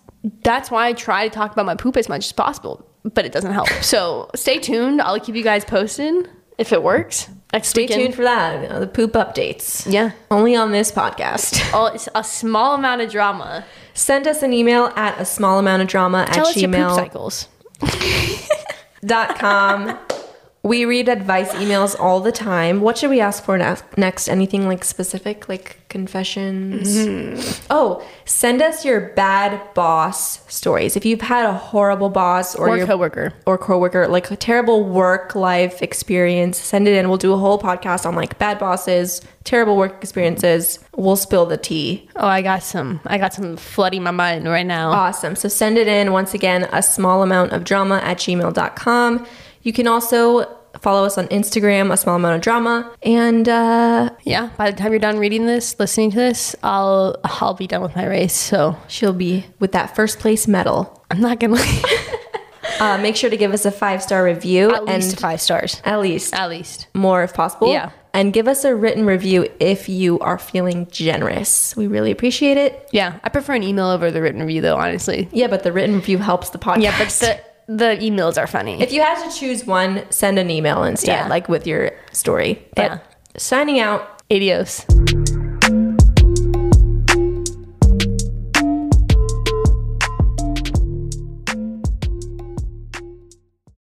that's 0.43 0.71
why 0.71 0.87
I 0.89 0.93
try 0.93 1.29
to 1.29 1.35
talk 1.35 1.53
about 1.53 1.67
my 1.67 1.75
poop 1.75 1.97
as 1.97 2.09
much 2.09 2.27
as 2.27 2.33
possible, 2.33 2.87
but 3.03 3.25
it 3.25 3.33
doesn't 3.33 3.53
help. 3.53 3.69
So 3.83 4.31
stay 4.35 4.59
tuned. 4.59 5.03
I'll 5.03 5.19
keep 5.19 5.35
you 5.35 5.43
guys 5.43 5.65
posted 5.65 6.29
if 6.59 6.73
it 6.73 6.83
works. 6.83 7.29
Next 7.53 7.69
Stay 7.69 7.83
weekend. 7.83 8.01
tuned 8.01 8.15
for 8.15 8.23
that. 8.23 8.71
uh, 8.71 8.79
the 8.81 8.87
poop 8.87 9.13
updates. 9.13 9.91
Yeah. 9.91 10.13
Only 10.31 10.57
on 10.57 10.73
this 10.73 10.91
podcast. 10.91 11.61
Oh, 11.75 11.87
it's 11.87 12.09
a 12.15 12.25
small 12.25 12.75
amount 12.75 13.01
of 13.03 13.11
drama. 13.11 13.65
Send 13.95 14.27
us 14.27 14.43
an 14.43 14.53
email 14.53 14.87
at 14.97 15.21
a 15.21 15.25
small 15.25 15.59
amount 15.59 15.83
of 15.83 15.89
drama 15.89 16.27
Tell 16.33 16.45
at 16.47 16.51
us 16.51 16.57
your 16.57 16.71
poop 16.71 16.79
gmail. 16.79 16.95
cycles. 16.97 17.49
dot 19.05 19.39
com. 19.39 19.99
we 20.65 20.85
read 20.85 21.09
advice 21.09 21.53
emails 21.55 21.99
all 21.99 22.21
the 22.21 22.31
time. 22.31 22.81
What 22.83 22.97
should 22.97 23.11
we 23.11 23.21
ask 23.21 23.43
for 23.45 23.59
next? 23.97 24.29
Anything 24.29 24.69
like 24.69 24.85
specific, 24.85 25.49
like 25.49 25.79
confessions? 25.89 26.97
Mm-hmm. 26.97 27.67
Oh, 27.69 28.01
send 28.27 28.63
us 28.63 28.85
your 28.85 29.01
bad 29.17 29.61
boss 29.75 30.41
stories. 30.53 30.97
If 30.97 31.05
you've 31.05 31.21
had 31.23 31.47
a 31.47 31.53
horrible 31.53 32.11
boss 32.11 32.55
or, 32.55 32.69
Or 32.69 32.77
your 32.77 32.87
coworker. 32.87 33.33
or 33.45 33.59
coworker, 33.59 34.07
like 34.07 34.31
a 34.31 34.37
terrible 34.37 34.85
work 34.85 35.35
life 35.35 35.83
experience, 35.83 36.59
send 36.59 36.87
it 36.87 36.95
in. 36.95 37.09
We'll 37.09 37.19
do 37.19 37.33
a 37.33 37.39
whole 37.39 37.59
podcast 37.59 38.07
on 38.07 38.15
like 38.15 38.39
bad 38.39 38.61
bosses, 38.61 39.21
terrible 39.43 39.77
work 39.77 39.97
experiences. 40.01 40.79
We'll 40.95 41.17
spill 41.17 41.45
the 41.47 41.57
tea. 41.57 42.09
Oh, 42.15 42.27
I 42.29 42.41
got 42.41 42.63
some. 42.63 43.01
I 43.05 43.19
got 43.19 43.35
some 43.35 43.57
flooding 43.57 44.05
my 44.05 44.13
mind 44.13 44.45
right 44.47 44.67
now. 44.67 44.93
Awesome. 44.93 45.35
So 45.35 45.49
send 45.49 45.77
it 45.77 45.89
in 45.89 46.13
once 46.13 46.35
again, 46.35 46.69
a 46.73 46.85
small 46.85 47.25
amount 47.25 47.51
of 47.51 47.65
drama 47.65 47.97
at 48.05 48.19
gmail.com. 48.19 49.27
You 49.63 49.73
can 49.73 49.87
also 49.87 50.45
follow 50.81 51.05
us 51.05 51.19
on 51.19 51.29
Instagram, 51.29 51.93
a 51.93 51.97
small 51.97 52.17
amount 52.17 52.37
of 52.37 52.41
drama. 52.41 52.91
And 53.03 53.49
uh, 53.49 54.11
yeah. 54.25 54.51
By 54.57 54.71
the 54.71 54.77
time 54.77 54.91
you're 54.93 54.99
done 54.99 55.19
reading 55.19 55.47
this, 55.47 55.79
listening 55.79 56.11
to 56.13 56.17
this, 56.17 56.57
I'll 56.63 57.17
I'll 57.25 57.55
be 57.55 57.67
done 57.67 57.83
with 57.83 57.95
my 57.95 58.07
race. 58.07 58.35
So 58.35 58.77
she'll 58.89 59.13
be 59.13 59.47
with 59.61 59.73
that 59.73 59.95
first 59.95 60.19
place 60.19 60.49
medal. 60.49 61.05
I'm 61.11 61.21
not 61.21 61.39
gonna 61.41 61.59
Uh, 62.81 62.99
make 62.99 63.15
sure 63.15 63.31
to 63.31 63.37
give 63.37 63.53
us 63.53 63.65
a 63.65 63.71
five 63.71 64.03
star 64.03 64.25
review 64.25 64.75
at 64.75 64.85
least 64.87 65.21
five 65.21 65.41
stars. 65.41 65.81
at 65.85 66.01
least 66.01 66.35
At 66.35 66.49
least. 66.49 66.89
more 66.95 67.23
if 67.23 67.33
possible. 67.33 67.71
Yeah. 67.73 67.91
And 68.15 68.33
give 68.33 68.49
us 68.49 68.65
a 68.65 68.75
written 68.75 69.07
review 69.07 69.47
if 69.61 69.89
you 69.89 70.19
are 70.19 70.37
feeling 70.39 70.89
generous. 70.91 71.77
We 71.77 71.87
really 71.87 72.11
appreciate 72.11 72.57
it. 72.57 72.89
Yeah, 72.93 73.21
I 73.23 73.29
prefer 73.29 73.55
an 73.55 73.63
email 73.63 73.87
over 73.87 74.11
the 74.11 74.21
written 74.21 74.41
review 74.41 74.63
though. 74.63 74.77
Honestly. 74.77 75.29
Yeah, 75.33 75.47
but 75.47 75.63
the 75.63 75.71
written 75.73 75.95
review 75.97 76.19
helps 76.19 76.51
the 76.51 76.59
podcast. 76.59 76.83
Yeah, 76.83 76.99
but 76.99 77.09
the 77.09 77.41
the 77.69 77.97
emails 78.01 78.37
are 78.39 78.47
funny. 78.47 78.81
If 78.83 78.93
you 78.93 79.01
had 79.03 79.23
to 79.29 79.37
choose 79.39 79.65
one, 79.67 80.03
send 80.11 80.39
an 80.39 80.51
email 80.51 80.85
instead, 80.85 81.13
Yeah. 81.25 81.29
like 81.29 81.49
with 81.49 81.67
your 81.67 81.93
story. 82.13 82.67
But 82.75 82.83
Yeah. 82.85 82.99
signing 83.37 83.81
out. 83.81 84.09
Adios. 84.31 84.87